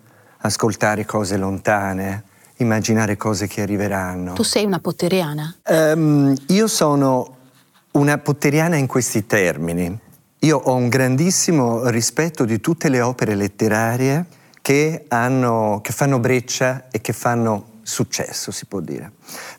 ascoltare 0.46 1.06
cose 1.06 1.38
lontane, 1.38 2.24
immaginare 2.58 3.18
cose 3.18 3.48
che 3.48 3.62
arriveranno. 3.62 4.34
Tu 4.34 4.44
sei 4.44 4.66
una 4.66 4.80
potteriana? 4.80 5.56
Um, 5.68 6.36
io 6.48 6.68
sono 6.68 7.38
una 7.92 8.18
potteriana 8.18 8.76
in 8.76 8.88
questi 8.88 9.26
termini. 9.26 10.00
Io 10.40 10.58
ho 10.58 10.76
un 10.76 10.90
grandissimo 10.90 11.88
rispetto 11.88 12.44
di 12.44 12.60
tutte 12.60 12.90
le 12.90 13.00
opere 13.00 13.36
letterarie 13.36 14.26
che, 14.62 15.06
hanno, 15.08 15.80
che 15.82 15.94
fanno 15.94 16.20
breccia 16.20 16.88
e 16.92 17.00
che 17.00 17.14
fanno 17.14 17.80
successo, 17.82 18.52
si 18.52 18.66
può 18.66 18.82
dire. 18.82 19.12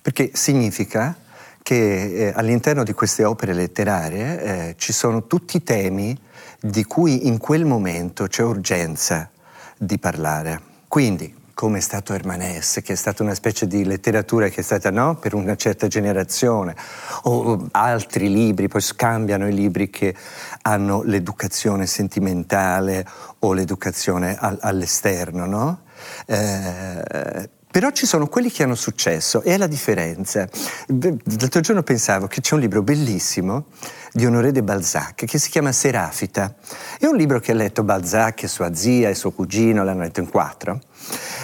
Perché 0.02 0.30
significa 0.34 1.16
che 1.62 2.26
eh, 2.26 2.32
all'interno 2.36 2.84
di 2.84 2.92
queste 2.92 3.24
opere 3.24 3.54
letterarie 3.54 4.42
eh, 4.42 4.74
ci 4.76 4.92
sono 4.92 5.26
tutti 5.26 5.56
i 5.56 5.62
temi 5.62 6.14
di 6.60 6.84
cui 6.84 7.26
in 7.26 7.38
quel 7.38 7.64
momento 7.64 8.26
c'è 8.26 8.42
urgenza 8.42 9.30
di 9.78 9.98
parlare. 9.98 10.72
Quindi, 10.94 11.34
come 11.54 11.78
è 11.78 11.80
stato 11.80 12.14
Hermanès, 12.14 12.80
che 12.84 12.92
è 12.92 12.94
stata 12.94 13.24
una 13.24 13.34
specie 13.34 13.66
di 13.66 13.84
letteratura 13.84 14.46
che 14.46 14.60
è 14.60 14.62
stata 14.62 14.92
no, 14.92 15.16
per 15.16 15.34
una 15.34 15.56
certa 15.56 15.88
generazione, 15.88 16.76
o 17.22 17.66
altri 17.72 18.30
libri, 18.30 18.68
poi 18.68 18.80
scambiano 18.80 19.48
i 19.48 19.52
libri 19.52 19.90
che 19.90 20.14
hanno 20.62 21.02
l'educazione 21.02 21.86
sentimentale 21.86 23.04
o 23.40 23.52
l'educazione 23.52 24.36
all- 24.38 24.60
all'esterno, 24.60 25.46
no? 25.46 25.82
Eh, 26.26 27.50
però 27.74 27.90
ci 27.90 28.06
sono 28.06 28.28
quelli 28.28 28.52
che 28.52 28.62
hanno 28.62 28.76
successo 28.76 29.42
e 29.42 29.54
è 29.54 29.56
la 29.56 29.66
differenza. 29.66 30.48
L'altro 30.86 31.60
giorno 31.60 31.82
pensavo 31.82 32.28
che 32.28 32.40
c'è 32.40 32.54
un 32.54 32.60
libro 32.60 32.82
bellissimo 32.82 33.64
di 34.12 34.24
Honoré 34.24 34.52
de 34.52 34.62
Balzac 34.62 35.24
che 35.24 35.38
si 35.38 35.50
chiama 35.50 35.72
Serafita. 35.72 36.54
È 37.00 37.06
un 37.06 37.16
libro 37.16 37.40
che 37.40 37.50
ha 37.50 37.54
letto 37.56 37.82
Balzac 37.82 38.44
e 38.44 38.46
sua 38.46 38.72
zia 38.76 39.08
e 39.08 39.16
suo 39.16 39.32
cugino, 39.32 39.82
l'hanno 39.82 40.02
letto 40.02 40.20
in 40.20 40.30
quattro, 40.30 40.82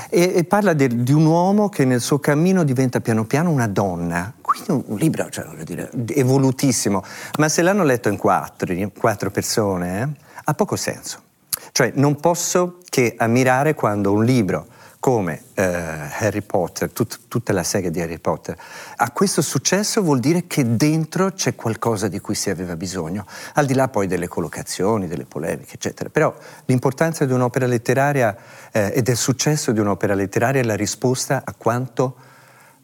e, 0.09 0.35
e 0.37 0.45
parla 0.45 0.73
de, 0.73 1.03
di 1.03 1.13
un 1.13 1.27
uomo 1.27 1.69
che 1.69 1.85
nel 1.85 2.01
suo 2.01 2.21
cammino 2.21 2.63
diventa 2.63 3.01
piano 3.01 3.25
piano 3.25 3.51
una 3.51 3.67
donna. 3.67 4.33
Quindi 4.41 4.71
un, 4.71 4.85
un 4.87 4.99
libro, 4.99 5.29
cioè, 5.31 5.47
dire, 5.65 5.91
evolutissimo, 6.15 7.03
ma 7.39 7.49
se 7.49 7.61
l'hanno 7.63 7.83
letto 7.83 8.09
in 8.09 8.17
quattro, 8.17 8.73
in 8.73 8.93
quattro 8.93 9.33
persone, 9.33 10.01
eh, 10.01 10.09
ha 10.45 10.55
poco 10.55 10.77
senso. 10.77 11.23
Cioè 11.73 11.91
non 11.97 12.21
posso 12.21 12.79
che 12.89 13.17
ammirare 13.19 13.75
quando 13.75 14.13
un 14.13 14.25
libro 14.25 14.79
come 15.01 15.45
eh, 15.55 15.63
Harry 15.65 16.43
Potter, 16.43 16.93
tut, 16.93 17.21
tutta 17.27 17.55
la 17.55 17.63
serie 17.63 17.91
di 17.91 18.03
Harry 18.03 18.19
Potter, 18.19 18.55
ha 18.97 19.11
questo 19.13 19.41
successo 19.41 20.03
vuol 20.03 20.21
dire 20.21 20.47
che 20.47 20.77
dentro 20.77 21.33
c'è 21.33 21.55
qualcosa 21.55 22.07
di 22.07 22.21
cui 22.21 22.35
si 22.35 22.51
aveva 22.51 22.77
bisogno, 22.77 23.25
al 23.55 23.65
di 23.65 23.73
là 23.73 23.89
poi 23.89 24.07
delle 24.07 24.29
collocazioni, 24.29 25.09
delle 25.09 25.25
polemiche, 25.25 25.77
eccetera. 25.77 26.11
Però 26.11 26.33
l'importanza 26.67 27.25
di 27.25 27.33
un'opera 27.33 27.65
letteraria 27.65 28.37
eh, 28.71 28.93
e 28.95 29.01
del 29.03 29.17
successo 29.17 29.73
di 29.73 29.81
un'opera 29.81 30.13
letteraria 30.13 30.61
è 30.61 30.65
la 30.65 30.77
risposta 30.77 31.43
a 31.47 31.55
quanto 31.57 32.17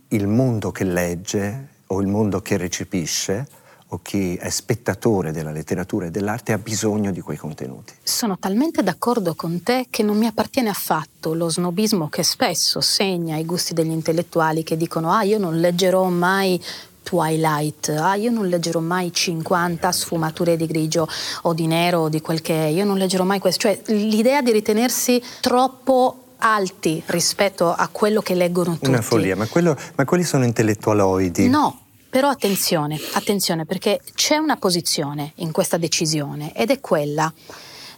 il 0.08 0.26
mondo 0.26 0.72
che 0.72 0.84
legge 0.84 1.68
o 1.88 2.00
il 2.00 2.06
mondo 2.06 2.40
che 2.40 2.56
recepisce 2.56 3.46
o 3.88 4.00
chi 4.02 4.34
è 4.34 4.48
spettatore 4.50 5.30
della 5.32 5.52
letteratura 5.52 6.06
e 6.06 6.10
dell'arte 6.10 6.52
ha 6.52 6.58
bisogno 6.58 7.12
di 7.12 7.20
quei 7.20 7.36
contenuti. 7.36 7.94
Sono 8.02 8.38
talmente 8.38 8.82
d'accordo 8.82 9.34
con 9.34 9.62
te 9.62 9.86
che 9.90 10.02
non 10.02 10.16
mi 10.16 10.26
appartiene 10.26 10.68
affatto 10.68 11.34
lo 11.34 11.48
snobismo 11.48 12.08
che 12.08 12.22
spesso 12.22 12.80
segna 12.80 13.36
i 13.36 13.44
gusti 13.44 13.74
degli 13.74 13.90
intellettuali 13.90 14.62
che 14.62 14.76
dicono 14.76 15.12
ah 15.12 15.22
io 15.22 15.38
non 15.38 15.60
leggerò 15.60 16.04
mai 16.08 16.60
Twilight, 17.02 17.90
ah 17.90 18.16
io 18.16 18.32
non 18.32 18.48
leggerò 18.48 18.80
mai 18.80 19.12
50 19.12 19.92
sfumature 19.92 20.56
di 20.56 20.66
grigio 20.66 21.06
o 21.42 21.54
di 21.54 21.68
nero 21.68 22.00
o 22.00 22.08
di 22.08 22.20
quel 22.20 22.42
che 22.42 22.64
è, 22.64 22.66
io 22.66 22.84
non 22.84 22.96
leggerò 22.98 23.22
mai 23.22 23.38
questo, 23.38 23.60
cioè 23.60 23.80
l'idea 23.94 24.42
di 24.42 24.50
ritenersi 24.50 25.22
troppo 25.40 26.22
alti 26.38 27.00
rispetto 27.06 27.72
a 27.72 27.88
quello 27.92 28.20
che 28.20 28.34
leggono 28.34 28.72
tutti. 28.74 28.88
Una 28.88 29.02
follia, 29.02 29.36
ma, 29.36 29.46
quello, 29.46 29.76
ma 29.94 30.04
quelli 30.04 30.24
sono 30.24 30.44
intellettualoidi. 30.44 31.48
No, 31.48 31.85
però 32.08 32.28
attenzione, 32.28 32.98
attenzione 33.12 33.64
perché 33.64 34.00
c'è 34.14 34.36
una 34.36 34.56
posizione 34.56 35.32
in 35.36 35.52
questa 35.52 35.76
decisione 35.76 36.54
ed 36.54 36.70
è 36.70 36.80
quella 36.80 37.32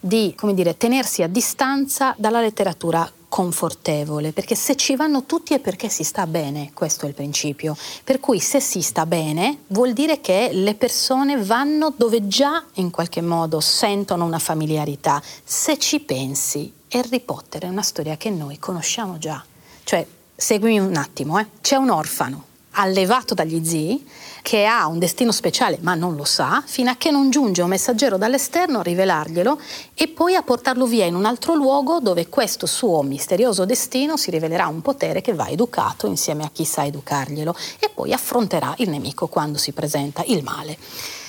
di 0.00 0.34
dire, 0.52 0.76
tenersi 0.76 1.22
a 1.22 1.28
distanza 1.28 2.14
dalla 2.16 2.40
letteratura 2.40 3.10
confortevole, 3.28 4.32
perché 4.32 4.54
se 4.54 4.74
ci 4.74 4.96
vanno 4.96 5.24
tutti 5.24 5.52
è 5.52 5.58
perché 5.58 5.88
si 5.88 6.02
sta 6.02 6.26
bene, 6.26 6.70
questo 6.72 7.04
è 7.04 7.08
il 7.08 7.14
principio. 7.14 7.76
Per 8.02 8.20
cui 8.20 8.40
se 8.40 8.58
si 8.60 8.80
sta 8.80 9.04
bene 9.06 9.58
vuol 9.68 9.92
dire 9.92 10.20
che 10.20 10.50
le 10.52 10.74
persone 10.74 11.36
vanno 11.36 11.92
dove 11.94 12.26
già 12.26 12.64
in 12.74 12.90
qualche 12.90 13.20
modo 13.20 13.60
sentono 13.60 14.24
una 14.24 14.38
familiarità. 14.38 15.22
Se 15.44 15.78
ci 15.78 16.00
pensi, 16.00 16.72
Harry 16.90 17.20
Potter 17.20 17.64
è 17.64 17.68
una 17.68 17.82
storia 17.82 18.16
che 18.16 18.30
noi 18.30 18.58
conosciamo 18.58 19.18
già. 19.18 19.44
Cioè, 19.84 20.06
seguimi 20.34 20.78
un 20.78 20.96
attimo, 20.96 21.38
eh. 21.38 21.46
c'è 21.60 21.76
un 21.76 21.90
orfano 21.90 22.47
allevato 22.78 23.34
dagli 23.34 23.64
zii, 23.64 24.06
che 24.42 24.64
ha 24.64 24.86
un 24.86 24.98
destino 24.98 25.32
speciale 25.32 25.78
ma 25.82 25.94
non 25.94 26.14
lo 26.16 26.24
sa, 26.24 26.62
fino 26.64 26.90
a 26.90 26.96
che 26.96 27.10
non 27.10 27.30
giunge 27.30 27.62
un 27.62 27.68
messaggero 27.68 28.16
dall'esterno 28.16 28.78
a 28.78 28.82
rivelarglielo 28.82 29.60
e 29.94 30.08
poi 30.08 30.34
a 30.34 30.42
portarlo 30.42 30.86
via 30.86 31.04
in 31.04 31.14
un 31.14 31.24
altro 31.24 31.54
luogo 31.54 32.00
dove 32.00 32.28
questo 32.28 32.66
suo 32.66 33.02
misterioso 33.02 33.64
destino 33.64 34.16
si 34.16 34.30
rivelerà 34.30 34.66
un 34.68 34.80
potere 34.80 35.20
che 35.20 35.34
va 35.34 35.48
educato 35.48 36.06
insieme 36.06 36.44
a 36.44 36.50
chi 36.52 36.64
sa 36.64 36.84
educarglielo 36.84 37.54
e 37.78 37.90
poi 37.92 38.12
affronterà 38.12 38.74
il 38.78 38.90
nemico 38.90 39.26
quando 39.26 39.58
si 39.58 39.72
presenta 39.72 40.22
il 40.26 40.42
male. 40.42 40.78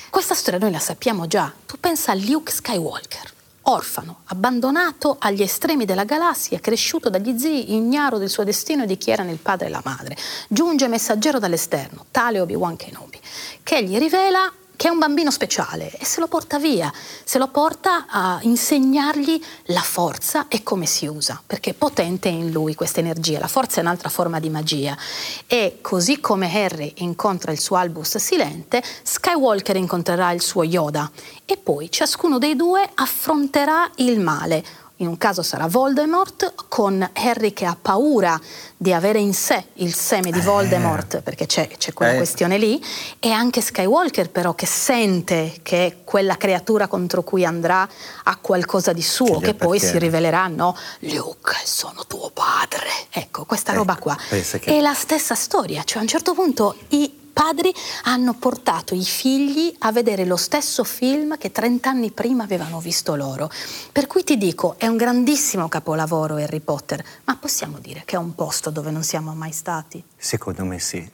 Questa 0.10 0.34
storia 0.34 0.60
noi 0.60 0.72
la 0.72 0.80
sappiamo 0.80 1.28
già. 1.28 1.52
Tu 1.66 1.78
pensa 1.80 2.12
a 2.12 2.16
Luke 2.16 2.52
Skywalker 2.52 3.28
orfano, 3.70 4.22
abbandonato 4.26 5.15
agli 5.20 5.41
estremi 5.41 5.86
della 5.86 6.03
galassia, 6.03 6.59
cresciuto 6.59 7.09
dagli 7.09 7.38
zii, 7.38 7.76
ignaro 7.76 8.17
del 8.17 8.30
suo 8.30 8.43
destino 8.43 8.84
e 8.84 8.88
di 8.88 8.97
chi 8.97 9.11
erano 9.11 9.32
il 9.32 9.38
padre 9.38 9.67
e 9.67 9.70
la 9.70 9.82
madre. 9.84 10.17
Giunge 10.47 10.88
messaggero 10.88 11.39
dall'esterno, 11.39 12.05
tale 12.11 12.39
Obi-Wan 12.39 12.76
Kenobi, 12.76 13.20
che 13.63 13.84
gli 13.84 13.97
rivela 13.97 14.51
che 14.80 14.88
è 14.88 14.91
un 14.91 14.97
bambino 14.97 15.30
speciale 15.30 15.91
e 15.91 16.05
se 16.05 16.21
lo 16.21 16.30
porta 16.30 16.57
via, 16.57 16.89
se 17.25 17.38
lo 17.38 17.49
porta 17.49 18.05
a 18.07 18.39
insegnargli 18.43 19.43
la 19.65 19.82
forza 19.82 20.47
e 20.47 20.63
come 20.63 20.86
si 20.86 21.05
usa, 21.05 21.41
perché 21.45 21.71
è 21.71 21.73
potente 21.73 22.30
in 22.30 22.49
lui 22.49 22.75
questa 22.75 23.01
energia. 23.01 23.39
La 23.39 23.49
forza 23.49 23.80
è 23.80 23.84
un'altra 23.84 24.07
forma 24.07 24.39
di 24.39 24.49
magia 24.49 24.97
e 25.47 25.80
così 25.82 26.21
come 26.21 26.49
Harry 26.49 26.93
incontra 26.99 27.51
il 27.51 27.59
suo 27.59 27.75
Albus 27.75 28.19
Silente, 28.19 28.82
Skywalker 29.03 29.75
incontrerà 29.75 30.32
il 30.32 30.41
suo 30.41 30.63
Yoda 30.63 31.11
e 31.43 31.57
poi 31.57 31.91
ciascuno 31.91 32.38
dei 32.38 32.55
due 32.55 32.89
affronterà 32.95 33.91
il 33.95 34.17
male 34.21 34.63
in 35.02 35.08
un 35.08 35.18
caso 35.18 35.41
sarà 35.41 35.68
Voldemort, 35.68 36.54
con 36.68 37.08
Harry 37.14 37.54
che 37.54 37.66
ha 37.66 37.78
paura 37.80 38.39
di 38.76 38.93
avere 38.93 39.20
in 39.20 39.34
sé 39.34 39.66
il 39.76 39.93
seme 39.93 40.32
di 40.32 40.41
Voldemort, 40.41 41.16
eh. 41.16 41.22
perché 41.22 41.45
c'è, 41.45 41.68
c'è 41.68 41.93
quella 41.93 42.14
eh. 42.14 42.18
questione 42.18 42.58
lì, 42.58 42.84
e 43.20 43.32
anche 43.32 43.62
Skywalker 43.62 44.30
però 44.30 44.54
che 44.54 44.66
sente 44.66 45.60
che 45.64 46.02
quella 46.04 46.36
creatura 46.38 46.88
contro 46.88 47.24
cui 47.24 47.45
andrà 47.45 47.88
ha 48.24 48.38
qualcosa 48.38 48.91
di 48.91 49.02
suo, 49.02 49.39
che 49.39 49.54
poi 49.54 49.80
si 49.80 49.97
rivelerà, 49.97 50.47
no, 50.47 50.76
Luke, 51.00 51.56
sono 51.64 52.06
tuo 52.06 52.30
padre. 52.32 52.89
Ecco, 53.10 53.45
questa 53.45 53.72
ecco, 53.72 53.80
roba 53.80 53.95
qua. 53.95 54.18
Che... 54.30 54.60
È 54.60 54.82
la 54.82 54.93
stessa 54.93 55.36
storia, 55.36 55.84
cioè 55.84 56.00
a 56.00 56.02
un 56.02 56.08
certo 56.08 56.34
punto 56.34 56.76
i 56.89 57.20
padri 57.40 57.74
hanno 58.04 58.34
portato 58.34 58.94
i 58.94 59.06
figli 59.06 59.74
a 59.80 59.94
vedere 59.94 60.26
lo 60.26 60.36
stesso 60.36 60.84
film 60.84 61.38
che 61.38 61.54
30 61.54 61.90
anni 61.90 62.12
prima 62.12 62.44
avevano 62.44 62.82
visto 62.82 63.16
loro. 63.16 63.50
Per 63.94 64.08
cui 64.08 64.26
ti 64.26 64.38
dico, 64.38 64.76
è 64.78 64.88
un 64.88 64.98
grandissimo 64.98 65.70
capolavoro 65.70 66.36
Harry 66.36 66.60
Potter, 66.60 67.02
ma 67.24 67.38
possiamo 67.38 67.80
dire 67.80 68.02
che 68.04 68.18
è 68.18 68.20
un 68.20 68.36
posto 68.36 68.72
dove 68.72 68.92
non 68.92 69.04
siamo 69.04 69.34
mai 69.36 69.54
stati? 69.54 70.04
Secondo 70.18 70.66
me 70.66 70.80
sì. 70.80 71.10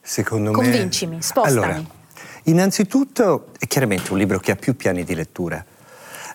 Secondo 0.00 0.52
Convincimi, 0.52 1.16
me... 1.16 1.22
spostami. 1.22 1.64
Allora, 1.64 1.84
innanzitutto 2.44 3.48
è 3.58 3.66
chiaramente 3.66 4.12
un 4.12 4.18
libro 4.18 4.38
che 4.38 4.52
ha 4.52 4.56
più 4.56 4.76
piani 4.76 5.02
di 5.02 5.16
lettura, 5.16 5.64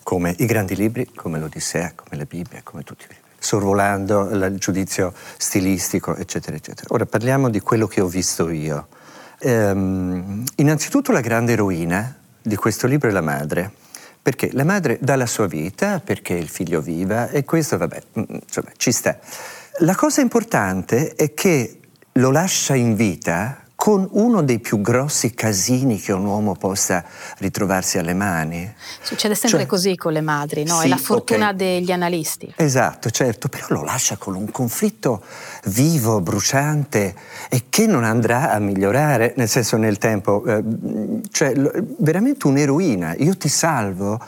come 0.03 0.35
i 0.39 0.45
grandi 0.45 0.75
libri, 0.75 1.09
come 1.15 1.39
l'Odissea, 1.39 1.93
come 1.95 2.17
la 2.17 2.25
Bibbia, 2.25 2.59
come 2.63 2.83
tutti 2.83 3.05
i 3.05 3.07
libri 3.07 3.18
sorvolando 3.39 4.29
il 4.29 4.55
giudizio 4.57 5.13
stilistico, 5.37 6.15
eccetera, 6.15 6.55
eccetera. 6.55 6.87
Ora 6.91 7.05
parliamo 7.05 7.49
di 7.49 7.59
quello 7.61 7.87
che 7.87 8.01
ho 8.01 8.07
visto 8.07 8.49
io. 8.49 8.87
Ehm, 9.39 10.43
innanzitutto 10.55 11.11
la 11.11 11.21
grande 11.21 11.53
eroina 11.53 12.15
di 12.41 12.55
questo 12.55 12.87
libro 12.87 13.09
è 13.09 13.11
la 13.11 13.21
madre, 13.21 13.71
perché 14.21 14.49
la 14.53 14.65
madre 14.65 14.97
dà 15.01 15.15
la 15.15 15.25
sua 15.25 15.47
vita 15.47 15.99
perché 15.99 16.33
il 16.33 16.49
figlio 16.49 16.81
viva 16.81 17.29
e 17.29 17.43
questo, 17.45 17.77
vabbè, 17.77 18.01
mm, 18.19 18.23
insomma, 18.29 18.69
ci 18.75 18.91
sta. 18.91 19.17
La 19.79 19.95
cosa 19.95 20.21
importante 20.21 21.15
è 21.15 21.33
che 21.33 21.79
lo 22.13 22.31
lascia 22.31 22.75
in 22.75 22.95
vita 22.95 23.63
con 23.79 24.05
uno 24.11 24.43
dei 24.43 24.59
più 24.59 24.81
grossi 24.81 25.33
casini 25.33 26.01
che 26.01 26.11
un 26.11 26.25
uomo 26.25 26.53
possa 26.53 27.01
ritrovarsi 27.37 27.97
alle 27.97 28.13
mani. 28.13 28.69
Succede 29.01 29.35
sempre 29.35 29.59
cioè, 29.59 29.67
così 29.67 29.95
con 29.95 30.11
le 30.11 30.19
madri, 30.19 30.65
no? 30.65 30.79
Sì, 30.79 30.87
È 30.87 30.89
la 30.89 30.97
fortuna 30.97 31.45
okay. 31.45 31.55
degli 31.55 31.91
analisti. 31.93 32.53
Esatto, 32.57 33.09
certo, 33.09 33.47
però 33.47 33.67
lo 33.69 33.83
lascia 33.83 34.17
con 34.17 34.35
un 34.35 34.51
conflitto 34.51 35.23
vivo, 35.67 36.19
bruciante 36.19 37.15
e 37.47 37.67
che 37.69 37.87
non 37.87 38.03
andrà 38.03 38.51
a 38.51 38.59
migliorare, 38.59 39.33
nel 39.37 39.47
senso 39.47 39.77
nel 39.77 39.97
tempo, 39.97 40.43
eh, 40.45 40.61
cioè 41.31 41.53
veramente 41.99 42.47
un'eroina. 42.47 43.15
Io 43.19 43.37
ti 43.37 43.47
salvo, 43.47 44.19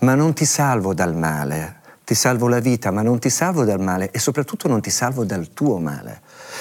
ma 0.00 0.16
non 0.16 0.34
ti 0.34 0.44
salvo 0.44 0.94
dal 0.94 1.14
male. 1.14 1.75
Ti 2.06 2.14
salvo 2.14 2.46
la 2.46 2.60
vita, 2.60 2.92
ma 2.92 3.02
non 3.02 3.18
ti 3.18 3.28
salvo 3.28 3.64
dal 3.64 3.80
male 3.80 4.12
e 4.12 4.20
soprattutto 4.20 4.68
non 4.68 4.80
ti 4.80 4.90
salvo 4.90 5.24
dal 5.24 5.52
tuo 5.52 5.78
male. 5.78 6.20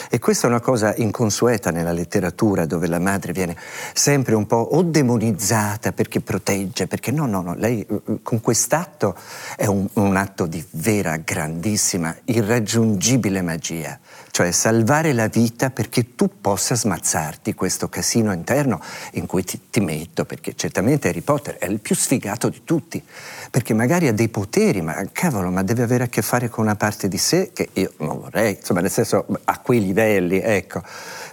E 0.09 0.17
questa 0.17 0.47
è 0.47 0.49
una 0.49 0.59
cosa 0.59 0.95
inconsueta 0.95 1.69
nella 1.69 1.91
letteratura 1.91 2.65
dove 2.65 2.87
la 2.87 2.97
madre 2.97 3.31
viene 3.31 3.55
sempre 3.93 4.33
un 4.33 4.47
po' 4.47 4.55
o 4.55 4.81
demonizzata 4.81 5.91
perché 5.91 6.19
protegge, 6.19 6.87
perché 6.87 7.11
no, 7.11 7.27
no, 7.27 7.43
no, 7.43 7.53
lei 7.53 7.85
eh, 7.87 8.01
eh, 8.07 8.19
con 8.23 8.41
quest'atto 8.41 9.15
è 9.55 9.67
un, 9.67 9.87
un 9.93 10.15
atto 10.15 10.47
di 10.47 10.65
vera, 10.71 11.17
grandissima, 11.17 12.15
irraggiungibile 12.23 13.43
magia, 13.43 13.99
cioè 14.35 14.51
salvare 14.51 15.13
la 15.13 15.29
vita 15.29 15.69
perché 15.69 16.13
tu 16.13 16.29
possa 16.41 16.75
smazzarti 16.75 17.53
questo 17.53 17.87
casino 17.87 18.33
interno 18.33 18.81
in 19.13 19.27
cui 19.27 19.45
ti, 19.45 19.69
ti 19.69 19.79
metto, 19.79 20.25
perché 20.25 20.55
certamente 20.57 21.07
Harry 21.07 21.21
Potter 21.21 21.55
è 21.55 21.67
il 21.67 21.79
più 21.79 21.95
sfigato 21.95 22.49
di 22.49 22.65
tutti, 22.65 23.01
perché 23.49 23.73
magari 23.73 24.09
ha 24.09 24.13
dei 24.13 24.27
poteri, 24.27 24.81
ma 24.81 25.01
cavolo, 25.13 25.49
ma 25.51 25.63
deve 25.63 25.83
avere 25.83 26.03
a 26.03 26.07
che 26.07 26.21
fare 26.21 26.49
con 26.49 26.65
una 26.65 26.75
parte 26.75 27.07
di 27.07 27.17
sé 27.17 27.51
che 27.53 27.69
io 27.71 27.93
non 27.99 28.19
vorrei, 28.19 28.57
insomma, 28.59 28.81
nel 28.81 28.91
senso 28.91 29.25
a 29.45 29.59
quei 29.59 29.79
livelli, 29.79 30.41
ecco. 30.41 30.83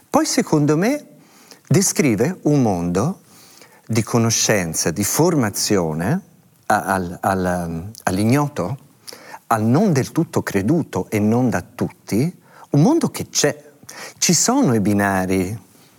Poi 0.09 0.25
secondo 0.25 0.77
me 0.77 1.05
descrive 1.67 2.39
un 2.43 2.63
mondo 2.63 3.23
di 3.85 4.05
conoscenza, 4.05 4.93
di 4.93 5.03
formazione 5.03 6.21
al, 6.67 7.19
al, 7.21 7.91
all'ignoto, 8.05 8.79
al 9.49 9.65
non 9.65 9.93
del 9.93 10.13
tutto 10.13 10.45
creduto 10.45 11.11
e 11.11 11.19
non 11.19 11.51
da 11.51 11.63
tutti, 11.63 12.39
un 12.73 12.83
mondo 12.83 13.11
che 13.11 13.29
c'è. 13.29 13.71
Ci 14.19 14.35
sono 14.35 14.75
i 14.75 14.81
binari 14.81 15.59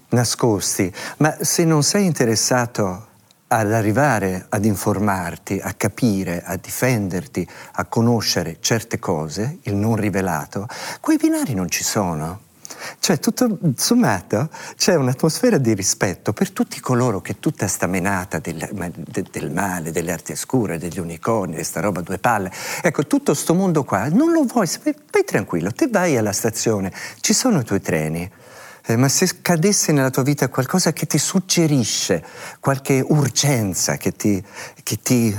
nascosti, 0.09 0.91
ma 1.17 1.36
se 1.41 1.63
non 1.65 1.84
sei 1.84 2.05
interessato 2.05 3.07
ad 3.47 3.71
arrivare 3.71 4.47
ad 4.49 4.65
informarti, 4.65 5.59
a 5.61 5.74
capire, 5.74 6.41
a 6.43 6.55
difenderti, 6.55 7.47
a 7.74 7.86
conoscere 7.86 8.57
certe 8.59 8.97
cose, 8.97 9.59
il 9.63 9.76
non 9.76 9.95
rivelato, 9.95 10.67
quei 10.99 11.17
binari 11.17 11.53
non 11.53 11.69
ci 11.69 11.84
sono. 11.84 12.43
Cioè, 12.99 13.19
tutto 13.19 13.57
sommato, 13.76 14.49
c'è 14.76 14.95
un'atmosfera 14.95 15.57
di 15.57 15.74
rispetto 15.74 16.34
per 16.34 16.51
tutti 16.51 16.80
coloro 16.80 17.21
che 17.21 17.39
tutta 17.39 17.67
sta 17.67 17.88
menata 17.88 18.39
del, 18.39 18.67
del 19.32 19.51
male, 19.51 19.91
delle 19.91 20.11
arti 20.11 20.32
oscure, 20.32 20.78
degli 20.78 20.99
unicorni, 20.99 21.55
di 21.55 21.63
sta 21.63 21.80
roba 21.80 22.01
due 22.01 22.17
palle. 22.17 22.51
Ecco, 22.82 23.05
tutto 23.07 23.34
sto 23.34 23.53
mondo 23.53 23.84
qua, 23.84 24.07
non 24.09 24.32
lo 24.32 24.43
vuoi, 24.43 24.69
vai 24.84 25.24
tranquillo, 25.26 25.71
te 25.71 25.88
vai 25.89 26.17
alla 26.17 26.34
stazione, 26.34 26.91
ci 27.21 27.34
sono 27.34 27.59
i 27.59 27.63
tuoi 27.63 27.82
treni. 27.82 28.32
Eh, 28.86 28.97
ma 28.97 29.07
se 29.07 29.41
cadesse 29.41 29.93
nella 29.93 30.09
tua 30.09 30.24
vita 30.24 30.49
qualcosa 30.49 30.91
che 30.91 31.05
ti 31.05 31.17
suggerisce, 31.17 32.21
qualche 32.59 33.01
urgenza 33.07 33.95
che 33.95 34.11
ti, 34.11 34.43
che 34.84 34.99
ti 35.01 35.34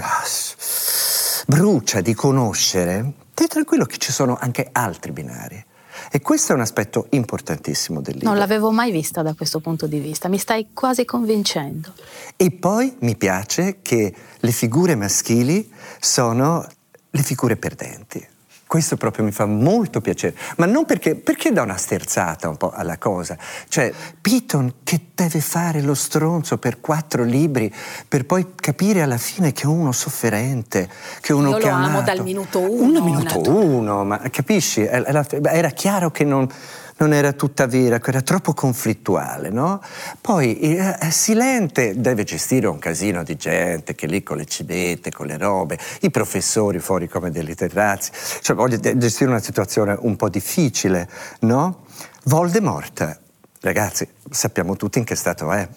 brucia 1.47 2.01
di 2.01 2.15
conoscere, 2.15 3.13
stai 3.33 3.49
tranquillo 3.49 3.85
che 3.85 3.99
ci 3.99 4.13
sono 4.13 4.39
anche 4.41 4.69
altri 4.73 5.13
binari. 5.13 5.63
E 6.11 6.21
questo 6.21 6.53
è 6.53 6.55
un 6.55 6.61
aspetto 6.61 7.07
importantissimo 7.11 8.01
del 8.01 8.15
libro. 8.15 8.29
Non 8.29 8.39
l'avevo 8.39 8.71
mai 8.71 8.91
vista 8.91 9.23
da 9.23 9.35
questo 9.35 9.61
punto 9.61 9.87
di 9.87 9.99
vista, 9.99 10.29
mi 10.29 10.39
stai 10.39 10.69
quasi 10.73 11.05
convincendo. 11.05 11.93
E 12.37 12.51
poi 12.51 12.95
mi 13.01 13.17
piace 13.17 13.79
che 13.83 14.15
le 14.39 14.53
figure 14.53 14.95
maschili 14.95 15.71
sono 16.01 16.67
le 17.11 17.23
figure 17.23 17.57
perdenti. 17.57 18.27
Questo 18.75 18.97
proprio 18.97 19.25
mi 19.25 19.31
fa 19.31 19.47
molto 19.47 20.01
piacere, 20.01 20.35
ma 20.57 20.67
non 20.67 20.85
perché, 20.85 21.15
perché 21.15 21.53
dà 21.53 21.63
una 21.63 21.77
sterzata 21.77 22.49
un 22.49 22.57
po' 22.57 22.73
alla 22.73 22.99
cosa. 22.99 23.39
Cioè, 23.69 23.93
Piton 24.21 24.79
che 24.83 25.01
deve 25.15 25.41
fare 25.41 25.81
lo 25.81 25.95
stronzo 25.95 26.59
per 26.59 26.81
quattro 26.81 27.23
libri 27.23 27.73
per 28.09 28.27
poi 28.27 28.55
capire 28.57 29.03
alla 29.03 29.17
fine 29.17 29.53
che 29.53 29.63
è 29.63 29.67
uno 29.67 29.93
sofferente, 29.93 30.89
che 31.21 31.33
è 31.33 31.37
uno 31.37 31.51
Io 31.51 31.59
che 31.59 31.69
lo 31.69 31.73
amo 31.73 31.87
amato. 31.87 32.03
dal 32.03 32.25
minuto 32.25 32.59
uno. 32.59 32.99
Un 32.99 33.05
minuto 33.05 33.49
uno, 33.49 34.03
ma 34.03 34.19
capisci? 34.29 34.81
Era 34.83 35.71
chiaro 35.71 36.11
che 36.11 36.25
non 36.25 36.49
non 36.97 37.13
era 37.13 37.33
tutta 37.33 37.67
vera, 37.67 38.01
era 38.05 38.23
troppo 38.23 38.55
conflittuale, 38.55 39.51
no? 39.51 39.83
Poi 40.21 40.59
eh, 40.59 40.97
Silente 41.11 42.01
deve 42.01 42.25
gestire 42.25 42.67
un 42.67 42.79
casino 42.79 43.25
di 43.25 43.37
gente 43.37 43.95
che 43.95 44.07
lì 44.07 44.23
con 44.23 44.37
le 44.37 44.47
civette, 44.47 45.11
con 45.11 45.27
le 45.27 45.37
robe, 45.37 45.79
i 46.03 46.11
professori 46.11 46.79
fuori 46.79 47.09
come 47.09 47.31
dei 47.31 47.55
terrazzi, 47.55 48.11
cioè 48.41 48.55
voglio 48.55 48.79
gestire 48.79 49.31
una 49.31 49.43
situazione 49.43 49.97
un 50.01 50.17
po' 50.17 50.29
difficile, 50.29 51.09
no? 51.41 51.85
Voldemort, 52.25 53.21
ragazzi, 53.61 54.09
sappiamo 54.31 54.77
tutti 54.77 54.99
in 54.99 55.05
che 55.05 55.17
stato 55.17 55.51
è. 55.51 55.69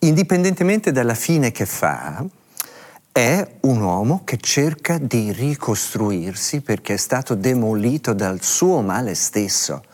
Indipendentemente 0.00 0.90
dalla 0.90 1.14
fine 1.14 1.52
che 1.52 1.66
fa, 1.66 2.24
è 3.12 3.46
un 3.60 3.80
uomo 3.82 4.22
che 4.24 4.38
cerca 4.38 4.96
di 4.96 5.32
ricostruirsi 5.32 6.62
perché 6.62 6.94
è 6.94 6.96
stato 6.96 7.34
demolito 7.34 8.14
dal 8.14 8.42
suo 8.42 8.80
male 8.80 9.14
stesso 9.14 9.84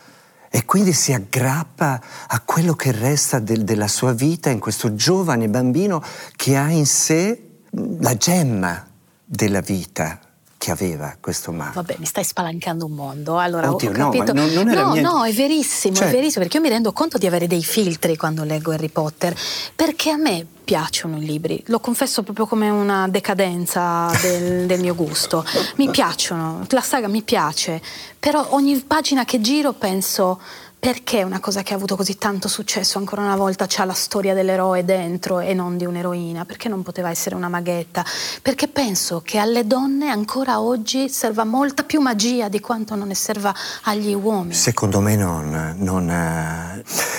e 0.49 0.65
quindi 0.65 0.93
si 0.93 1.13
aggrappa 1.13 2.01
a 2.27 2.39
quello 2.41 2.73
che 2.73 2.91
resta 2.91 3.39
del, 3.39 3.63
della 3.63 3.87
sua 3.87 4.13
vita 4.13 4.49
in 4.49 4.59
questo 4.59 4.95
giovane 4.95 5.47
bambino 5.47 6.03
che 6.35 6.57
ha 6.57 6.69
in 6.69 6.85
sé 6.85 7.61
la 7.71 8.15
gemma 8.15 8.87
della 9.23 9.61
vita 9.61 10.19
che 10.59 10.71
aveva 10.71 11.15
questo 11.21 11.53
male. 11.53 11.71
Vabbè, 11.73 11.95
mi 11.99 12.05
stai 12.05 12.25
spalancando 12.25 12.85
un 12.85 12.91
mondo. 12.91 13.39
Allora, 13.39 13.71
Oddio, 13.71 13.91
ho 13.91 13.93
capito. 13.93 14.33
No, 14.33 14.45
non, 14.45 14.67
non 14.67 14.99
no, 14.99 14.99
no, 14.99 15.23
è 15.23 15.31
verissimo, 15.31 15.95
cioè... 15.95 16.09
è 16.09 16.11
verissimo, 16.11 16.43
perché 16.43 16.57
io 16.57 16.63
mi 16.63 16.69
rendo 16.69 16.91
conto 16.91 17.17
di 17.17 17.25
avere 17.25 17.47
dei 17.47 17.63
filtri 17.63 18.17
quando 18.17 18.43
leggo 18.43 18.71
Harry 18.71 18.89
Potter, 18.89 19.33
perché 19.73 20.09
a 20.11 20.17
me 20.17 20.45
piacciono 20.61 21.15
i 21.15 21.25
libri, 21.25 21.63
lo 21.67 21.79
confesso 21.79 22.23
proprio 22.23 22.45
come 22.45 22.69
una 22.69 23.07
decadenza 23.07 24.11
del, 24.21 24.65
del 24.67 24.81
mio 24.81 24.95
gusto. 24.95 25.45
Mi 25.77 25.89
piacciono, 25.89 26.65
la 26.67 26.81
saga 26.81 27.07
mi 27.07 27.21
piace, 27.21 27.81
però 28.19 28.45
ogni 28.49 28.77
pagina 28.81 29.23
che 29.23 29.39
giro 29.39 29.71
penso 29.71 30.41
perché 30.79 31.23
una 31.23 31.41
cosa 31.41 31.61
che 31.61 31.73
ha 31.73 31.75
avuto 31.75 31.97
così 31.97 32.17
tanto 32.17 32.47
successo 32.47 32.99
ancora 32.99 33.21
una 33.21 33.35
volta 33.35 33.65
c'ha 33.67 33.83
la 33.83 33.93
storia 33.93 34.33
dell'eroe 34.33 34.85
dentro 34.85 35.41
e 35.41 35.53
non 35.53 35.75
di 35.75 35.85
un'eroina? 35.85 36.45
Perché 36.45 36.69
non 36.69 36.83
poteva 36.83 37.09
essere 37.09 37.35
una 37.35 37.49
maghetta? 37.49 38.05
Perché 38.41 38.69
penso 38.69 39.21
che 39.21 39.37
alle 39.39 39.67
donne 39.67 40.09
ancora 40.09 40.61
oggi 40.61 41.09
serva 41.09 41.43
molta 41.43 41.83
più 41.83 41.99
magia 41.99 42.47
di 42.47 42.61
quanto 42.61 42.95
non 42.95 43.09
ne 43.09 43.15
serva 43.15 43.53
agli 43.83 44.13
uomini. 44.13 44.53
Secondo 44.53 45.01
me 45.01 45.17
non, 45.17 45.75
non, 45.79 46.05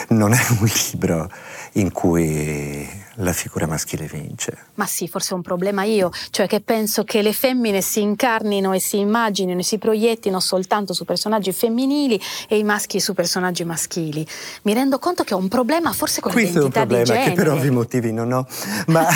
non 0.09 0.33
è 0.33 0.47
un 0.59 0.71
libro 0.91 1.31
in 1.73 1.93
cui 1.93 3.00
la 3.17 3.33
figura 3.33 3.67
maschile 3.67 4.07
vince. 4.07 4.57
Ma 4.75 4.87
sì, 4.87 5.09
forse 5.09 5.33
è 5.33 5.35
un 5.35 5.43
problema 5.43 5.85
io, 5.85 6.11
cioè 6.31 6.47
che 6.47 6.61
penso 6.61 7.05
che 7.05 7.23
le 7.23 7.33
femmine 7.33 7.81
si 7.81 8.01
incarnino 8.01 8.73
e 8.73 8.81
si 8.81 8.99
immaginino 8.99 9.61
e 9.61 9.63
si 9.63 9.79
proiettino 9.79 10.41
soltanto 10.41 10.93
su 10.93 11.05
personaggi 11.05 11.53
femminili 11.53 12.21
e 12.49 12.59
i 12.59 12.65
maschi 12.65 13.01
su 13.01 13.15
personaggi 13.15 13.65
maschili. 13.65 14.27
Mi 14.63 14.75
rendo 14.75 14.99
conto 14.99 15.25
che 15.25 15.35
ho 15.35 15.39
un 15.39 15.49
problema 15.49 15.93
forse 15.93 16.21
con 16.21 16.33
Questo 16.33 16.67
l'identità 16.67 16.85
di 16.85 16.95
genere. 16.95 17.05
Questo 17.05 17.25
è 17.25 17.29
un 17.29 17.35
problema 17.35 17.55
che 17.55 17.61
per 17.61 17.69
ovvi 17.69 17.75
motivi 17.75 18.13
non 18.13 18.33
ho, 18.33 18.47
ma, 18.87 19.07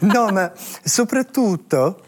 no, 0.12 0.30
ma 0.30 0.52
soprattutto 0.82 2.02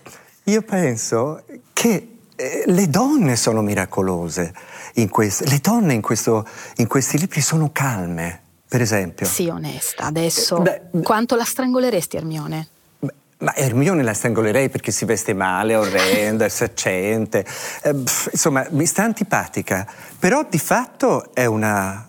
io 0.45 0.63
penso 0.63 1.45
che 1.73 2.19
eh, 2.35 2.63
le 2.67 2.89
donne 2.89 3.37
sono 3.37 3.63
miracolose 3.63 4.53
in 4.95 5.09
questo, 5.09 5.45
le 5.45 5.59
donne 5.59 5.95
in, 5.95 6.01
questo, 6.01 6.47
in 6.77 6.87
questi 6.87 7.19
libri 7.19 7.41
sono 7.41 7.71
calme, 7.73 8.43
per 8.69 8.81
esempio. 8.81 9.27
Sì, 9.27 9.49
onesta. 9.49 10.05
Adesso, 10.05 10.61
Beh, 10.61 10.83
quanto 11.03 11.35
la 11.37 11.45
strangoleresti 11.45 12.17
Ermione? 12.17 12.69
Ma 13.41 13.55
Ermione 13.55 14.03
la 14.03 14.15
strangolerei 14.15 14.69
perché 14.69 14.91
si 14.91 15.05
veste 15.05 15.33
male, 15.33 15.77
orrenda, 15.77 16.45
è 16.45 16.49
saccente. 16.51 17.47
Eh, 17.83 17.91
insomma, 17.91 18.67
mi 18.71 18.85
sta 18.85 19.05
antipatica. 19.05 19.87
Però 20.19 20.45
di 20.49 20.59
fatto 20.59 21.33
è 21.33 21.47
una, 21.47 22.08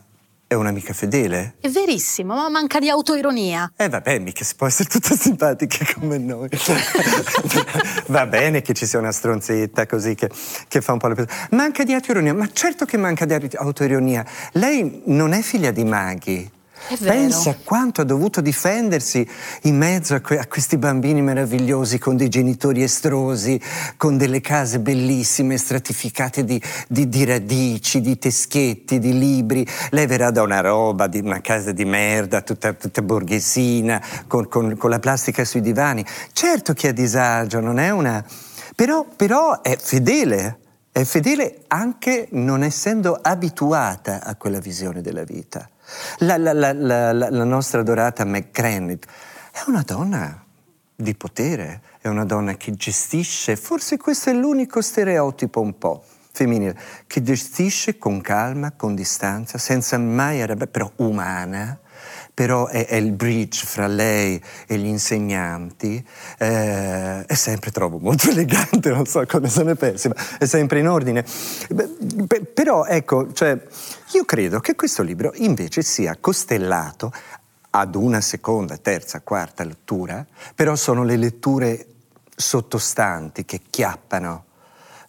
è 0.50 0.56
un'amica 0.56 0.94
fedele. 0.94 1.58
È 1.62 1.70
verissimo, 1.70 2.34
ma 2.34 2.50
manca 2.50 2.80
di 2.80 2.90
autoironia. 2.90 3.72
Eh 3.78 3.88
vabbè, 3.88 4.18
mica 4.18 4.44
si 4.44 4.56
può 4.56 4.66
essere 4.66 4.90
tutte 4.90 5.16
simpatiche 5.16 5.86
come 5.94 6.18
noi. 6.18 6.50
Va 8.08 8.26
bene 8.26 8.64
che 8.64 8.74
ci 8.74 8.88
sia 8.88 8.98
una 8.98 9.12
stronzetta 9.12 9.86
così 9.86 10.16
che, 10.16 10.28
che 10.68 10.82
fa 10.82 10.94
un 10.94 10.98
po' 10.98 11.08
la 11.10 11.28
Manca 11.52 11.84
di 11.84 11.94
autoironia, 11.94 12.34
ma 12.34 12.50
certo 12.52 12.86
che 12.86 12.98
manca 12.98 13.26
di 13.26 13.36
autoironia. 13.58 14.26
Lei 14.54 15.04
non 15.06 15.34
è 15.34 15.42
figlia 15.42 15.70
di 15.70 15.84
maghi. 15.84 16.52
Pensa 16.98 17.56
quanto 17.64 18.02
ha 18.02 18.04
dovuto 18.04 18.42
difendersi 18.42 19.28
in 19.64 19.78
mezzo 19.78 20.16
a, 20.16 20.22
que- 20.22 20.40
a, 20.40 20.48
questi 20.48 20.78
bambini 20.78 21.22
meravigliosi 21.22 22.00
con 22.00 22.18
dei 22.18 22.30
genitori 22.30 22.82
estrosi, 22.82 23.60
con 23.98 24.18
delle 24.18 24.42
case 24.42 24.80
bellissime, 24.80 25.58
stratificate 25.58 26.44
di, 26.44 26.62
di, 26.88 27.08
di 27.08 27.26
radici, 27.26 28.02
di 28.02 28.18
teschetti, 28.18 29.00
di 29.00 29.18
libri. 29.18 29.66
Lei 29.92 30.08
verrà 30.08 30.32
da 30.32 30.42
una 30.42 30.62
roba, 30.62 31.08
di 31.08 31.20
una 31.20 31.42
casa 31.42 31.72
di 31.72 31.86
merda, 31.86 32.42
tutta, 32.42 32.74
tutta 32.74 33.02
borghesina, 33.02 34.02
con, 34.28 34.48
con, 34.48 34.76
con 34.78 34.90
la 34.90 35.00
plastica 35.00 35.46
sui 35.46 35.62
divani. 35.62 36.04
Certo 36.32 36.74
che 36.74 36.88
ha 36.90 36.94
disagio, 36.94 37.60
non 37.60 37.80
è 37.80 37.90
una... 37.90 38.24
Però, 38.76 39.06
però 39.16 39.62
è 39.62 39.78
fedele 39.78 40.60
è 40.92 41.04
fedele 41.04 41.64
anche 41.68 42.28
non 42.32 42.64
essendo 42.64 43.18
abituata 43.22 44.24
a 44.24 44.36
quella 44.36 44.60
visione 44.60 45.02
della 45.02 45.24
vita. 45.24 45.70
La, 46.20 46.38
la, 46.38 46.54
la, 46.54 47.14
la 47.14 47.44
nostra 47.44 47.82
adorata 47.82 48.26
McGranit 48.26 49.06
è 49.52 49.64
una 49.68 49.84
donna 49.86 50.44
di 50.96 51.16
potere, 51.16 51.82
è 52.02 52.08
una 52.08 52.26
donna 52.26 52.56
che 52.56 52.74
gestisce, 52.74 53.56
forse 53.56 53.98
questo 53.98 54.30
è 54.30 54.34
l'unico 54.34 54.82
stereotipo 54.82 55.62
un 55.62 55.78
po' 55.78 56.04
femminile, 56.32 56.78
che 57.08 57.22
gestisce 57.22 57.98
con 57.98 58.22
calma, 58.22 58.74
con 58.74 58.96
distanza, 58.96 59.58
senza 59.58 59.98
mai 59.98 60.42
arrabbiare, 60.42 60.72
però 60.72 60.92
umana, 60.98 61.80
però 62.34 62.68
è, 62.68 62.86
è, 62.86 62.96
il 62.96 63.12
bridge 63.12 63.66
fra 63.66 63.88
lei 63.88 64.42
e 64.66 64.78
gli 64.78 64.86
insegnanti, 64.86 66.06
eh, 66.38 67.26
è 67.26 67.34
sempre 67.34 67.72
trovo 67.72 67.98
molto 67.98 68.30
elegante, 68.32 68.92
non 68.92 69.06
so 69.06 69.26
come 69.26 69.50
se 69.50 69.64
ne 69.64 69.76
pensi, 69.76 70.08
ma 70.08 70.16
è 70.38 70.46
sempre 70.46 70.80
in 70.80 70.88
ordine. 70.88 71.26
Beh, 71.70 72.42
però 72.54 72.86
ecco, 72.86 73.34
cioè, 73.34 73.62
io 74.14 74.26
credo 74.26 74.60
che 74.60 74.76
questo 74.76 75.04
libro 75.04 75.32
invece 75.36 75.82
sia 75.82 76.18
costellato 76.20 77.12
ad 77.72 77.96
una 77.96 78.22
seconda, 78.22 78.78
terza, 78.78 79.22
quarta 79.22 79.64
lettura, 79.64 80.26
però 80.56 80.76
sono 80.76 81.04
le 81.04 81.18
letture 81.18 81.86
sottostanti 82.36 83.46
che 83.46 83.62
chiappano 83.70 84.46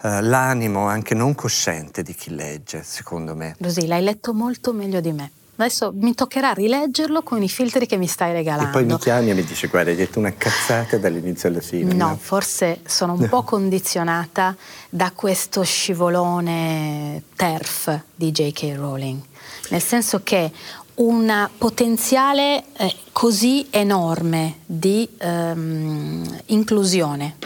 Uh, 0.02 0.20
l'animo 0.22 0.86
anche 0.86 1.14
non 1.14 1.34
cosciente 1.34 2.02
di 2.02 2.14
chi 2.14 2.34
legge, 2.34 2.82
secondo 2.82 3.36
me. 3.36 3.54
Così, 3.60 3.86
l'hai 3.86 4.02
letto 4.02 4.32
molto 4.32 4.72
meglio 4.72 4.98
di 5.00 5.12
me. 5.12 5.30
Adesso 5.62 5.92
mi 5.94 6.14
toccherà 6.14 6.52
rileggerlo 6.52 7.22
con 7.22 7.42
i 7.42 7.48
filtri 7.48 7.86
che 7.86 7.98
mi 7.98 8.06
stai 8.06 8.32
regalando. 8.32 8.70
E 8.70 8.72
poi 8.72 8.84
mi 8.84 8.98
chiami 8.98 9.28
e 9.28 9.34
mi 9.34 9.44
dici, 9.44 9.66
guarda, 9.66 9.90
hai 9.90 9.96
detto 9.96 10.18
una 10.18 10.32
cazzata 10.32 10.96
dall'inizio 10.96 11.50
alla 11.50 11.60
fine. 11.60 11.92
No, 11.92 12.08
no? 12.08 12.16
forse 12.16 12.80
sono 12.86 13.12
un 13.12 13.20
no. 13.20 13.28
po' 13.28 13.42
condizionata 13.42 14.56
da 14.88 15.12
questo 15.14 15.62
scivolone 15.62 17.24
TERF 17.36 18.00
di 18.14 18.30
J.K. 18.30 18.72
Rowling. 18.74 19.20
Nel 19.68 19.82
senso 19.82 20.22
che 20.22 20.50
un 20.94 21.48
potenziale 21.58 22.64
eh, 22.78 22.94
così 23.12 23.66
enorme 23.68 24.60
di 24.64 25.06
ehm, 25.18 26.40
inclusione 26.46 27.36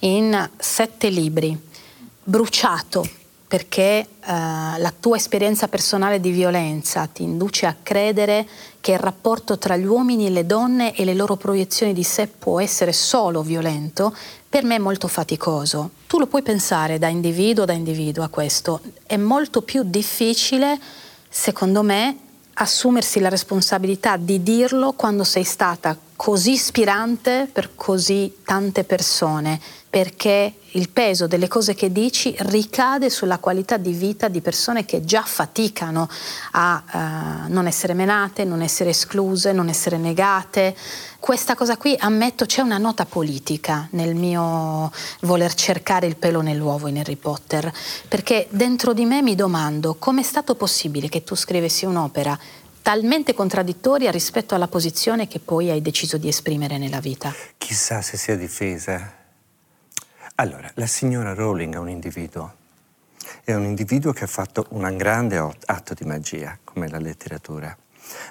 in 0.00 0.48
sette 0.56 1.10
libri, 1.10 1.58
bruciato 2.22 3.06
perché 3.48 4.06
uh, 4.06 4.24
la 4.26 4.92
tua 4.98 5.16
esperienza 5.16 5.68
personale 5.68 6.20
di 6.20 6.30
violenza 6.30 7.06
ti 7.06 7.22
induce 7.22 7.64
a 7.64 7.74
credere 7.82 8.46
che 8.78 8.92
il 8.92 8.98
rapporto 8.98 9.56
tra 9.56 9.74
gli 9.74 9.86
uomini 9.86 10.26
e 10.26 10.30
le 10.30 10.44
donne 10.44 10.94
e 10.94 11.06
le 11.06 11.14
loro 11.14 11.36
proiezioni 11.36 11.94
di 11.94 12.02
sé 12.02 12.26
può 12.26 12.60
essere 12.60 12.92
solo 12.92 13.42
violento, 13.42 14.14
per 14.46 14.64
me 14.64 14.76
è 14.76 14.78
molto 14.78 15.08
faticoso. 15.08 15.90
Tu 16.06 16.18
lo 16.18 16.26
puoi 16.26 16.42
pensare 16.42 16.98
da 16.98 17.08
individuo 17.08 17.64
da 17.64 17.72
individuo 17.72 18.22
a 18.22 18.28
questo. 18.28 18.80
È 19.06 19.16
molto 19.16 19.62
più 19.62 19.82
difficile, 19.82 20.78
secondo 21.28 21.82
me, 21.82 22.18
assumersi 22.52 23.18
la 23.18 23.30
responsabilità 23.30 24.18
di 24.18 24.42
dirlo 24.42 24.92
quando 24.92 25.24
sei 25.24 25.44
stata 25.44 25.96
così 26.16 26.52
ispirante 26.52 27.48
per 27.50 27.74
così 27.74 28.38
tante 28.44 28.84
persone 28.84 29.60
perché 29.90 30.52
il 30.72 30.90
peso 30.90 31.26
delle 31.26 31.48
cose 31.48 31.74
che 31.74 31.90
dici 31.90 32.34
ricade 32.40 33.08
sulla 33.08 33.38
qualità 33.38 33.78
di 33.78 33.92
vita 33.92 34.28
di 34.28 34.42
persone 34.42 34.84
che 34.84 35.02
già 35.02 35.22
faticano 35.22 36.08
a 36.52 36.82
uh, 37.46 37.52
non 37.52 37.66
essere 37.66 37.94
menate, 37.94 38.44
non 38.44 38.60
essere 38.60 38.90
escluse, 38.90 39.52
non 39.52 39.68
essere 39.68 39.96
negate. 39.96 40.76
Questa 41.18 41.54
cosa 41.54 41.78
qui, 41.78 41.96
ammetto, 41.98 42.44
c'è 42.44 42.60
una 42.60 42.76
nota 42.76 43.06
politica 43.06 43.88
nel 43.92 44.14
mio 44.14 44.92
voler 45.20 45.54
cercare 45.54 46.06
il 46.06 46.16
pelo 46.16 46.42
nell'uovo 46.42 46.86
in 46.86 46.98
Harry 46.98 47.16
Potter, 47.16 47.72
perché 48.06 48.46
dentro 48.50 48.92
di 48.92 49.06
me 49.06 49.22
mi 49.22 49.34
domando 49.34 49.96
come 49.98 50.20
è 50.20 50.24
stato 50.24 50.54
possibile 50.54 51.08
che 51.08 51.24
tu 51.24 51.34
scrivessi 51.34 51.86
un'opera 51.86 52.38
talmente 52.82 53.34
contraddittoria 53.34 54.10
rispetto 54.10 54.54
alla 54.54 54.68
posizione 54.68 55.28
che 55.28 55.40
poi 55.40 55.70
hai 55.70 55.82
deciso 55.82 56.18
di 56.18 56.28
esprimere 56.28 56.78
nella 56.78 57.00
vita. 57.00 57.34
Chissà 57.56 58.00
se 58.02 58.16
sia 58.16 58.36
difesa 58.36 59.17
allora, 60.40 60.70
la 60.74 60.86
signora 60.86 61.34
Rowling 61.34 61.74
è 61.74 61.78
un 61.78 61.88
individuo. 61.88 62.54
È 63.42 63.52
un 63.54 63.64
individuo 63.64 64.12
che 64.12 64.22
ha 64.22 64.28
fatto 64.28 64.66
un 64.70 64.96
grande 64.96 65.36
atto 65.36 65.94
di 65.94 66.04
magia, 66.04 66.56
come 66.62 66.88
la 66.88 66.98
letteratura, 66.98 67.76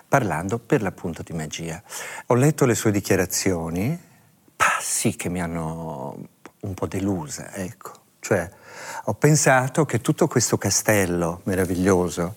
parlando 0.07 0.57
per 0.57 0.81
l'appunto 0.81 1.21
di 1.21 1.33
magia. 1.33 1.81
Ho 2.27 2.35
letto 2.35 2.65
le 2.65 2.75
sue 2.75 2.91
dichiarazioni, 2.91 3.99
passi 4.55 5.17
che 5.17 5.27
mi 5.27 5.41
hanno 5.41 6.17
un 6.61 6.73
po' 6.73 6.87
delusa, 6.87 7.53
ecco. 7.53 7.91
Cioè, 8.21 8.49
ho 9.05 9.13
pensato 9.15 9.85
che 9.85 9.99
tutto 9.99 10.27
questo 10.27 10.57
castello 10.57 11.41
meraviglioso 11.43 12.35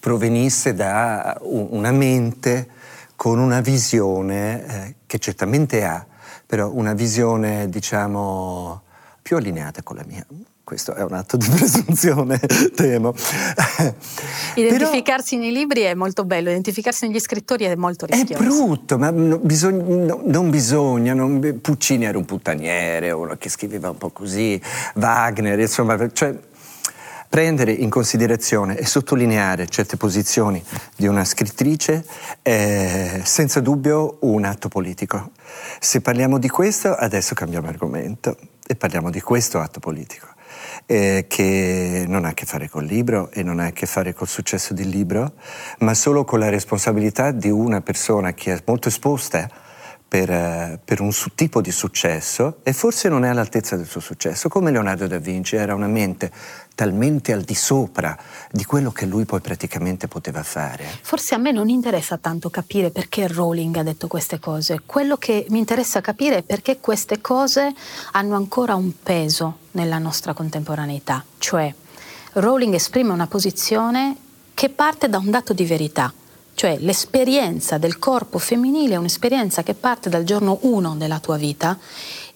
provenisse 0.00 0.72
da 0.72 1.36
una 1.42 1.92
mente 1.92 2.68
con 3.16 3.38
una 3.38 3.60
visione 3.60 4.66
eh, 4.66 4.94
che 5.04 5.18
certamente 5.18 5.84
ha, 5.84 6.06
però 6.46 6.70
una 6.70 6.94
visione, 6.94 7.68
diciamo, 7.68 8.88
più 9.30 9.38
allineate 9.38 9.84
con 9.84 9.94
la 9.94 10.02
mia. 10.04 10.26
Questo 10.64 10.92
è 10.92 11.04
un 11.04 11.12
atto 11.12 11.36
di 11.36 11.46
presunzione, 11.54 12.40
temo. 12.74 13.14
Identificarsi 14.56 15.36
Però, 15.36 15.46
nei 15.46 15.52
libri 15.52 15.82
è 15.82 15.94
molto 15.94 16.24
bello, 16.24 16.50
identificarsi 16.50 17.06
negli 17.06 17.20
scrittori 17.20 17.64
è 17.66 17.76
molto 17.76 18.06
rischioso. 18.06 18.42
È 18.42 18.44
brutto, 18.44 18.98
ma 18.98 19.10
no, 19.10 19.38
bisogna, 19.38 19.84
no, 19.84 20.20
non 20.24 20.50
bisogna. 20.50 21.14
Non, 21.14 21.60
Puccini 21.62 22.06
era 22.06 22.18
un 22.18 22.24
puttaniere, 22.24 23.12
uno 23.12 23.36
che 23.36 23.48
scriveva 23.48 23.90
un 23.90 23.98
po' 23.98 24.10
così, 24.10 24.60
Wagner, 24.96 25.60
insomma, 25.60 26.10
cioè, 26.10 26.36
prendere 27.28 27.70
in 27.70 27.88
considerazione 27.88 28.76
e 28.78 28.84
sottolineare 28.84 29.68
certe 29.68 29.96
posizioni 29.96 30.60
di 30.96 31.06
una 31.06 31.24
scrittrice 31.24 32.04
è 32.42 33.20
senza 33.22 33.60
dubbio 33.60 34.16
un 34.22 34.42
atto 34.42 34.68
politico. 34.68 35.30
Se 35.78 36.00
parliamo 36.00 36.38
di 36.38 36.48
questo, 36.48 36.92
adesso 36.92 37.34
cambiamo 37.34 37.68
argomento 37.68 38.36
e 38.70 38.76
parliamo 38.76 39.10
di 39.10 39.20
questo 39.20 39.58
atto 39.58 39.80
politico. 39.80 40.28
Eh, 40.86 41.24
che 41.28 42.04
non 42.06 42.24
ha 42.24 42.28
a 42.28 42.34
che 42.34 42.46
fare 42.46 42.68
col 42.68 42.84
libro 42.84 43.28
e 43.32 43.42
non 43.42 43.58
ha 43.58 43.66
a 43.66 43.72
che 43.72 43.86
fare 43.86 44.12
col 44.12 44.28
successo 44.28 44.74
del 44.74 44.88
libro, 44.88 45.32
ma 45.78 45.92
solo 45.94 46.22
con 46.22 46.38
la 46.38 46.48
responsabilità 46.48 47.32
di 47.32 47.50
una 47.50 47.80
persona 47.80 48.32
che 48.32 48.52
è 48.52 48.62
molto 48.64 48.86
esposta 48.86 49.48
per, 50.10 50.28
eh, 50.28 50.80
per, 50.84 51.00
un 51.00 51.12
tipo 51.36 51.60
di 51.60 51.70
successo 51.70 52.56
e 52.64 52.72
forse 52.72 53.08
non 53.08 53.24
è 53.24 53.28
all'altezza 53.28 53.76
del 53.76 53.86
suo 53.86 54.00
successo, 54.00 54.48
come 54.48 54.72
Leonardo 54.72 55.06
da 55.06 55.18
Vinci 55.18 55.54
era 55.54 55.72
una 55.72 55.86
mente 55.86 56.32
talmente 56.74 57.32
al 57.32 57.42
di 57.42 57.54
sopra 57.54 58.18
di 58.50 58.64
quello 58.64 58.90
che 58.90 59.06
lui 59.06 59.24
poi 59.24 59.38
praticamente 59.38 60.08
poteva 60.08 60.42
fare. 60.42 60.84
Forse 61.02 61.36
a 61.36 61.38
me 61.38 61.52
non 61.52 61.68
interessa 61.68 62.16
tanto 62.16 62.50
capire 62.50 62.90
perché 62.90 63.28
Rowling 63.28 63.76
ha 63.76 63.84
detto 63.84 64.08
queste 64.08 64.40
cose, 64.40 64.80
quello 64.84 65.16
che 65.16 65.46
mi 65.50 65.60
interessa 65.60 66.00
capire 66.00 66.38
è 66.38 66.42
perché 66.42 66.80
queste 66.80 67.20
cose 67.20 67.72
hanno 68.10 68.34
ancora 68.34 68.74
un 68.74 68.90
peso 69.00 69.58
nella 69.72 69.98
nostra 69.98 70.32
contemporaneità, 70.32 71.24
cioè 71.38 71.72
Rowling 72.32 72.74
esprime 72.74 73.12
una 73.12 73.28
posizione 73.28 74.16
che 74.54 74.70
parte 74.70 75.08
da 75.08 75.18
un 75.18 75.30
dato 75.30 75.52
di 75.52 75.64
verità 75.64 76.12
cioè 76.54 76.76
l'esperienza 76.78 77.78
del 77.78 77.98
corpo 77.98 78.38
femminile 78.38 78.94
è 78.94 78.98
un'esperienza 78.98 79.62
che 79.62 79.74
parte 79.74 80.08
dal 80.08 80.24
giorno 80.24 80.58
1 80.62 80.96
della 80.96 81.18
tua 81.18 81.36
vita 81.36 81.78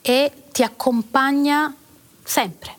e 0.01 0.33
ti 0.51 0.63
accompagna 0.63 1.75
sempre. 2.23 2.77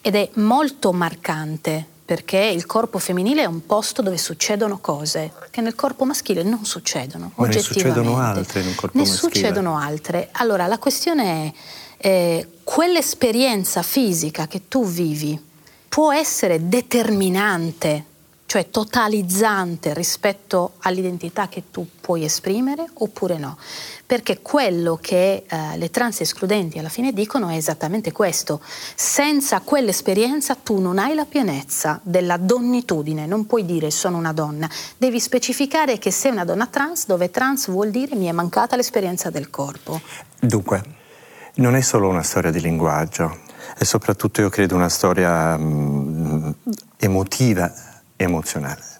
Ed 0.00 0.14
è 0.14 0.30
molto 0.34 0.92
marcante 0.92 1.86
perché 2.04 2.38
il 2.38 2.66
corpo 2.66 2.98
femminile 2.98 3.42
è 3.42 3.46
un 3.46 3.64
posto 3.64 4.02
dove 4.02 4.18
succedono 4.18 4.78
cose 4.78 5.32
che 5.50 5.60
nel 5.60 5.74
corpo 5.74 6.04
maschile 6.04 6.42
non 6.42 6.64
succedono. 6.64 7.32
Ma 7.36 7.46
ne 7.46 7.58
succedono 7.58 8.18
altre 8.18 8.60
un 8.60 8.74
corpo 8.74 8.98
ne 8.98 9.04
maschile. 9.04 9.28
Ne 9.28 9.34
succedono 9.34 9.78
altre. 9.78 10.28
Allora 10.32 10.66
la 10.66 10.78
questione 10.78 11.52
è 11.96 12.08
eh, 12.08 12.48
quell'esperienza 12.64 13.82
fisica 13.82 14.46
che 14.48 14.62
tu 14.68 14.84
vivi 14.84 15.40
può 15.88 16.12
essere 16.12 16.68
determinante 16.68 18.04
cioè 18.52 18.68
totalizzante 18.68 19.94
rispetto 19.94 20.74
all'identità 20.80 21.48
che 21.48 21.70
tu 21.70 21.88
puoi 22.02 22.22
esprimere 22.24 22.84
oppure 22.92 23.38
no. 23.38 23.56
Perché 24.04 24.42
quello 24.42 24.98
che 25.00 25.44
eh, 25.48 25.76
le 25.78 25.90
trans 25.90 26.20
escludenti 26.20 26.78
alla 26.78 26.90
fine 26.90 27.14
dicono 27.14 27.48
è 27.48 27.54
esattamente 27.54 28.12
questo. 28.12 28.60
Senza 28.62 29.60
quell'esperienza 29.60 30.54
tu 30.54 30.80
non 30.80 30.98
hai 30.98 31.14
la 31.14 31.24
pienezza 31.24 31.98
della 32.02 32.36
donnitudine, 32.36 33.24
non 33.24 33.46
puoi 33.46 33.64
dire 33.64 33.90
sono 33.90 34.18
una 34.18 34.34
donna, 34.34 34.68
devi 34.98 35.18
specificare 35.18 35.96
che 35.96 36.10
sei 36.10 36.30
una 36.30 36.44
donna 36.44 36.66
trans, 36.66 37.06
dove 37.06 37.30
trans 37.30 37.70
vuol 37.70 37.88
dire 37.88 38.16
mi 38.16 38.26
è 38.26 38.32
mancata 38.32 38.76
l'esperienza 38.76 39.30
del 39.30 39.48
corpo. 39.48 39.98
Dunque, 40.38 40.82
non 41.54 41.74
è 41.74 41.80
solo 41.80 42.06
una 42.06 42.22
storia 42.22 42.50
di 42.50 42.60
linguaggio, 42.60 43.34
è 43.78 43.84
soprattutto, 43.84 44.42
io 44.42 44.50
credo, 44.50 44.74
una 44.74 44.90
storia 44.90 45.56
mh, 45.56 46.54
emotiva 46.98 47.72
emozionale. 48.22 48.92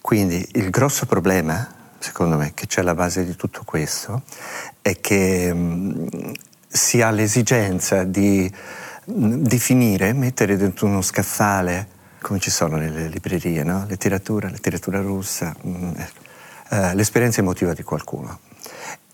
Quindi 0.00 0.46
il 0.54 0.70
grosso 0.70 1.06
problema, 1.06 1.66
secondo 1.98 2.36
me, 2.36 2.52
che 2.54 2.66
c'è 2.66 2.80
alla 2.80 2.94
base 2.94 3.24
di 3.24 3.36
tutto 3.36 3.62
questo 3.64 4.22
è 4.82 5.00
che 5.00 5.52
mh, 5.54 6.32
si 6.68 7.00
ha 7.00 7.10
l'esigenza 7.10 8.02
di 8.04 8.52
mh, 9.04 9.36
definire, 9.36 10.12
mettere 10.12 10.56
dentro 10.56 10.86
uno 10.86 11.02
scaffale, 11.02 12.00
come 12.20 12.40
ci 12.40 12.50
sono 12.50 12.76
nelle 12.76 13.08
librerie, 13.08 13.62
no? 13.62 13.84
letteratura, 13.86 14.48
letteratura 14.48 15.00
russa, 15.00 15.54
mh, 15.60 15.92
eh, 16.70 16.94
l'esperienza 16.94 17.40
emotiva 17.40 17.72
di 17.72 17.82
qualcuno. 17.82 18.40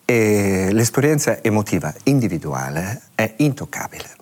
E 0.04 0.70
l'esperienza 0.72 1.42
emotiva 1.42 1.92
individuale 2.04 3.02
è 3.14 3.34
intoccabile. 3.36 4.16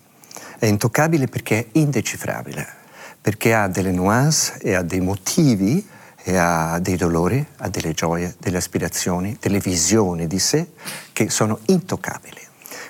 È 0.59 0.65
intoccabile 0.65 1.27
perché 1.27 1.59
è 1.59 1.65
indecifrabile 1.73 2.76
perché 3.27 3.53
ha 3.53 3.67
delle 3.67 3.91
nuance 3.91 4.57
e 4.61 4.73
ha 4.73 4.81
dei 4.81 5.01
motivi 5.01 5.85
e 6.23 6.37
ha 6.37 6.79
dei 6.79 6.95
dolori, 6.95 7.45
ha 7.57 7.67
delle 7.67 7.91
gioie, 7.91 8.33
delle 8.39 8.55
aspirazioni, 8.55 9.35
delle 9.37 9.59
visioni 9.59 10.27
di 10.27 10.39
sé 10.39 10.71
che 11.11 11.29
sono 11.29 11.59
intoccabili. 11.65 12.39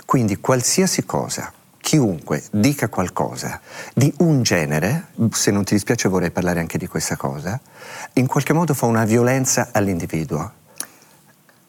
Quindi 0.05 0.37
qualsiasi 0.37 1.05
cosa, 1.05 1.51
chiunque 1.79 2.43
dica 2.51 2.87
qualcosa 2.87 3.59
di 3.95 4.13
un 4.17 4.43
genere, 4.43 5.07
se 5.31 5.49
non 5.49 5.63
ti 5.63 5.73
dispiace 5.73 6.07
vorrei 6.07 6.29
parlare 6.29 6.59
anche 6.59 6.77
di 6.77 6.85
questa 6.85 7.15
cosa, 7.15 7.59
in 8.13 8.27
qualche 8.27 8.53
modo 8.53 8.75
fa 8.75 8.85
una 8.85 9.05
violenza 9.05 9.69
all'individuo. 9.71 10.65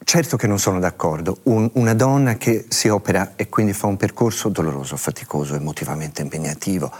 Certo 0.09 0.37
che 0.37 0.47
non 0.47 0.57
sono 0.57 0.79
d'accordo, 0.79 1.41
un, 1.43 1.69
una 1.73 1.93
donna 1.93 2.33
che 2.33 2.65
si 2.69 2.87
opera 2.87 3.33
e 3.35 3.47
quindi 3.47 3.73
fa 3.73 3.85
un 3.85 3.95
percorso 3.95 4.49
doloroso, 4.49 4.97
faticoso, 4.97 5.53
emotivamente 5.53 6.23
impegnativo, 6.23 6.91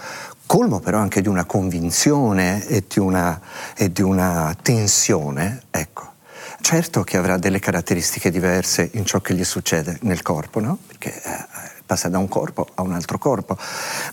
colmo 0.50 0.80
però 0.80 0.98
anche 0.98 1.22
di 1.22 1.28
una 1.28 1.46
convinzione 1.46 2.66
e 2.66 2.84
di 2.88 2.98
una, 2.98 3.40
e 3.78 3.92
di 3.92 4.02
una 4.02 4.56
tensione, 4.60 5.62
ecco. 5.70 6.14
Certo 6.60 7.04
che 7.04 7.18
avrà 7.18 7.38
delle 7.38 7.60
caratteristiche 7.60 8.32
diverse 8.32 8.90
in 8.94 9.06
ciò 9.06 9.22
che 9.22 9.36
gli 9.36 9.44
succede 9.44 10.00
nel 10.02 10.24
corpo, 10.24 10.60
no? 10.60 10.80
Perché 10.88 11.14
eh, 11.14 11.46
passa 11.86 12.10
da 12.10 12.18
un 12.18 12.28
corpo 12.28 12.68
a 12.74 12.82
un 12.82 12.94
altro 12.94 13.20
corpo. 13.20 13.60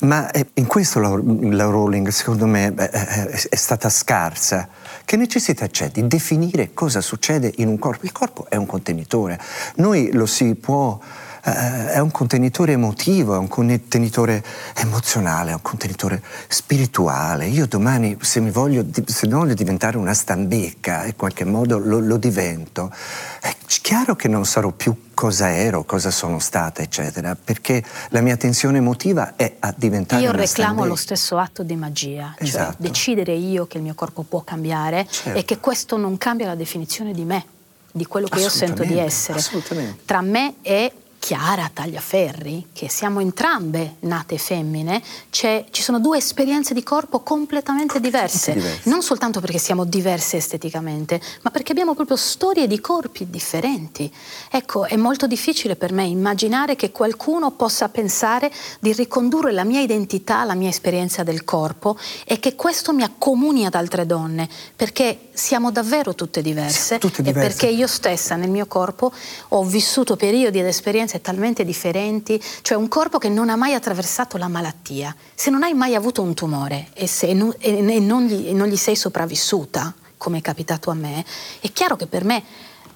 Ma 0.01 0.30
eh, 0.30 0.49
in 0.55 0.66
questo 0.66 1.01
la, 1.01 1.18
la 1.55 1.64
Rowling, 1.64 2.09
secondo 2.09 2.45
me, 2.45 2.74
eh, 2.76 3.49
è, 3.49 3.57
stata 3.57 3.89
scarsa. 3.89 4.68
Che 5.07 5.16
necessità 5.16 5.66
c'è 5.68 5.89
di 5.89 6.07
definire 6.07 6.74
cosa 6.74 7.01
succede 7.01 7.51
in 7.57 7.68
un 7.68 7.78
corpo? 7.78 8.05
Il 8.05 8.12
corpo 8.12 8.45
è 8.51 8.57
un 8.57 8.66
contenitore. 8.66 9.41
Noi 9.76 10.12
lo 10.12 10.26
si 10.26 10.55
può 10.55 10.99
eh, 11.47 11.92
è 11.92 11.99
un 12.01 12.11
contenitore 12.11 12.72
emotivo, 12.72 13.34
è 13.34 13.38
un 13.38 13.47
contenitore 13.47 14.42
emozionale, 14.74 15.53
è 15.53 15.55
un 15.55 15.62
contenitore 15.62 16.20
spirituale. 16.49 17.47
Io 17.47 17.66
domani, 17.66 18.16
se 18.20 18.40
mi 18.40 18.51
voglio, 18.51 18.84
se 19.05 19.28
voglio 19.28 19.55
diventare 19.55 19.97
una 19.97 20.12
stambecca, 20.12 21.07
in 21.07 21.14
qualche 21.14 21.44
modo 21.44 21.78
lo, 21.78 22.01
lo 22.01 22.16
divento. 22.16 22.92
È 23.40 23.55
chiaro 23.80 24.16
che 24.16 24.26
non 24.26 24.44
sarò 24.44 24.70
più 24.72 25.05
cosa 25.14 25.55
ero, 25.55 25.84
cosa 25.84 26.11
sono 26.11 26.40
stata, 26.40 26.82
eccetera, 26.82 27.36
perché 27.36 27.82
la 28.09 28.20
mia 28.20 28.36
tensione 28.36 28.78
emotiva 28.78 29.36
è 29.36 29.55
a 29.61 29.72
diventare 29.76 30.22
io 30.22 30.32
reclamo 30.32 30.84
lo 30.84 30.97
stesso 30.97 31.38
atto 31.38 31.62
di 31.62 31.76
magia, 31.76 32.34
Esatto. 32.38 32.72
cioè 32.72 32.74
decidere 32.78 33.32
io 33.34 33.66
che 33.66 33.76
il 33.76 33.84
mio 33.84 33.94
corpo 33.94 34.22
può 34.24 34.42
cambiare 34.42 35.07
Certo. 35.09 35.38
e 35.38 35.44
che 35.44 35.59
questo 35.59 35.97
non 35.97 36.18
cambia 36.18 36.47
la 36.47 36.55
definizione 36.57 37.12
di 37.12 37.24
me, 37.24 37.44
di 37.92 38.05
quello 38.05 38.26
che 38.26 38.40
io 38.40 38.49
sento 38.49 38.82
di 38.82 38.99
essere. 38.99 39.38
assolutamente. 39.38 40.03
Tra 40.05 40.20
me 40.20 40.57
e 40.61 40.92
Chiara 41.27 41.68
Tagliaferri, 41.74 42.68
che 42.72 42.89
siamo 42.89 43.18
entrambe 43.18 43.97
nate 44.03 44.39
femmine, 44.39 45.03
c'è- 45.29 45.64
ci 45.72 45.83
sono 45.83 45.99
due 45.99 46.18
esperienze 46.18 46.72
di 46.72 46.85
corpo 46.85 47.18
completamente 47.18 47.99
diverse. 47.99 48.53
diverse. 48.55 48.89
Non 48.89 49.03
soltanto 49.03 49.41
perché 49.41 49.59
siamo 49.59 49.85
diverse 49.85 50.37
esteticamente, 50.37 51.20
ma 51.43 51.51
perché 51.51 51.72
abbiamo 51.72 51.97
proprio 51.97 52.16
storie 52.16 52.68
di 52.68 52.79
corpi 52.79 53.29
differenti. 53.29 54.09
Ecco, 54.53 54.85
è 54.85 54.95
molto 54.95 55.27
difficile 55.27 55.74
per 55.74 55.91
me 55.91 56.05
immaginare 56.05 56.77
che 56.77 56.93
qualcuno 56.93 57.51
possa 57.51 57.89
pensare 57.89 58.49
di 58.79 58.93
ricondurre 58.93 59.51
la 59.51 59.64
mia 59.64 59.81
identità 59.81 60.39
alla 60.39 60.55
mia 60.55 60.68
esperienza 60.68 61.24
del 61.24 61.43
corpo 61.43 61.99
e 62.24 62.39
che 62.39 62.55
questo 62.55 62.93
mi 62.93 63.03
accomuni 63.03 63.66
ad 63.66 63.74
altre 63.74 64.07
donne, 64.07 64.49
perché 64.77 65.31
siamo 65.33 65.72
davvero 65.72 66.14
tutte 66.14 66.41
diverse 66.41 66.99
tutte 66.99 67.20
e 67.20 67.24
diverse. 67.24 67.49
perché 67.49 67.66
io 67.66 67.89
stessa 67.89 68.37
nel 68.37 68.49
mio 68.49 68.66
corpo 68.66 69.12
ho 69.49 69.64
vissuto 69.64 70.14
periodi 70.14 70.61
ed 70.61 70.66
esperienze 70.66 71.14
talmente 71.21 71.64
differenti, 71.64 72.43
cioè 72.62 72.77
un 72.77 72.89
corpo 72.89 73.19
che 73.19 73.29
non 73.29 73.49
ha 73.49 73.57
mai 73.57 73.75
attraversato 73.75 74.37
la 74.37 74.49
malattia. 74.49 75.14
Se 75.35 75.51
non 75.51 75.62
hai 75.62 75.75
mai 75.75 75.95
avuto 75.95 76.23
un 76.23 76.35
tumore 76.35 76.89
e, 76.95 77.07
se 77.07 77.33
non, 77.33 77.55
e- 77.59 77.79
e 77.79 78.01
non 78.01 78.25
gli, 78.25 78.49
e 78.49 78.53
non 78.53 78.69
gli 78.69 78.77
sei 78.77 78.97
sopravvissuta, 78.97 79.95
come 80.17 80.39
è 80.39 80.41
capitato 80.41 80.91
a 80.91 80.95
me, 80.95 81.25
è 81.61 81.71
chiaro 81.73 81.97
che 81.97 82.07
per 82.07 82.25
me 82.25 82.43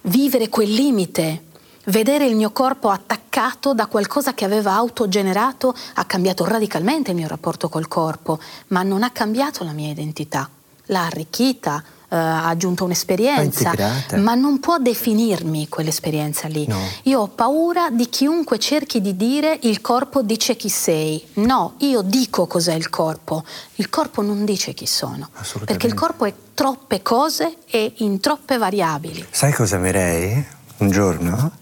vivere 0.02 0.48
quel 0.48 0.72
limite, 0.72 1.44
vedere 1.84 2.26
il 2.26 2.36
mio 2.36 2.50
corpo 2.50 2.88
attaccato 2.90 3.74
da 3.74 3.86
qualcosa 3.86 4.34
che 4.34 4.44
aveva 4.44 4.72
autogenerato, 4.74 5.74
ha 5.94 6.04
cambiato 6.04 6.44
radicalmente 6.44 7.10
il 7.10 7.16
mio 7.16 7.28
rapporto 7.28 7.68
col 7.68 7.88
corpo, 7.88 8.38
ma 8.68 8.82
non 8.82 9.02
ha 9.02 9.10
cambiato 9.10 9.64
la 9.64 9.72
mia 9.72 9.90
identità. 9.90 10.48
L'ha 10.86 11.06
arricchita, 11.06 11.82
eh, 12.12 12.16
ha 12.16 12.48
aggiunto 12.48 12.84
un'esperienza, 12.84 13.72
ma 14.16 14.34
non 14.34 14.58
può 14.58 14.78
definirmi 14.78 15.68
quell'esperienza 15.68 16.48
lì. 16.48 16.66
No. 16.66 16.80
Io 17.04 17.20
ho 17.20 17.28
paura 17.28 17.88
di 17.90 18.08
chiunque 18.08 18.58
cerchi 18.58 19.00
di 19.00 19.16
dire 19.16 19.58
il 19.62 19.80
corpo 19.80 20.22
dice 20.22 20.56
chi 20.56 20.68
sei. 20.68 21.24
No, 21.34 21.74
io 21.78 22.02
dico 22.02 22.46
cos'è 22.46 22.74
il 22.74 22.90
corpo. 22.90 23.44
Il 23.76 23.88
corpo 23.88 24.22
non 24.22 24.44
dice 24.44 24.74
chi 24.74 24.86
sono. 24.86 25.28
Perché 25.64 25.86
il 25.86 25.94
corpo 25.94 26.24
è 26.24 26.34
troppe 26.52 27.00
cose 27.00 27.58
e 27.66 27.92
in 27.98 28.18
troppe 28.18 28.58
variabili. 28.58 29.24
Sai 29.30 29.52
cosa 29.52 29.76
amerei? 29.76 30.44
Un 30.78 30.90
giorno? 30.90 31.52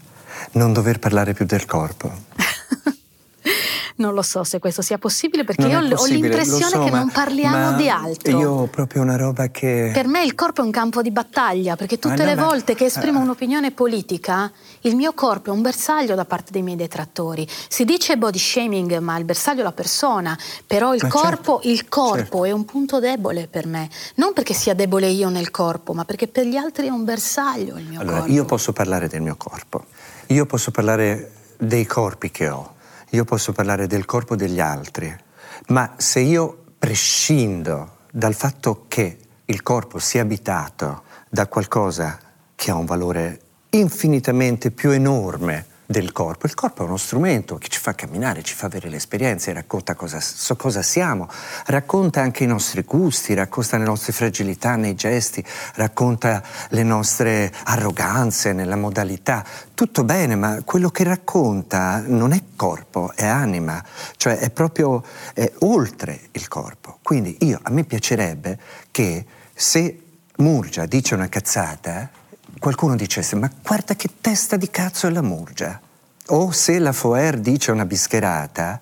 Non 0.53 0.73
dover 0.73 0.99
parlare 0.99 1.35
più 1.35 1.45
del 1.45 1.67
corpo. 1.67 2.27
Non 3.99 4.15
lo 4.15 4.23
so 4.23 4.45
se 4.45 4.61
questo 4.61 4.81
sia 4.81 4.97
possibile 4.97 5.43
perché 5.43 5.63
Non 5.63 5.71
è 5.71 5.89
io 5.89 5.97
ho 5.97 6.07
l'impressione 6.07 6.71
so, 6.71 6.85
che 6.85 6.91
non 6.91 7.11
parliamo 7.11 7.77
di 7.77 7.89
altro. 7.89 8.39
Io 8.39 8.51
ho 8.51 8.67
proprio 8.67 9.03
una 9.03 9.17
roba 9.17 9.49
che... 9.49 9.91
Per 9.93 10.07
me 10.07 10.23
il 10.23 10.35
corpo 10.35 10.63
è 10.63 10.65
un 10.65 10.71
campo 10.71 11.03
di 11.03 11.11
battaglia, 11.11 11.75
perché 11.75 11.99
tutte 11.99 12.25
le 12.25 12.37
volte 12.37 12.75
che 12.75 12.85
esprimo 12.85 13.19
eh. 13.19 13.23
un'opinione 13.23 13.73
politica, 13.73 14.51
il 14.83 14.95
mio 14.95 15.13
corpo 15.15 15.51
è 15.51 15.53
un 15.53 15.63
bersaglio 15.63 16.15
da 16.15 16.25
parte 16.25 16.53
dei 16.53 16.63
miei 16.63 16.77
detrattori. 16.77 17.47
Si 17.69 17.85
dice 17.85 18.17
body 18.17 18.39
shaming, 18.39 18.99
ma 18.99 19.19
il 19.19 19.25
bersaglio 19.25 19.61
è 19.61 19.65
la 19.65 19.73
persona, 19.73 20.39
però 20.65 20.95
il 20.95 21.01
Ma 21.03 21.09
corpo, 21.09 21.55
certo, 21.55 21.69
il 21.69 21.89
corpo 21.89 22.19
certo. 22.19 22.45
è 22.45 22.51
un 22.53 22.65
punto 22.65 23.01
debole 23.01 23.49
per 23.49 23.67
me. 23.67 23.89
Non 24.15 24.33
perché 24.33 24.55
sia 24.55 24.75
debole 24.75 25.09
io 25.09 25.29
nel 25.29 25.51
corpo, 25.51 25.93
ma 25.93 26.05
perché 26.05 26.29
per 26.29 26.47
gli 26.47 26.57
altri 26.57 26.87
è 26.87 26.91
un 26.91 27.05
bersaglio 27.05 27.77
il 27.79 27.87
mio 27.87 28.01
Allora, 28.01 28.19
corpo. 28.19 28.33
io 28.33 28.45
posso 28.45 28.73
parlare 28.73 29.09
del 29.09 29.23
mio 29.23 29.35
corpo, 29.37 29.87
io 30.27 30.47
posso 30.47 30.71
parlare 30.71 31.33
dei 31.57 31.85
corpi 31.85 32.31
che 32.31 32.49
ho, 32.49 32.75
io 33.11 33.25
posso 33.25 33.53
parlare 33.53 33.87
del 33.87 34.05
corpo 34.05 34.37
degli 34.37 34.61
altri, 34.61 35.15
ma 35.69 35.95
se 35.97 36.21
io 36.21 36.65
prescindo 36.79 37.99
dal 38.11 38.35
fatto 38.35 38.85
che 38.89 39.19
il 39.45 39.63
corpo 39.63 39.99
sia 39.99 40.23
abitato 40.23 41.03
da 41.29 41.47
qualcosa 41.47 42.19
che 42.55 42.71
ha 42.71 42.75
un 42.75 42.85
valore 42.85 43.41
infinitamente 43.71 44.71
più 44.71 44.91
enorme 44.91 45.77
del 45.91 46.13
corpo. 46.13 46.45
Il 46.45 46.53
corpo 46.53 46.83
è 46.83 46.87
uno 46.87 46.99
strumento 46.99 47.57
che 47.57 47.69
ci 47.69 47.81
fa 47.81 47.95
camminare, 47.95 48.43
ci 48.43 48.55
fa 48.55 48.67
avere 48.67 48.91
le 48.91 48.97
esperienze, 48.97 49.55
racconta 49.55 49.95
cosa, 49.95 50.21
so 50.21 50.55
cosa 50.55 50.83
siamo, 50.83 51.27
racconta 51.65 52.21
anche 52.21 52.45
i 52.45 52.47
nostri 52.47 52.83
gusti, 52.83 53.33
racconta 53.33 53.79
le 53.79 53.85
nostre 53.85 54.13
fragilità 54.13 54.77
nei 54.77 54.95
gesti, 54.95 55.43
racconta 55.77 56.43
le 56.69 56.83
nostre 56.83 57.51
arroganze 57.65 58.53
nella 58.53 58.77
modalità. 58.77 59.43
Tutto 59.73 60.05
bene, 60.05 60.37
ma 60.37 60.61
quello 60.63 60.91
che 60.91 61.05
racconta 61.05 62.03
non 62.05 62.33
è 62.33 62.43
corpo, 62.55 63.11
è 63.15 63.25
anima, 63.25 63.83
cioè 64.19 64.37
è 64.37 64.51
proprio 64.51 65.03
è 65.33 65.51
oltre 65.61 66.29
il 66.33 66.49
corpo. 66.49 66.99
Quindi 67.01 67.35
io, 67.41 67.61
a 67.63 67.71
me 67.71 67.85
piacerebbe 67.85 68.59
che 68.91 69.25
se 69.55 70.03
Murgia 70.37 70.85
dice 70.85 71.15
una 71.15 71.31
cazzata, 71.31 72.11
qualcuno 72.59 72.97
dicesse 72.97 73.37
ma 73.37 73.51
guarda 73.63 73.95
che 73.95 74.09
testa 74.21 74.57
di 74.57 74.71
cazzo 74.71 75.07
è 75.07 75.11
la 75.11 75.23
Murgia. 75.23 75.81
O 76.31 76.51
se 76.51 76.79
la 76.79 76.93
Foer 76.93 77.39
dice 77.39 77.71
una 77.71 77.87
bischerata, 77.87 78.81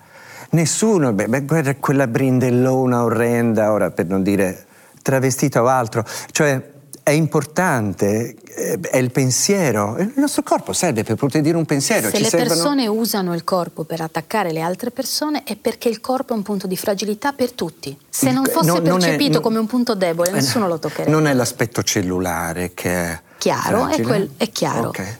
nessuno, 0.51 1.13
beh, 1.13 1.29
beh, 1.29 1.43
guarda 1.43 1.77
quella 1.77 2.07
brindellona 2.09 3.05
orrenda, 3.05 3.71
ora 3.73 3.91
per 3.91 4.07
non 4.07 4.23
dire 4.25 4.65
travestita 5.03 5.63
o 5.63 5.67
altro, 5.69 6.05
cioè 6.33 6.75
è 7.05 7.11
importante, 7.13 8.35
eh, 8.45 8.81
è 8.81 8.97
il 8.97 9.13
pensiero, 9.13 9.97
il 9.99 10.13
nostro 10.17 10.43
corpo 10.43 10.73
serve 10.73 11.05
per 11.05 11.15
poter 11.15 11.41
dire 11.41 11.57
un 11.57 11.65
pensiero. 11.65 12.09
Se 12.09 12.17
ci 12.17 12.23
le 12.25 12.29
servono- 12.29 12.51
persone 12.55 12.87
usano 12.89 13.33
il 13.33 13.45
corpo 13.45 13.85
per 13.85 14.01
attaccare 14.01 14.51
le 14.51 14.61
altre 14.61 14.91
persone 14.91 15.45
è 15.45 15.55
perché 15.55 15.89
il 15.89 16.01
corpo 16.01 16.33
è 16.33 16.37
un 16.37 16.43
punto 16.43 16.67
di 16.67 16.77
fragilità 16.77 17.33
per 17.33 17.53
tutti. 17.53 17.97
Se 18.09 18.33
non 18.33 18.45
fosse 18.45 18.67
no, 18.67 18.79
non 18.81 18.97
è- 18.97 19.05
percepito 19.05 19.35
no- 19.35 19.41
come 19.41 19.59
un 19.61 19.67
punto 19.67 19.95
debole, 19.95 20.31
Eh, 20.31 20.33
nessuno 20.33 20.67
lo 20.67 20.81
toccherebbe. 20.81 21.11
Non 21.13 21.29
è 21.29 21.33
l'aspetto 21.33 21.85
cellulare 21.85 22.73
che 22.75 22.91
è 22.91 23.21
Chiaro, 23.39 23.89
è, 23.89 24.01
quel- 24.03 24.31
è 24.37 24.51
chiaro. 24.51 24.89
Ok, 24.89 25.19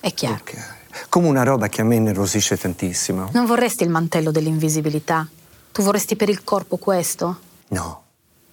È 0.00 0.12
chiaro. 0.14 0.34
ok. 0.36 0.76
Come 1.08 1.28
una 1.28 1.42
roba 1.42 1.68
che 1.68 1.80
a 1.80 1.84
me 1.84 1.96
innervosisce 1.96 2.56
tantissimo. 2.56 3.30
Non 3.32 3.46
vorresti 3.46 3.82
il 3.84 3.90
mantello 3.90 4.30
dell'invisibilità? 4.30 5.26
Tu 5.72 5.82
vorresti 5.82 6.16
per 6.16 6.28
il 6.28 6.42
corpo 6.44 6.76
questo? 6.76 7.38
No. 7.68 8.02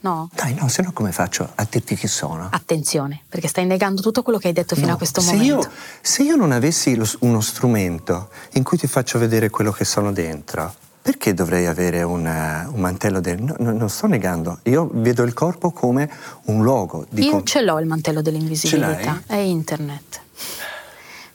No? 0.02 0.30
Dai, 0.34 0.54
no, 0.54 0.68
se 0.68 0.84
no 0.84 0.92
come 0.94 1.12
faccio 1.12 1.50
a 1.56 1.66
dirti 1.68 1.96
chi 1.96 2.08
sono? 2.08 2.48
Attenzione, 2.52 3.24
perché 3.28 3.48
stai 3.48 3.66
negando 3.66 4.02
tutto 4.04 4.22
quello 4.22 4.38
che 4.38 4.48
hai 4.50 4.54
detto 4.54 4.76
fino 4.76 4.88
No, 4.90 4.94
a 4.94 4.98
questo 4.98 5.20
se 5.20 5.32
momento. 5.34 5.62
Io, 5.68 5.72
se 6.02 6.22
io 6.22 6.36
non 6.36 6.52
avessi 6.52 6.96
lo- 6.96 7.10
uno 7.22 7.42
strumento 7.42 8.30
in 8.54 8.62
cui 8.64 8.78
ti 8.78 8.86
faccio 8.86 9.18
vedere 9.18 9.50
quello 9.50 9.72
che 9.72 9.84
sono 9.84 10.12
dentro, 10.12 10.76
perché 11.06 11.36
dovrei 11.36 11.68
avere 11.68 12.02
una- 12.02 12.68
un 12.74 12.80
mantello 12.80 13.20
del... 13.20 13.40
No, 13.40 13.54
no, 13.60 13.72
non 13.74 13.90
sto 13.90 14.08
negando, 14.08 14.58
io 14.64 14.90
vedo 14.92 15.22
il 15.22 15.34
corpo 15.36 15.70
come 15.70 16.10
un 16.46 16.64
luogo 16.64 17.06
di... 17.08 17.26
Io 17.26 17.32
con- 17.32 17.46
ce 17.46 17.62
l'ho 17.62 17.80
il 17.80 17.86
mantello 17.86 18.24
dell'invisibilità, 18.24 19.22
è 19.28 19.36
internet. 19.36 20.22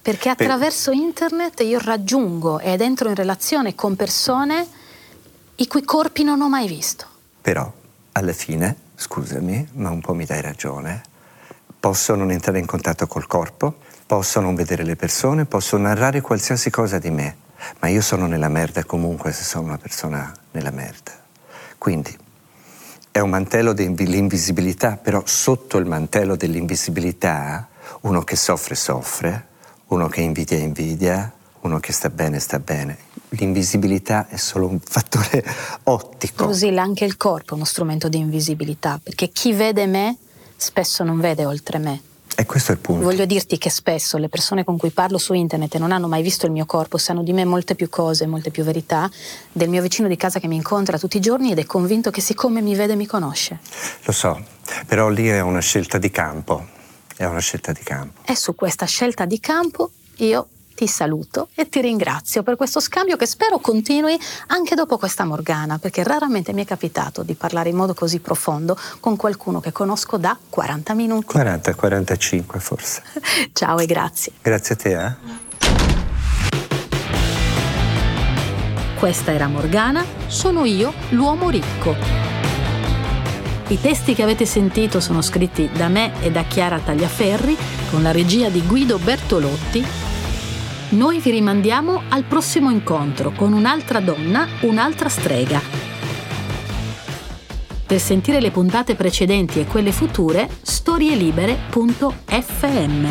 Perché 0.02 0.28
attraverso 0.28 0.90
internet 0.90 1.60
io 1.60 1.78
raggiungo 1.80 2.58
ed 2.58 2.80
entro 2.80 3.10
in 3.10 3.14
relazione 3.14 3.76
con 3.76 3.94
persone 3.94 4.66
i 5.54 5.68
cui 5.68 5.84
corpi 5.84 6.24
non 6.24 6.40
ho 6.40 6.48
mai 6.48 6.66
visto. 6.66 7.06
Però, 7.40 7.72
alla 8.10 8.32
fine, 8.32 8.74
scusami, 8.96 9.68
ma 9.74 9.90
un 9.90 10.00
po' 10.00 10.14
mi 10.14 10.24
dai 10.24 10.40
ragione, 10.40 11.00
posso 11.78 12.16
non 12.16 12.32
entrare 12.32 12.58
in 12.58 12.66
contatto 12.66 13.06
col 13.06 13.28
corpo, 13.28 13.76
posso 14.04 14.40
non 14.40 14.56
vedere 14.56 14.82
le 14.82 14.96
persone, 14.96 15.44
posso 15.44 15.76
narrare 15.76 16.20
qualsiasi 16.22 16.70
cosa 16.70 16.98
di 16.98 17.10
me, 17.10 17.36
ma 17.80 17.88
io 17.88 18.00
sono 18.00 18.26
nella 18.26 18.48
merda 18.48 18.84
comunque 18.84 19.32
se 19.32 19.44
sono 19.44 19.64
una 19.64 19.78
persona 19.78 20.34
nella 20.52 20.70
merda. 20.70 21.12
Quindi, 21.78 22.16
è 23.10 23.18
un 23.18 23.30
mantello 23.30 23.72
dell'invisibilità, 23.72 24.96
però 24.96 25.22
sotto 25.24 25.78
il 25.78 25.86
mantello 25.86 26.36
dell'invisibilità 26.36 27.68
uno 28.02 28.22
che 28.22 28.36
soffre 28.36 28.74
soffre, 28.74 29.46
uno 29.88 30.08
che 30.08 30.20
invidia 30.20 30.58
invidia, 30.58 31.32
uno 31.62 31.80
che 31.80 31.92
sta 31.92 32.08
bene 32.08 32.38
sta 32.38 32.58
bene. 32.58 32.96
L'invisibilità 33.30 34.28
è 34.28 34.36
solo 34.36 34.66
un 34.66 34.78
fattore 34.80 35.44
ottico. 35.84 36.46
Così 36.46 36.68
anche 36.68 37.04
il 37.04 37.16
corpo 37.16 37.52
è 37.52 37.56
uno 37.56 37.64
strumento 37.64 38.08
di 38.08 38.18
invisibilità, 38.18 39.00
perché 39.02 39.28
chi 39.28 39.52
vede 39.52 39.86
me 39.86 40.16
spesso 40.56 41.04
non 41.04 41.20
vede 41.20 41.44
oltre 41.44 41.78
me. 41.78 42.00
E 42.36 42.46
questo 42.46 42.72
è 42.72 42.74
il 42.74 42.80
punto. 42.80 43.04
Voglio 43.04 43.26
dirti 43.26 43.58
che 43.58 43.70
spesso 43.70 44.16
le 44.16 44.28
persone 44.28 44.64
con 44.64 44.76
cui 44.76 44.90
parlo 44.90 45.18
su 45.18 45.34
internet 45.34 45.74
e 45.74 45.78
non 45.78 45.92
hanno 45.92 46.08
mai 46.08 46.22
visto 46.22 46.46
il 46.46 46.52
mio 46.52 46.64
corpo 46.64 46.96
sanno 46.96 47.22
di 47.22 47.32
me 47.32 47.44
molte 47.44 47.74
più 47.74 47.88
cose, 47.88 48.26
molte 48.26 48.50
più 48.50 48.64
verità 48.64 49.10
del 49.52 49.68
mio 49.68 49.82
vicino 49.82 50.08
di 50.08 50.16
casa 50.16 50.40
che 50.40 50.46
mi 50.46 50.56
incontra 50.56 50.98
tutti 50.98 51.18
i 51.18 51.20
giorni 51.20 51.50
ed 51.52 51.58
è 51.58 51.66
convinto 51.66 52.10
che 52.10 52.20
siccome 52.20 52.62
mi 52.62 52.74
vede 52.74 52.96
mi 52.96 53.06
conosce. 53.06 53.58
Lo 54.04 54.12
so, 54.12 54.42
però 54.86 55.08
lì 55.08 55.28
è 55.28 55.40
una 55.40 55.60
scelta 55.60 55.98
di 55.98 56.10
campo. 56.10 56.66
È 57.16 57.24
una 57.26 57.40
scelta 57.40 57.72
di 57.72 57.82
campo. 57.82 58.22
E 58.24 58.34
su 58.34 58.54
questa 58.54 58.86
scelta 58.86 59.26
di 59.26 59.38
campo 59.40 59.90
io 60.16 60.48
ti 60.80 60.86
saluto 60.86 61.48
e 61.54 61.68
ti 61.68 61.82
ringrazio 61.82 62.42
per 62.42 62.56
questo 62.56 62.80
scambio 62.80 63.18
che 63.18 63.26
spero 63.26 63.58
continui 63.58 64.18
anche 64.46 64.74
dopo 64.74 64.96
questa 64.96 65.26
Morgana, 65.26 65.78
perché 65.78 66.02
raramente 66.02 66.54
mi 66.54 66.62
è 66.62 66.64
capitato 66.64 67.22
di 67.22 67.34
parlare 67.34 67.68
in 67.68 67.76
modo 67.76 67.92
così 67.92 68.18
profondo 68.18 68.78
con 68.98 69.14
qualcuno 69.16 69.60
che 69.60 69.72
conosco 69.72 70.16
da 70.16 70.34
40 70.48 70.94
minuti. 70.94 71.36
40-45 71.36 72.58
forse. 72.58 73.02
Ciao 73.52 73.78
e 73.78 73.84
grazie. 73.84 74.32
Grazie 74.40 74.74
a 74.74 74.78
te, 74.78 75.04
eh? 75.04 75.12
Questa 78.98 79.32
era 79.32 79.48
Morgana, 79.48 80.02
sono 80.28 80.64
io, 80.64 80.94
l'uomo 81.10 81.50
ricco. 81.50 81.94
I 83.68 83.78
testi 83.78 84.14
che 84.14 84.22
avete 84.22 84.46
sentito 84.46 84.98
sono 84.98 85.20
scritti 85.20 85.68
da 85.74 85.88
me 85.88 86.12
e 86.22 86.30
da 86.30 86.44
Chiara 86.44 86.80
Tagliaferri 86.80 87.54
con 87.90 88.02
la 88.02 88.12
regia 88.12 88.48
di 88.48 88.62
Guido 88.62 88.96
Bertolotti. 88.98 90.09
Noi 90.90 91.20
vi 91.20 91.30
rimandiamo 91.30 92.02
al 92.08 92.24
prossimo 92.24 92.68
incontro 92.68 93.30
con 93.30 93.52
un'altra 93.52 94.00
donna, 94.00 94.48
un'altra 94.62 95.08
strega. 95.08 95.60
Per 97.86 98.00
sentire 98.00 98.40
le 98.40 98.50
puntate 98.50 98.96
precedenti 98.96 99.60
e 99.60 99.66
quelle 99.66 99.92
future, 99.92 100.50
storielibere.fm. 100.60 103.06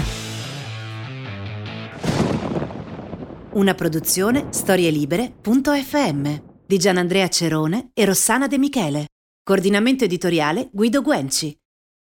Una 3.51 3.73
produzione 3.73 4.47
storielibere.fm 4.49 6.41
di 6.65 6.77
Gianandrea 6.77 7.30
Cerone 7.30 7.91
e 7.93 8.03
Rossana 8.03 8.47
De 8.47 8.57
Michele. 8.57 9.05
Coordinamento 9.41 10.03
editoriale 10.03 10.67
Guido 10.73 11.01
Guenci. 11.01 11.57